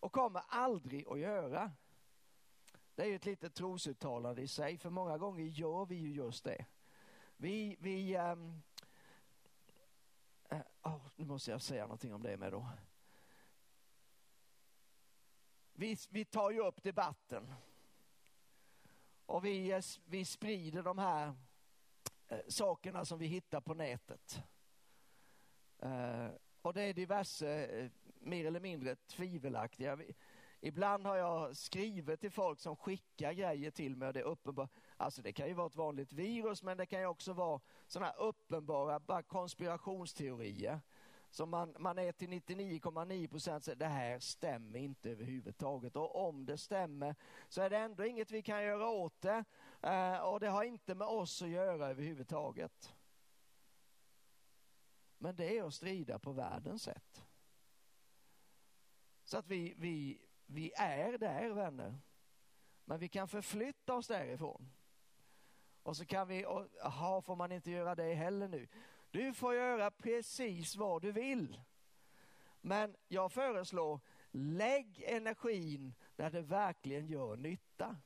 och 0.00 0.12
kommer 0.12 0.42
aldrig 0.48 1.08
att 1.08 1.18
göra. 1.18 1.72
Det 2.94 3.02
är 3.02 3.06
ju 3.06 3.14
ett 3.14 3.24
litet 3.24 3.54
trosuttalande 3.54 4.42
i 4.42 4.48
sig, 4.48 4.78
för 4.78 4.90
många 4.90 5.18
gånger 5.18 5.44
gör 5.44 5.86
vi 5.86 5.94
ju 5.94 6.12
just 6.12 6.44
det. 6.44 6.66
Vi, 7.36 7.76
vi 7.80 8.16
um, 8.16 8.62
äh, 10.48 10.60
oh, 10.82 11.06
nu 11.16 11.24
måste 11.24 11.50
jag 11.50 11.62
säga 11.62 11.82
någonting 11.82 12.14
om 12.14 12.22
det 12.22 12.36
med 12.36 12.52
då. 12.52 12.66
Vi, 15.72 15.96
vi 16.10 16.24
tar 16.24 16.50
ju 16.50 16.60
upp 16.60 16.82
debatten. 16.82 17.54
Och 19.26 19.44
vi, 19.44 19.72
eh, 19.72 19.80
vi 20.04 20.24
sprider 20.24 20.82
de 20.82 20.98
här 20.98 21.34
eh, 22.28 22.38
sakerna 22.48 23.04
som 23.04 23.18
vi 23.18 23.26
hittar 23.26 23.60
på 23.60 23.74
nätet. 23.74 24.42
Eh, 25.78 26.28
och 26.62 26.74
det 26.74 26.82
är 26.82 26.94
diverse 26.94 27.90
mer 28.20 28.46
eller 28.46 28.60
mindre 28.60 28.96
tvivelaktiga. 28.96 29.98
Ibland 30.60 31.06
har 31.06 31.16
jag 31.16 31.56
skrivit 31.56 32.20
till 32.20 32.30
folk 32.30 32.60
som 32.60 32.76
skickar 32.76 33.32
grejer 33.32 33.70
till 33.70 33.96
mig 33.96 34.08
och 34.08 34.14
det 34.14 34.20
är 34.20 34.24
uppenbart. 34.24 34.70
Alltså 34.96 35.22
det 35.22 35.32
kan 35.32 35.48
ju 35.48 35.54
vara 35.54 35.66
ett 35.66 35.76
vanligt 35.76 36.12
virus 36.12 36.62
men 36.62 36.76
det 36.76 36.86
kan 36.86 37.00
ju 37.00 37.06
också 37.06 37.32
vara 37.32 37.60
sådana 37.86 38.06
här 38.06 38.20
uppenbara 38.20 39.00
bara 39.00 39.22
konspirationsteorier. 39.22 40.80
Som 41.30 41.50
man, 41.50 41.74
man 41.78 41.98
är 41.98 42.12
till 42.12 42.28
99,9 42.28 43.28
procent 43.28 43.68
det 43.76 43.86
här 43.86 44.18
stämmer 44.18 44.78
inte 44.78 45.10
överhuvudtaget. 45.10 45.96
Och 45.96 46.28
om 46.28 46.46
det 46.46 46.58
stämmer 46.58 47.14
så 47.48 47.62
är 47.62 47.70
det 47.70 47.78
ändå 47.78 48.04
inget 48.04 48.30
vi 48.30 48.42
kan 48.42 48.64
göra 48.64 48.88
åt 48.88 49.20
det. 49.20 49.44
Eh, 49.82 50.16
och 50.16 50.40
det 50.40 50.48
har 50.48 50.64
inte 50.64 50.94
med 50.94 51.08
oss 51.08 51.42
att 51.42 51.48
göra 51.48 51.86
överhuvudtaget. 51.86 52.94
Men 55.18 55.36
det 55.36 55.58
är 55.58 55.64
att 55.64 55.74
strida 55.74 56.18
på 56.18 56.32
världens 56.32 56.82
sätt. 56.82 57.24
Så 59.24 59.38
att 59.38 59.46
vi, 59.46 59.74
vi, 59.76 60.20
vi 60.46 60.72
är 60.76 61.18
där 61.18 61.50
vänner. 61.50 61.98
Men 62.84 62.98
vi 62.98 63.08
kan 63.08 63.28
förflytta 63.28 63.94
oss 63.94 64.06
därifrån. 64.06 64.72
Och 65.82 65.96
så 65.96 66.06
kan 66.06 66.28
vi, 66.28 66.40
jaha 66.82 67.22
får 67.22 67.36
man 67.36 67.52
inte 67.52 67.70
göra 67.70 67.94
det 67.94 68.14
heller 68.14 68.48
nu? 68.48 68.68
Du 69.10 69.34
får 69.34 69.54
göra 69.54 69.90
precis 69.90 70.76
vad 70.76 71.02
du 71.02 71.12
vill. 71.12 71.60
Men 72.60 72.96
jag 73.08 73.32
föreslår, 73.32 74.00
lägg 74.30 75.02
energin 75.06 75.94
där 76.16 76.30
det 76.30 76.42
verkligen 76.42 77.06
gör 77.06 77.36
nytta. 77.36 77.96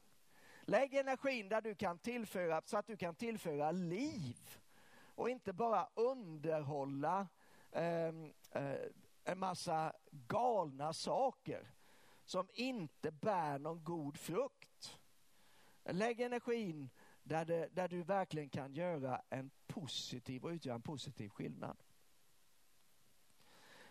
Lägg 0.63 0.95
energin 0.95 1.49
där 1.49 1.61
du 1.61 1.75
kan 1.75 1.99
tillföra, 1.99 2.63
så 2.65 2.77
att 2.77 2.87
du 2.87 2.97
kan 2.97 3.15
tillföra 3.15 3.71
liv. 3.73 4.59
och 5.17 5.31
inte 5.31 5.53
bara 5.53 5.89
underhålla 5.95 7.29
eh, 7.71 8.09
eh, 8.51 8.79
en 9.25 9.39
massa 9.39 9.93
galna 10.11 10.93
saker 10.93 11.71
som 12.25 12.49
inte 12.53 13.11
bär 13.11 13.59
någon 13.59 13.85
god 13.85 14.19
frukt. 14.19 14.99
Lägg 15.85 16.21
energin 16.21 16.91
där, 17.25 17.45
det, 17.45 17.69
där 17.73 17.89
du 17.89 18.03
verkligen 18.03 18.49
kan 18.49 18.75
göra 18.75 19.23
en 19.31 19.51
positiv 19.67 20.45
och 20.45 20.51
utgöra 20.51 20.75
en 20.75 20.83
positiv 20.83 21.29
skillnad. 21.29 21.77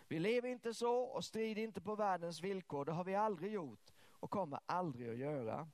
Vi 0.08 0.18
lever 0.18 0.48
inte 0.48 0.74
så 0.74 0.94
och 0.94 1.24
strider 1.24 1.62
inte 1.62 1.80
på 1.80 1.94
världens 1.94 2.40
villkor. 2.40 2.84
Det 2.84 2.92
har 2.92 3.04
vi 3.04 3.14
aldrig 3.14 3.52
gjort 3.52 3.92
och 4.10 4.30
kommer 4.30 4.60
aldrig 4.66 5.10
att 5.10 5.16
göra. 5.16 5.68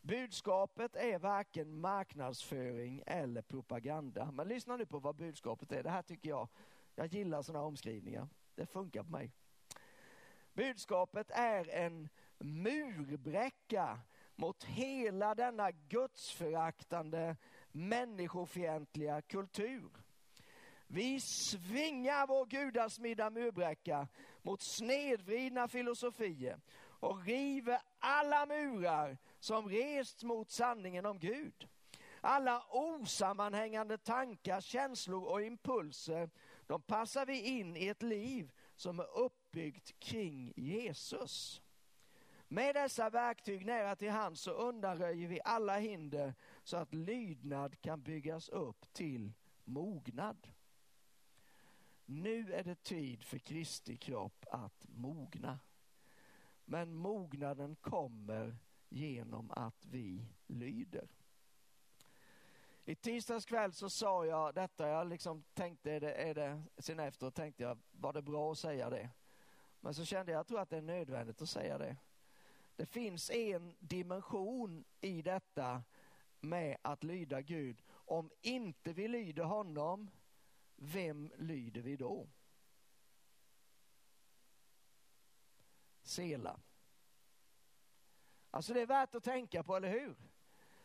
Budskapet 0.00 0.96
är 0.96 1.18
varken 1.18 1.80
marknadsföring 1.80 3.02
eller 3.06 3.42
propaganda. 3.42 4.30
Men 4.32 4.48
lyssna 4.48 4.76
nu 4.76 4.86
på 4.86 4.98
vad 4.98 5.16
budskapet 5.16 5.72
är. 5.72 5.82
Det 5.82 5.90
här 5.90 6.02
tycker 6.02 6.28
jag, 6.28 6.48
jag 6.94 7.06
gillar 7.06 7.42
sådana 7.42 7.64
omskrivningar. 7.64 8.28
Det 8.54 8.66
funkar 8.66 9.02
på 9.02 9.10
mig. 9.10 9.32
Budskapet 10.52 11.30
är 11.30 11.68
en 11.68 12.08
murbräcka 12.38 14.00
mot 14.42 14.64
hela 14.64 15.34
denna 15.34 15.70
gudsföraktande 15.70 17.36
människofientliga 17.72 19.22
kultur. 19.22 19.90
Vi 20.86 21.20
svingar 21.20 22.26
vår 22.26 22.46
gudasmidda 22.46 23.30
murbräcka 23.30 24.08
mot 24.42 24.62
snedvridna 24.62 25.68
filosofier 25.68 26.60
och 26.84 27.24
river 27.24 27.80
alla 27.98 28.46
murar 28.46 29.18
som 29.40 29.68
rests 29.68 30.24
mot 30.24 30.50
sanningen 30.50 31.06
om 31.06 31.18
Gud. 31.18 31.68
Alla 32.20 32.64
osammanhängande 32.70 33.98
tankar, 33.98 34.60
känslor 34.60 35.24
och 35.24 35.42
impulser, 35.42 36.30
de 36.66 36.82
passar 36.82 37.26
vi 37.26 37.40
in 37.40 37.76
i 37.76 37.88
ett 37.88 38.02
liv 38.02 38.52
som 38.76 39.00
är 39.00 39.18
uppbyggt 39.18 39.98
kring 39.98 40.52
Jesus. 40.56 41.62
Med 42.52 42.74
dessa 42.74 43.10
verktyg 43.10 43.66
nära 43.66 43.96
till 43.96 44.10
hands 44.10 44.40
så 44.40 44.50
undanröjer 44.50 45.28
vi 45.28 45.40
alla 45.44 45.78
hinder 45.78 46.34
så 46.62 46.76
att 46.76 46.94
lydnad 46.94 47.80
kan 47.80 48.02
byggas 48.02 48.48
upp 48.48 48.92
till 48.92 49.32
mognad. 49.64 50.48
Nu 52.04 52.52
är 52.52 52.64
det 52.64 52.82
tid 52.82 53.22
för 53.24 53.38
Kristi 53.38 53.96
kropp 53.96 54.44
att 54.50 54.84
mogna. 54.88 55.58
Men 56.64 56.94
mognaden 56.94 57.76
kommer 57.76 58.56
genom 58.88 59.50
att 59.50 59.86
vi 59.86 60.26
lyder. 60.46 61.08
I 62.84 62.94
tisdags 62.94 63.44
kväll 63.44 63.72
så 63.72 63.90
sa 63.90 64.26
jag 64.26 64.54
detta, 64.54 64.88
jag 64.88 65.06
liksom 65.06 65.44
tänkte, 65.54 65.92
är 65.92 66.00
det, 66.00 66.14
är 66.14 66.34
det, 66.34 66.62
sen 66.78 67.00
efter, 67.00 67.30
tänkte 67.30 67.62
jag, 67.62 67.78
var 67.90 68.12
det 68.12 68.22
bra 68.22 68.52
att 68.52 68.58
säga 68.58 68.90
det? 68.90 69.10
Men 69.80 69.94
så 69.94 70.04
kände 70.04 70.32
jag, 70.32 70.38
jag 70.38 70.46
tror 70.46 70.60
att 70.60 70.70
det 70.70 70.76
är 70.76 70.82
nödvändigt 70.82 71.42
att 71.42 71.48
säga 71.48 71.78
det. 71.78 71.96
Det 72.76 72.86
finns 72.86 73.30
en 73.30 73.74
dimension 73.78 74.84
i 75.00 75.22
detta 75.22 75.82
med 76.40 76.76
att 76.82 77.04
lyda 77.04 77.40
Gud. 77.40 77.82
Om 77.90 78.30
inte 78.40 78.92
vi 78.92 79.08
lyder 79.08 79.44
honom, 79.44 80.10
vem 80.76 81.32
lyder 81.36 81.80
vi 81.80 81.96
då? 81.96 82.28
Sela. 86.02 86.60
Alltså 88.50 88.74
det 88.74 88.80
är 88.80 88.86
värt 88.86 89.14
att 89.14 89.24
tänka 89.24 89.62
på, 89.62 89.76
eller 89.76 89.90
hur? 89.90 90.16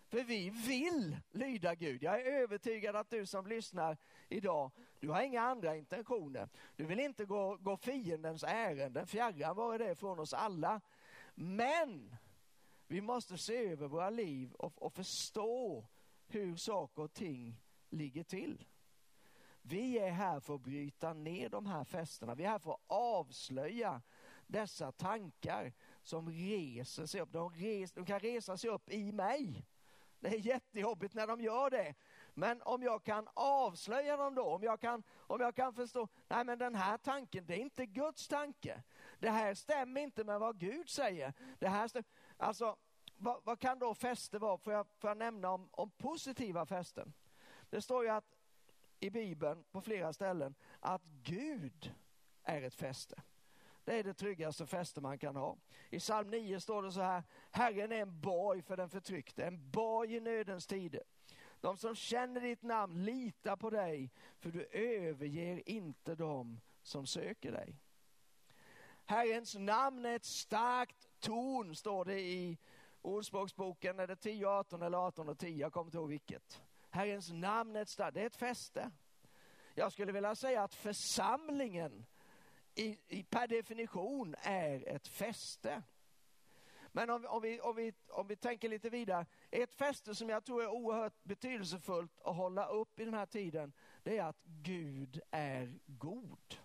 För 0.08 0.24
vi 0.24 0.50
vill 0.50 1.18
lyda 1.32 1.76
Gud. 1.76 2.04
Jag 2.04 2.22
är 2.22 2.42
övertygad 2.42 2.96
att 2.96 3.10
du 3.10 3.26
som 3.26 3.48
lyssnar 3.48 3.98
idag, 4.30 4.72
du 5.00 5.10
har 5.10 5.22
inga 5.22 5.42
andra 5.42 5.76
intentioner. 5.76 6.50
Du 6.76 6.86
vill 6.86 7.00
inte 7.00 7.26
gå, 7.26 7.56
gå 7.56 7.78
fiendens 7.78 8.44
ärenden, 8.44 9.08
fjärran 9.08 9.56
vare 9.56 9.78
det 9.78 9.96
från 9.96 10.20
oss 10.20 10.34
alla. 10.34 10.82
Men 11.40 12.16
vi 12.88 13.02
måste 13.02 13.38
se 13.38 13.68
över 13.68 13.88
våra 13.88 14.10
liv 14.10 14.54
och, 14.54 14.82
och 14.82 14.94
förstå 14.94 15.86
hur 16.28 16.56
saker 16.56 17.02
och 17.02 17.14
ting 17.14 17.62
ligger 17.90 18.24
till. 18.24 18.66
Vi 19.62 20.00
är 20.00 20.10
här 20.10 20.40
för 20.40 20.56
att 20.56 20.62
bryta 20.62 21.14
ner 21.14 21.50
de 21.50 21.66
här 21.66 21.84
fästena. 21.84 22.36
Vi 22.36 22.44
är 22.44 22.50
här 22.50 22.60
för 22.60 22.72
att 22.72 22.82
avslöja 22.88 24.02
dessa 24.48 24.92
tankar 24.92 25.74
som 26.02 26.30
reser 26.30 27.06
sig 27.06 27.22
upp. 27.22 27.32
De, 27.32 27.50
res, 27.50 27.92
de 27.92 28.06
kan 28.06 28.20
resa 28.20 28.58
sig 28.58 28.70
upp 28.70 28.90
i 28.90 29.12
mig. 29.12 29.66
Det 30.20 30.28
är 30.28 30.40
jättejobbigt 30.40 31.14
när 31.14 31.28
de 31.28 31.42
gör 31.42 31.70
det. 31.70 31.96
Men 32.34 32.62
om 32.62 32.84
jag 32.84 33.04
kan 33.04 33.28
avslöja 33.34 34.18
dem 34.18 34.36
då, 34.36 34.44
om 34.44 34.64
jag 34.64 34.80
kan, 34.80 35.04
om 35.18 35.42
jag 35.42 35.56
kan 35.56 35.74
förstå, 35.74 36.08
nej 36.28 36.46
men 36.46 36.60
den 36.60 36.76
här 36.76 36.98
tanken, 36.98 37.46
det 37.46 37.54
är 37.54 37.60
inte 37.60 37.86
Guds 37.86 38.28
tanke. 38.28 38.84
Det 39.20 39.30
här 39.30 39.54
stämmer 39.54 40.02
inte 40.02 40.24
med 40.24 40.40
vad 40.40 40.60
Gud 40.60 40.90
säger. 40.90 41.34
Det 41.60 41.68
här 41.68 41.88
stämmer, 41.88 42.06
alltså, 42.38 42.76
vad, 43.18 43.44
vad 43.44 43.60
kan 43.60 43.80
då 43.80 43.94
fäste 43.94 44.40
vara? 44.40 44.58
Får 44.58 44.74
jag, 44.74 44.88
får 44.98 45.10
jag 45.10 45.18
nämna 45.18 45.50
om, 45.50 45.70
om 45.72 45.90
positiva 45.90 46.66
fästen? 46.66 47.14
Det 47.70 47.82
står 47.82 48.04
ju 48.04 48.10
att 48.10 48.36
i 49.00 49.10
Bibeln 49.10 49.64
på 49.72 49.82
flera 49.82 50.14
ställen 50.14 50.56
att 50.80 51.04
Gud 51.24 51.94
är 52.44 52.62
ett 52.62 52.76
fäste. 52.76 53.22
Det 53.84 54.00
är 54.00 54.04
det 54.04 54.14
tryggaste 54.14 54.66
fäste 54.66 55.02
man 55.02 55.18
kan 55.18 55.36
ha. 55.36 55.58
I 55.90 56.00
psalm 56.00 56.30
9 56.30 56.60
står 56.60 56.84
det 56.84 56.92
så 56.92 57.02
här, 57.02 57.24
Herren 57.52 57.92
är 57.92 58.02
en 58.02 58.22
borg 58.22 58.62
för 58.62 58.78
den 58.78 58.90
förtryckte, 58.90 59.46
en 59.46 59.72
borg 59.72 60.16
i 60.16 60.20
nödens 60.20 60.68
tider. 60.68 61.04
De 61.62 61.78
som 61.78 61.96
känner 61.96 62.42
ditt 62.42 62.62
namn 62.62 63.04
litar 63.04 63.56
på 63.56 63.70
dig, 63.70 64.12
för 64.40 64.52
du 64.52 64.64
överger 64.72 65.70
inte 65.70 66.16
dem 66.16 66.60
som 66.82 67.06
söker 67.06 67.52
dig. 67.52 67.76
Herrens 69.10 69.56
namn 69.56 70.06
är 70.06 70.16
ett 70.16 70.26
starkt 70.26 71.08
torn, 71.20 71.76
står 71.76 72.06
det 72.06 72.20
i 72.20 72.58
Ordspråksboken, 73.02 74.00
är 74.00 74.08
det 74.08 74.16
10 74.16 74.48
18 74.48 74.82
eller 74.82 74.98
18 74.98 75.30
och 75.30 75.40
10, 75.40 75.58
jag 75.58 75.74
kommer 75.74 75.86
inte 75.86 75.98
ihåg 75.98 76.10
vilket. 76.10 76.62
Herrens 76.90 77.32
namn 77.32 77.76
är 77.76 77.82
ett 77.82 77.90
starkt, 77.90 78.14
det 78.14 78.22
är 78.22 78.26
ett 78.26 78.36
fäste. 78.36 78.92
Jag 79.76 79.92
skulle 79.92 80.12
vilja 80.12 80.36
säga 80.36 80.64
att 80.64 80.76
församlingen 80.76 82.06
i, 82.76 83.00
i, 83.08 83.24
per 83.24 83.48
definition 83.48 84.36
är 84.42 84.88
ett 84.88 85.08
fäste. 85.08 85.84
Men 86.92 87.10
om, 87.10 87.26
om, 87.26 87.42
vi, 87.42 87.60
om, 87.62 87.76
vi, 87.76 87.94
om 88.10 88.28
vi 88.28 88.36
tänker 88.36 88.70
lite 88.70 88.90
vidare, 88.90 89.26
ett 89.52 89.74
fäste 89.74 90.16
som 90.16 90.30
jag 90.30 90.44
tror 90.44 90.64
är 90.64 90.68
oerhört 90.68 91.24
betydelsefullt 91.24 92.22
att 92.22 92.36
hålla 92.36 92.68
upp 92.68 93.00
i 93.00 93.06
den 93.06 93.14
här 93.14 93.26
tiden, 93.26 93.74
det 94.04 94.18
är 94.18 94.24
att 94.24 94.44
Gud 94.44 95.22
är 95.32 95.80
god. 95.86 96.57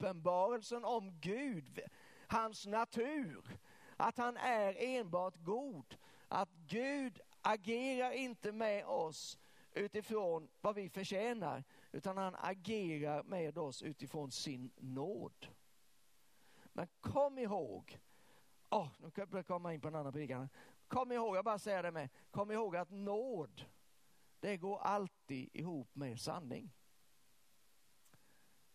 Uppenbarelsen 0.00 0.84
om 0.84 1.20
Gud, 1.20 1.80
hans 2.26 2.66
natur, 2.66 3.58
att 3.96 4.18
han 4.18 4.36
är 4.36 4.74
enbart 4.78 5.34
god. 5.36 5.96
Att 6.28 6.48
Gud 6.66 7.20
agerar 7.42 8.10
inte 8.10 8.52
med 8.52 8.84
oss 8.86 9.38
utifrån 9.72 10.48
vad 10.60 10.74
vi 10.74 10.88
förtjänar, 10.88 11.64
utan 11.92 12.16
han 12.16 12.36
agerar 12.38 13.22
med 13.22 13.58
oss 13.58 13.82
utifrån 13.82 14.30
sin 14.30 14.70
nåd. 14.76 15.46
Men 16.72 16.88
kom 17.00 17.38
ihåg, 17.38 18.00
oh, 18.70 18.88
nu 18.98 19.10
kan 19.10 19.28
jag 19.32 19.46
komma 19.46 19.74
in 19.74 19.80
på 19.80 19.88
en 19.88 19.94
annan 19.94 20.12
predikan. 20.12 20.48
Kom 20.88 21.12
ihåg, 21.12 21.36
jag 21.36 21.44
bara 21.44 21.58
säger 21.58 21.82
det 21.82 21.90
med, 21.90 22.08
kom 22.30 22.50
ihåg 22.50 22.76
att 22.76 22.90
nåd, 22.90 23.64
det 24.40 24.56
går 24.56 24.78
alltid 24.78 25.48
ihop 25.52 25.94
med 25.94 26.20
sanning. 26.20 26.72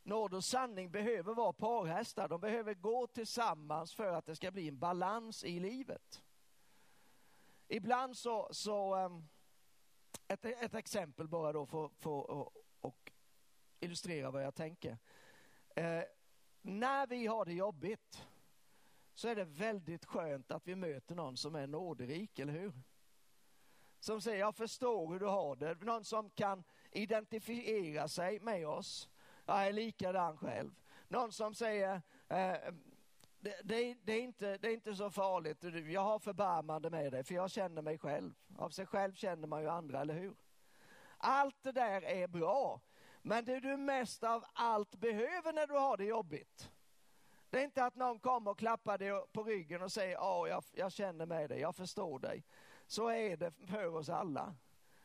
Nåd 0.05 0.33
och 0.33 0.43
sanning 0.43 0.91
behöver 0.91 1.33
vara 1.33 1.53
parhästar, 1.53 2.27
de 2.27 2.41
behöver 2.41 2.73
gå 2.73 3.07
tillsammans 3.07 3.93
för 3.93 4.13
att 4.13 4.25
det 4.25 4.35
ska 4.35 4.51
bli 4.51 4.67
en 4.67 4.79
balans 4.79 5.43
i 5.43 5.59
livet. 5.59 6.23
Ibland 7.67 8.17
så, 8.17 8.49
så 8.51 8.95
ehm, 8.95 9.27
ett, 10.27 10.45
ett 10.45 10.75
exempel 10.75 11.27
bara 11.27 11.53
då 11.53 11.65
för, 11.65 11.89
för 11.99 12.41
att 12.41 12.93
illustrera 13.79 14.31
vad 14.31 14.43
jag 14.43 14.55
tänker. 14.55 14.97
Eh, 15.75 16.03
när 16.61 17.07
vi 17.07 17.27
har 17.27 17.45
det 17.45 17.53
jobbigt 17.53 18.25
så 19.13 19.27
är 19.27 19.35
det 19.35 19.43
väldigt 19.45 20.05
skönt 20.05 20.51
att 20.51 20.67
vi 20.67 20.75
möter 20.75 21.15
någon 21.15 21.37
som 21.37 21.55
är 21.55 21.67
nåderik, 21.67 22.39
eller 22.39 22.53
hur? 22.53 22.73
Som 23.99 24.21
säger, 24.21 24.39
jag 24.39 24.55
förstår 24.55 25.11
hur 25.11 25.19
du 25.19 25.25
har 25.25 25.55
det. 25.55 25.81
Någon 25.81 26.03
som 26.03 26.29
kan 26.29 26.63
identifiera 26.91 28.07
sig 28.07 28.39
med 28.39 28.67
oss. 28.67 29.09
Jag 29.45 29.67
är 29.67 29.73
likadan 29.73 30.37
själv. 30.37 30.71
Någon 31.07 31.31
som 31.31 31.53
säger, 31.53 31.93
eh, 32.27 32.57
det, 33.39 33.61
det, 33.63 33.95
det, 34.03 34.13
är 34.13 34.21
inte, 34.21 34.57
det 34.57 34.67
är 34.67 34.73
inte 34.73 34.95
så 34.95 35.09
farligt, 35.09 35.63
jag 35.91 36.01
har 36.01 36.19
förbarmande 36.19 36.89
med 36.89 37.11
dig, 37.11 37.23
för 37.23 37.35
jag 37.35 37.51
känner 37.51 37.81
mig 37.81 37.97
själv. 37.97 38.33
Av 38.57 38.69
sig 38.69 38.85
själv 38.85 39.13
känner 39.13 39.47
man 39.47 39.61
ju 39.61 39.69
andra, 39.69 40.01
eller 40.01 40.13
hur? 40.13 40.35
Allt 41.17 41.63
det 41.63 41.71
där 41.71 42.01
är 42.01 42.27
bra, 42.27 42.81
men 43.21 43.45
det 43.45 43.59
du 43.59 43.77
mest 43.77 44.23
av 44.23 44.45
allt 44.53 44.95
behöver 44.95 45.53
när 45.53 45.67
du 45.67 45.73
har 45.73 45.97
det 45.97 46.05
jobbigt, 46.05 46.71
det 47.49 47.59
är 47.59 47.63
inte 47.63 47.85
att 47.85 47.95
någon 47.95 48.19
kommer 48.19 48.51
och 48.51 48.59
klappar 48.59 48.97
dig 48.97 49.11
på 49.33 49.43
ryggen 49.43 49.81
och 49.81 49.91
säger, 49.91 50.13
ja, 50.13 50.47
jag, 50.47 50.63
jag 50.71 50.91
känner 50.91 51.25
med 51.25 51.49
dig, 51.49 51.59
jag 51.59 51.75
förstår 51.75 52.19
dig. 52.19 52.43
Så 52.87 53.09
är 53.09 53.37
det 53.37 53.51
för 53.51 53.95
oss 53.95 54.09
alla. 54.09 54.55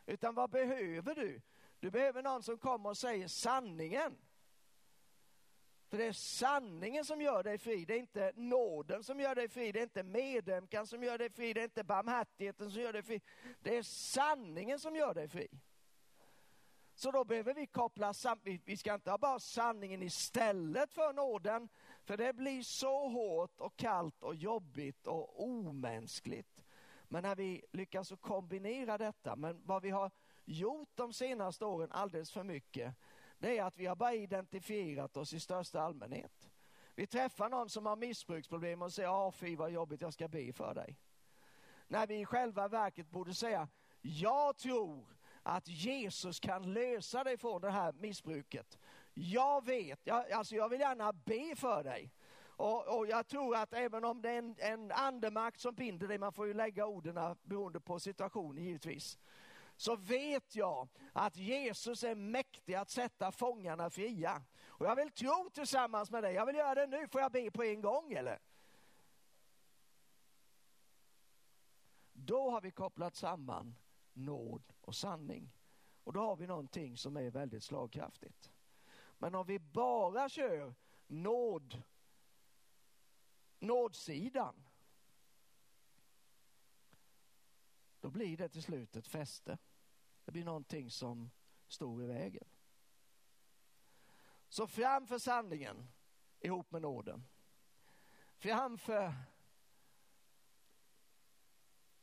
Utan 0.06 0.34
vad 0.34 0.50
behöver 0.50 1.14
du? 1.14 1.40
Du 1.80 1.90
behöver 1.90 2.22
någon 2.22 2.42
som 2.42 2.58
kommer 2.58 2.90
och 2.90 2.96
säger 2.96 3.28
sanningen. 3.28 4.16
För 5.90 5.98
det 5.98 6.06
är 6.06 6.12
sanningen 6.12 7.04
som 7.04 7.20
gör 7.20 7.42
dig 7.42 7.58
fri, 7.58 7.84
det 7.84 7.94
är 7.94 7.98
inte 7.98 8.32
nåden 8.36 9.04
som 9.04 9.20
gör 9.20 9.34
dig 9.34 9.48
fri, 9.48 9.72
det 9.72 9.78
är 9.78 9.82
inte 9.82 10.02
medömkan 10.02 10.86
som 10.86 11.02
gör 11.02 11.18
dig 11.18 11.30
fri, 11.30 11.52
det 11.52 11.60
är 11.60 11.64
inte 11.64 11.84
barmhärtigheten 11.84 12.70
som 12.70 12.82
gör 12.82 12.92
dig 12.92 13.02
fri. 13.02 13.20
Det 13.60 13.76
är 13.76 13.82
sanningen 13.82 14.78
som 14.78 14.96
gör 14.96 15.14
dig 15.14 15.28
fri. 15.28 15.48
Så 16.94 17.10
då 17.10 17.24
behöver 17.24 17.54
vi 17.54 17.66
koppla 17.66 18.14
samman, 18.14 18.60
vi 18.64 18.76
ska 18.76 18.94
inte 18.94 19.10
ha 19.10 19.18
bara 19.18 19.38
sanningen 19.38 20.02
istället 20.02 20.92
för 20.92 21.12
nåden, 21.12 21.68
för 22.04 22.16
det 22.16 22.32
blir 22.32 22.62
så 22.62 23.08
hårt 23.08 23.60
och 23.60 23.76
kallt 23.76 24.22
och 24.22 24.34
jobbigt 24.34 25.06
och 25.06 25.44
omänskligt. 25.44 26.64
Men 27.08 27.22
när 27.22 27.36
vi 27.36 27.64
lyckas 27.72 28.12
att 28.12 28.20
kombinera 28.20 28.98
detta, 28.98 29.36
men 29.36 29.62
vad 29.64 29.82
vi 29.82 29.90
har 29.90 30.10
gjort 30.44 30.90
de 30.94 31.12
senaste 31.12 31.64
åren 31.64 31.92
alldeles 31.92 32.32
för 32.32 32.44
mycket, 32.44 32.94
det 33.40 33.58
är 33.58 33.64
att 33.64 33.78
vi 33.78 33.86
har 33.86 33.96
bara 33.96 34.14
identifierat 34.14 35.16
oss 35.16 35.32
i 35.32 35.40
största 35.40 35.80
allmänhet. 35.80 36.50
Vi 36.94 37.06
träffar 37.06 37.48
någon 37.48 37.68
som 37.68 37.86
har 37.86 37.96
missbruksproblem 37.96 38.82
och 38.82 38.92
säger, 38.92 39.08
ja 39.08 39.32
fy 39.32 39.56
vad 39.56 39.70
jobbigt, 39.70 40.00
jag 40.00 40.12
ska 40.12 40.28
be 40.28 40.52
för 40.52 40.74
dig. 40.74 40.98
När 41.88 42.06
vi 42.06 42.20
i 42.20 42.24
själva 42.24 42.68
verket 42.68 43.10
borde 43.10 43.34
säga, 43.34 43.68
jag 44.00 44.56
tror 44.56 45.16
att 45.42 45.68
Jesus 45.68 46.40
kan 46.40 46.72
lösa 46.72 47.24
dig 47.24 47.36
från 47.36 47.60
det 47.60 47.70
här 47.70 47.92
missbruket. 47.92 48.78
Jag 49.14 49.64
vet, 49.64 50.00
jag, 50.04 50.32
alltså 50.32 50.54
jag 50.54 50.68
vill 50.68 50.80
gärna 50.80 51.12
be 51.12 51.56
för 51.56 51.84
dig. 51.84 52.12
Och, 52.42 52.98
och, 52.98 53.06
jag 53.06 53.26
tror 53.26 53.56
att 53.56 53.72
även 53.72 54.04
om 54.04 54.22
det 54.22 54.30
är 54.30 54.38
en, 54.38 54.56
en 54.58 54.92
andemakt 54.92 55.60
som 55.60 55.74
binder 55.74 56.08
dig, 56.08 56.18
man 56.18 56.32
får 56.32 56.46
ju 56.46 56.54
lägga 56.54 56.86
orden 56.86 57.36
beroende 57.42 57.80
på 57.80 58.00
situationen 58.00 58.64
givetvis 58.64 59.18
så 59.80 59.96
vet 59.96 60.56
jag 60.56 60.88
att 61.12 61.36
Jesus 61.36 62.04
är 62.04 62.14
mäktig 62.14 62.74
att 62.74 62.90
sätta 62.90 63.32
fångarna 63.32 63.90
fria. 63.90 64.42
Och 64.66 64.86
jag 64.86 64.96
vill 64.96 65.10
tro 65.10 65.50
tillsammans 65.54 66.10
med 66.10 66.22
dig, 66.22 66.34
jag 66.34 66.46
vill 66.46 66.56
göra 66.56 66.74
det 66.74 66.86
nu, 66.86 67.08
får 67.08 67.20
jag 67.20 67.32
be 67.32 67.50
på 67.50 67.64
en 67.64 67.80
gång 67.80 68.12
eller? 68.12 68.38
Då 72.12 72.50
har 72.50 72.60
vi 72.60 72.70
kopplat 72.70 73.16
samman 73.16 73.76
nåd 74.12 74.72
och 74.80 74.94
sanning. 74.94 75.52
Och 76.04 76.12
då 76.12 76.20
har 76.20 76.36
vi 76.36 76.46
någonting 76.46 76.96
som 76.96 77.16
är 77.16 77.30
väldigt 77.30 77.64
slagkraftigt. 77.64 78.52
Men 79.18 79.34
om 79.34 79.46
vi 79.46 79.58
bara 79.58 80.28
kör 80.28 80.74
nåd, 81.06 81.82
nådsidan, 83.58 84.66
då 88.00 88.10
blir 88.10 88.36
det 88.36 88.48
till 88.48 88.62
slut 88.62 88.96
ett 88.96 89.06
fäste. 89.06 89.58
Det 90.30 90.32
blir 90.32 90.44
någonting 90.44 90.90
som 90.90 91.30
står 91.68 92.02
i 92.02 92.06
vägen. 92.06 92.48
Så 94.48 94.66
framför 94.66 95.18
sanningen 95.18 95.88
ihop 96.40 96.70
med 96.70 96.82
nåden. 96.82 97.26
Framför, 98.36 99.14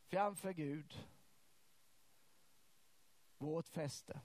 framför 0.06 0.54
Gud. 0.54 1.08
Vårt 3.38 3.68
fäste. 3.68 4.22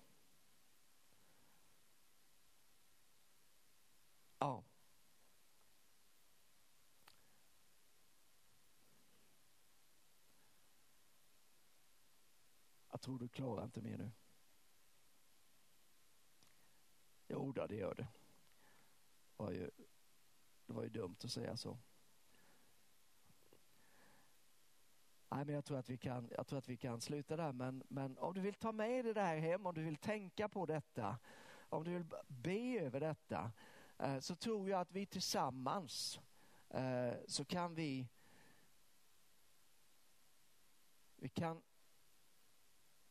Ja. 4.39 4.65
Jag 12.93 13.01
tror 13.01 13.19
du 13.19 13.29
klarar 13.29 13.65
inte 13.65 13.81
mer 13.81 13.99
nu. 13.99 14.11
Jo, 17.29 17.53
det 17.53 17.75
gör 17.75 17.95
det. 17.95 18.09
Det 19.37 19.45
var, 19.45 19.51
ju, 19.51 19.71
det 20.67 20.73
var 20.73 20.83
ju 20.83 20.89
dumt 20.89 21.17
att 21.25 21.33
säga 21.33 21.57
så. 21.57 21.79
Nej, 25.29 25.45
men 25.45 25.55
jag 25.55 25.65
tror 25.65 25.79
att 25.79 25.91
vi 25.91 25.99
kan, 25.99 26.29
jag 26.37 26.47
tror 26.47 26.59
att 26.59 26.69
vi 26.69 26.77
kan 26.77 27.01
sluta 27.01 27.37
där. 27.37 27.53
Men, 27.53 27.83
men 27.89 28.19
om 28.19 28.35
du 28.35 28.41
vill 28.41 28.55
ta 28.55 28.73
med 28.73 29.05
dig 29.05 29.15
det 29.15 29.23
här 29.23 29.39
hem, 29.39 29.67
om 29.67 29.75
du 29.75 29.83
vill 29.83 29.97
tänka 29.97 30.49
på 30.49 30.67
detta, 30.67 31.19
om 31.69 31.85
du 31.85 31.91
vill 31.91 32.07
be 32.27 32.81
över 32.81 33.01
detta, 33.01 33.53
eh, 33.99 34.19
så 34.19 34.37
tror 34.37 34.69
jag 34.69 34.81
att 34.81 34.93
vi 34.93 35.07
tillsammans 35.07 36.21
eh, 36.69 37.15
så 37.27 37.45
kan 37.45 37.75
vi 37.75 38.09
vi 41.17 41.29
kan 41.29 41.63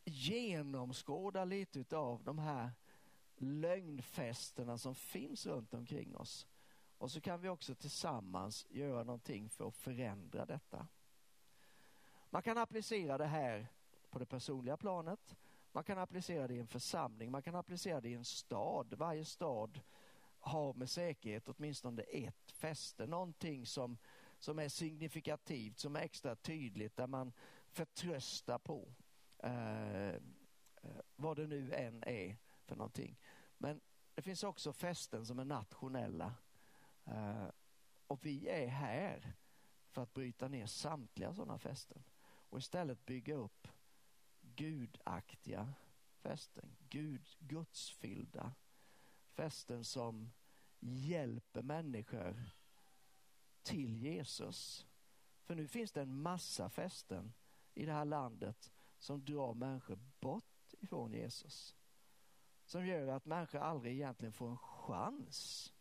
genomskåda 0.05 1.45
lite 1.45 1.97
av 1.97 2.23
de 2.23 2.39
här 2.39 2.71
lögnfesterna 3.37 4.77
som 4.77 4.95
finns 4.95 5.45
runt 5.45 5.73
omkring 5.73 6.15
oss. 6.15 6.47
Och 6.97 7.11
så 7.11 7.21
kan 7.21 7.41
vi 7.41 7.49
också 7.49 7.75
tillsammans 7.75 8.65
göra 8.69 9.03
någonting 9.03 9.49
för 9.49 9.67
att 9.67 9.75
förändra 9.75 10.45
detta. 10.45 10.87
Man 12.29 12.41
kan 12.41 12.57
applicera 12.57 13.17
det 13.17 13.25
här 13.25 13.67
på 14.09 14.19
det 14.19 14.25
personliga 14.25 14.77
planet. 14.77 15.35
Man 15.71 15.83
kan 15.83 15.97
applicera 15.97 16.47
det 16.47 16.53
i 16.53 16.59
en 16.59 16.67
församling, 16.67 17.31
man 17.31 17.41
kan 17.41 17.55
applicera 17.55 18.01
det 18.01 18.09
i 18.09 18.13
en 18.13 18.25
stad. 18.25 18.93
Varje 18.93 19.25
stad 19.25 19.81
har 20.39 20.73
med 20.73 20.89
säkerhet 20.89 21.49
åtminstone 21.49 22.01
ett 22.01 22.51
fäste, 22.51 23.07
någonting 23.07 23.65
som, 23.65 23.97
som 24.37 24.59
är 24.59 24.69
signifikativt, 24.69 25.79
som 25.79 25.95
är 25.95 25.99
extra 25.99 26.35
tydligt, 26.35 26.95
där 26.95 27.07
man 27.07 27.33
förtröstar 27.69 28.57
på 28.57 28.93
Eh, 29.43 30.09
eh, 30.09 31.01
vad 31.15 31.37
det 31.37 31.47
nu 31.47 31.73
än 31.73 32.03
är 32.03 32.37
för 32.65 32.75
någonting. 32.75 33.19
Men 33.57 33.81
det 34.15 34.21
finns 34.21 34.43
också 34.43 34.73
fästen 34.73 35.25
som 35.25 35.39
är 35.39 35.45
nationella. 35.45 36.33
Eh, 37.05 37.47
och 38.07 38.25
vi 38.25 38.47
är 38.47 38.67
här 38.67 39.33
för 39.89 40.01
att 40.03 40.13
bryta 40.13 40.47
ner 40.47 40.65
samtliga 40.65 41.33
sådana 41.33 41.57
fästen 41.57 42.03
och 42.23 42.59
istället 42.59 43.05
bygga 43.05 43.35
upp 43.35 43.67
gudaktiga 44.41 45.73
fästen, 46.21 46.75
Gud, 46.89 47.27
gudsfyllda 47.39 48.53
fästen 49.31 49.83
som 49.83 50.31
hjälper 50.79 51.61
människor 51.61 52.43
till 53.63 53.97
Jesus. 53.97 54.87
För 55.43 55.55
nu 55.55 55.67
finns 55.67 55.91
det 55.91 56.01
en 56.01 56.21
massa 56.21 56.69
fästen 56.69 57.33
i 57.73 57.85
det 57.85 57.93
här 57.93 58.05
landet 58.05 58.71
som 59.01 59.25
drar 59.25 59.53
människor 59.53 59.99
bort 60.19 60.73
ifrån 60.79 61.13
Jesus. 61.13 61.75
Som 62.65 62.85
gör 62.85 63.07
att 63.07 63.25
människor 63.25 63.59
aldrig 63.59 63.93
egentligen 63.93 64.33
får 64.33 64.49
en 64.49 64.57
chans 64.57 65.73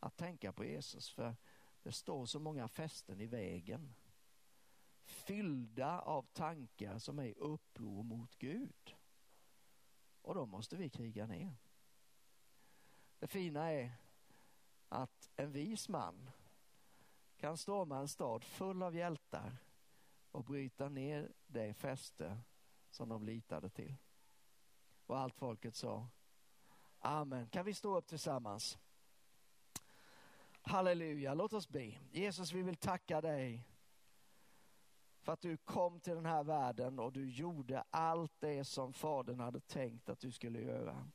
att 0.00 0.16
tänka 0.16 0.52
på 0.52 0.64
Jesus 0.64 1.10
för 1.10 1.36
det 1.82 1.92
står 1.92 2.26
så 2.26 2.40
många 2.40 2.68
fästen 2.68 3.20
i 3.20 3.26
vägen. 3.26 3.94
Fyllda 5.02 6.00
av 6.00 6.22
tankar 6.22 6.98
som 6.98 7.18
är 7.18 7.38
uppror 7.38 8.02
mot 8.02 8.38
Gud. 8.38 8.94
Och 10.22 10.34
då 10.34 10.46
måste 10.46 10.76
vi 10.76 10.90
kriga 10.90 11.26
ner. 11.26 11.56
Det 13.18 13.26
fina 13.26 13.72
är 13.72 13.92
att 14.88 15.30
en 15.36 15.52
vis 15.52 15.88
man 15.88 16.30
kan 17.36 17.56
storma 17.56 17.98
en 17.98 18.08
stad 18.08 18.44
full 18.44 18.82
av 18.82 18.96
hjältar 18.96 19.56
och 20.30 20.44
bryta 20.44 20.88
ner 20.88 21.32
det 21.46 21.74
fäste 21.74 22.40
som 22.94 23.08
de 23.08 23.24
litade 23.24 23.68
till. 23.68 23.96
Och 25.06 25.18
allt 25.18 25.34
folket 25.34 25.74
sa 25.74 26.08
Amen. 26.98 27.48
Kan 27.48 27.64
vi 27.64 27.74
stå 27.74 27.96
upp 27.96 28.06
tillsammans? 28.06 28.78
Halleluja, 30.62 31.34
låt 31.34 31.52
oss 31.52 31.68
be. 31.68 31.94
Jesus, 32.10 32.52
vi 32.52 32.62
vill 32.62 32.76
tacka 32.76 33.20
dig 33.20 33.68
för 35.22 35.32
att 35.32 35.40
du 35.40 35.56
kom 35.56 36.00
till 36.00 36.14
den 36.14 36.26
här 36.26 36.44
världen 36.44 36.98
och 36.98 37.12
du 37.12 37.30
gjorde 37.30 37.84
allt 37.90 38.32
det 38.38 38.64
som 38.64 38.92
Fadern 38.92 39.40
hade 39.40 39.60
tänkt 39.60 40.08
att 40.08 40.20
du 40.20 40.32
skulle 40.32 40.60
göra. 40.60 41.10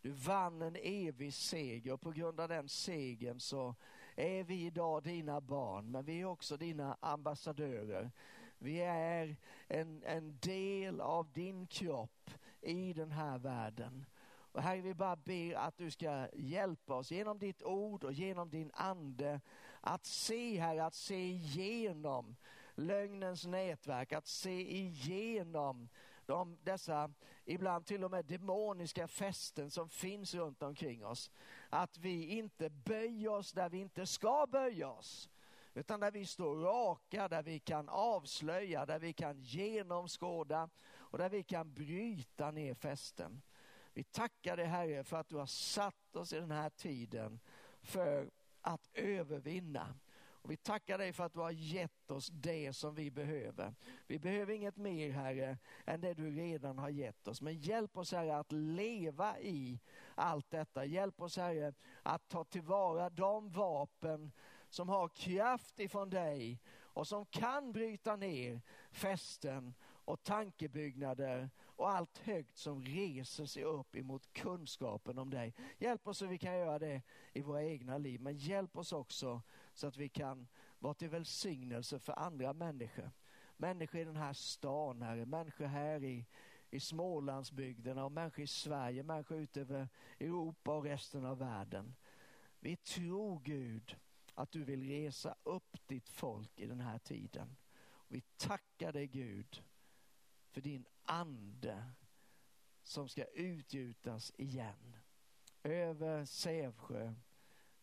Du 0.00 0.10
vann 0.10 0.62
en 0.62 0.76
evig 0.76 1.34
seger 1.34 1.92
och 1.92 2.00
på 2.00 2.10
grund 2.10 2.40
av 2.40 2.48
den 2.48 2.68
segern 2.68 3.40
så 3.40 3.74
är 4.16 4.44
vi 4.44 4.66
idag 4.66 5.02
dina 5.02 5.40
barn, 5.40 5.90
men 5.90 6.04
vi 6.04 6.20
är 6.20 6.24
också 6.24 6.56
dina 6.56 6.96
ambassadörer. 7.00 8.10
Vi 8.58 8.80
är 8.80 9.36
en, 9.68 10.02
en 10.02 10.38
del 10.38 11.00
av 11.00 11.32
din 11.32 11.66
kropp 11.66 12.30
i 12.60 12.92
den 12.92 13.10
här 13.10 13.38
världen. 13.38 14.06
Och 14.52 14.62
Herre, 14.62 14.80
vi 14.80 14.94
bara 14.94 15.16
ber 15.16 15.54
att 15.54 15.78
du 15.78 15.90
ska 15.90 16.28
hjälpa 16.32 16.94
oss 16.94 17.10
genom 17.10 17.38
ditt 17.38 17.62
ord 17.62 18.04
och 18.04 18.12
genom 18.12 18.50
din 18.50 18.70
ande 18.74 19.40
att 19.80 20.06
se, 20.06 20.58
Herre, 20.58 20.84
att 20.84 20.94
se 20.94 21.28
igenom 21.30 22.36
lögnens 22.74 23.46
nätverk, 23.46 24.12
att 24.12 24.26
se 24.26 24.76
igenom 24.76 25.88
de, 26.26 26.58
dessa 26.62 27.10
ibland 27.44 27.86
till 27.86 28.04
och 28.04 28.10
med 28.10 28.24
demoniska 28.24 29.08
fästen 29.08 29.70
som 29.70 29.88
finns 29.88 30.34
runt 30.34 30.62
omkring 30.62 31.06
oss. 31.06 31.30
Att 31.68 31.98
vi 31.98 32.26
inte 32.26 32.70
böjer 32.70 33.30
oss 33.30 33.52
där 33.52 33.68
vi 33.68 33.78
inte 33.78 34.06
ska 34.06 34.46
böja 34.46 34.88
oss 34.88 35.30
utan 35.78 36.00
där 36.00 36.10
vi 36.10 36.26
står 36.26 36.56
raka, 36.56 37.28
där 37.28 37.42
vi 37.42 37.58
kan 37.58 37.88
avslöja, 37.88 38.86
där 38.86 38.98
vi 38.98 39.12
kan 39.12 39.40
genomskåda 39.40 40.68
och 40.90 41.18
där 41.18 41.28
vi 41.28 41.42
kan 41.42 41.74
bryta 41.74 42.50
ner 42.50 42.74
fästen. 42.74 43.42
Vi 43.92 44.04
tackar 44.04 44.56
dig 44.56 44.66
Herre 44.66 45.04
för 45.04 45.16
att 45.16 45.28
du 45.28 45.36
har 45.36 45.46
satt 45.46 46.16
oss 46.16 46.32
i 46.32 46.40
den 46.40 46.50
här 46.50 46.70
tiden 46.70 47.40
för 47.82 48.30
att 48.60 48.88
övervinna. 48.94 49.94
Och 50.48 50.50
vi 50.50 50.56
tackar 50.56 50.98
dig 50.98 51.12
för 51.12 51.24
att 51.24 51.32
du 51.32 51.40
har 51.40 51.50
gett 51.50 52.10
oss 52.10 52.28
det 52.28 52.72
som 52.72 52.94
vi 52.94 53.10
behöver. 53.10 53.74
Vi 54.06 54.18
behöver 54.18 54.52
inget 54.52 54.76
mer 54.76 55.10
Herre 55.10 55.58
än 55.86 56.00
det 56.00 56.14
du 56.14 56.30
redan 56.30 56.78
har 56.78 56.88
gett 56.88 57.28
oss. 57.28 57.42
Men 57.42 57.58
hjälp 57.58 57.96
oss 57.96 58.12
Herre 58.12 58.36
att 58.36 58.52
leva 58.52 59.40
i 59.40 59.80
allt 60.14 60.50
detta. 60.50 60.84
Hjälp 60.84 61.20
oss 61.20 61.36
Herre 61.36 61.74
att 62.02 62.28
ta 62.28 62.44
tillvara 62.44 63.10
de 63.10 63.50
vapen 63.50 64.32
som 64.68 64.88
har 64.88 65.08
kraft 65.08 65.80
ifrån 65.80 66.10
dig 66.10 66.60
och 66.98 67.06
som 67.06 67.26
kan 67.26 67.72
bryta 67.72 68.16
ner 68.16 68.60
fästen 68.90 69.74
och 69.84 70.22
tankebyggnader 70.22 71.50
och 71.60 71.90
allt 71.90 72.18
högt 72.18 72.56
som 72.56 72.82
reser 72.82 73.44
sig 73.44 73.64
upp 73.64 73.96
emot 73.96 74.32
kunskapen 74.32 75.18
om 75.18 75.30
dig. 75.30 75.54
Hjälp 75.78 76.08
oss 76.08 76.18
så 76.18 76.26
vi 76.26 76.38
kan 76.38 76.54
göra 76.54 76.78
det 76.78 77.02
i 77.32 77.42
våra 77.42 77.64
egna 77.64 77.98
liv, 77.98 78.20
men 78.20 78.36
hjälp 78.36 78.76
oss 78.76 78.92
också 78.92 79.42
så 79.74 79.86
att 79.86 79.96
vi 79.96 80.08
kan 80.08 80.48
vara 80.78 80.94
till 80.94 81.08
välsignelse 81.08 81.98
för 81.98 82.18
andra 82.18 82.52
människor. 82.52 83.10
Människor 83.56 84.00
i 84.00 84.04
den 84.04 84.16
här 84.16 84.32
stan, 84.32 85.02
här, 85.02 85.24
människor 85.24 85.66
här 85.66 86.04
i, 86.04 86.26
i 86.70 86.80
Smålandsbygderna 86.80 88.04
och 88.04 88.12
människor 88.12 88.44
i 88.44 88.46
Sverige, 88.46 89.02
människor 89.02 89.38
ute 89.38 89.60
över 89.60 89.88
Europa 90.20 90.76
och 90.76 90.84
resten 90.84 91.24
av 91.24 91.38
världen. 91.38 91.94
Vi 92.60 92.76
tror 92.76 93.40
Gud 93.40 93.96
att 94.38 94.50
du 94.50 94.64
vill 94.64 94.88
resa 94.88 95.36
upp 95.42 95.76
ditt 95.86 96.08
folk 96.08 96.60
i 96.60 96.66
den 96.66 96.80
här 96.80 96.98
tiden. 96.98 97.56
Vi 98.08 98.20
tackar 98.20 98.92
dig 98.92 99.06
Gud 99.06 99.62
för 100.50 100.60
din 100.60 100.86
ande 101.04 101.92
som 102.82 103.08
ska 103.08 103.24
utgjutas 103.24 104.32
igen 104.36 104.96
över 105.62 106.24
Sävsjö, 106.24 107.14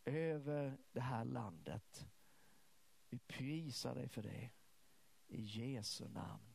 över 0.05 0.77
det 0.91 1.01
här 1.01 1.25
landet. 1.25 2.07
Vi 3.09 3.19
prisar 3.19 3.95
dig 3.95 4.09
för 4.09 4.21
det. 4.21 4.49
I 5.27 5.41
Jesu 5.41 6.07
namn. 6.07 6.53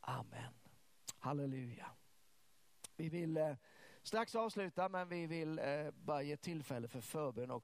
Amen. 0.00 0.54
Halleluja. 1.18 1.90
Vi 2.96 3.08
vill 3.08 3.36
eh, 3.36 3.56
strax 4.02 4.34
avsluta 4.34 4.88
men 4.88 5.08
vi 5.08 5.26
vill 5.26 5.58
eh, 5.58 5.90
bara 5.90 6.22
ge 6.22 6.36
tillfälle 6.36 6.88
för 6.88 7.00
förbön 7.00 7.50
också. 7.50 7.56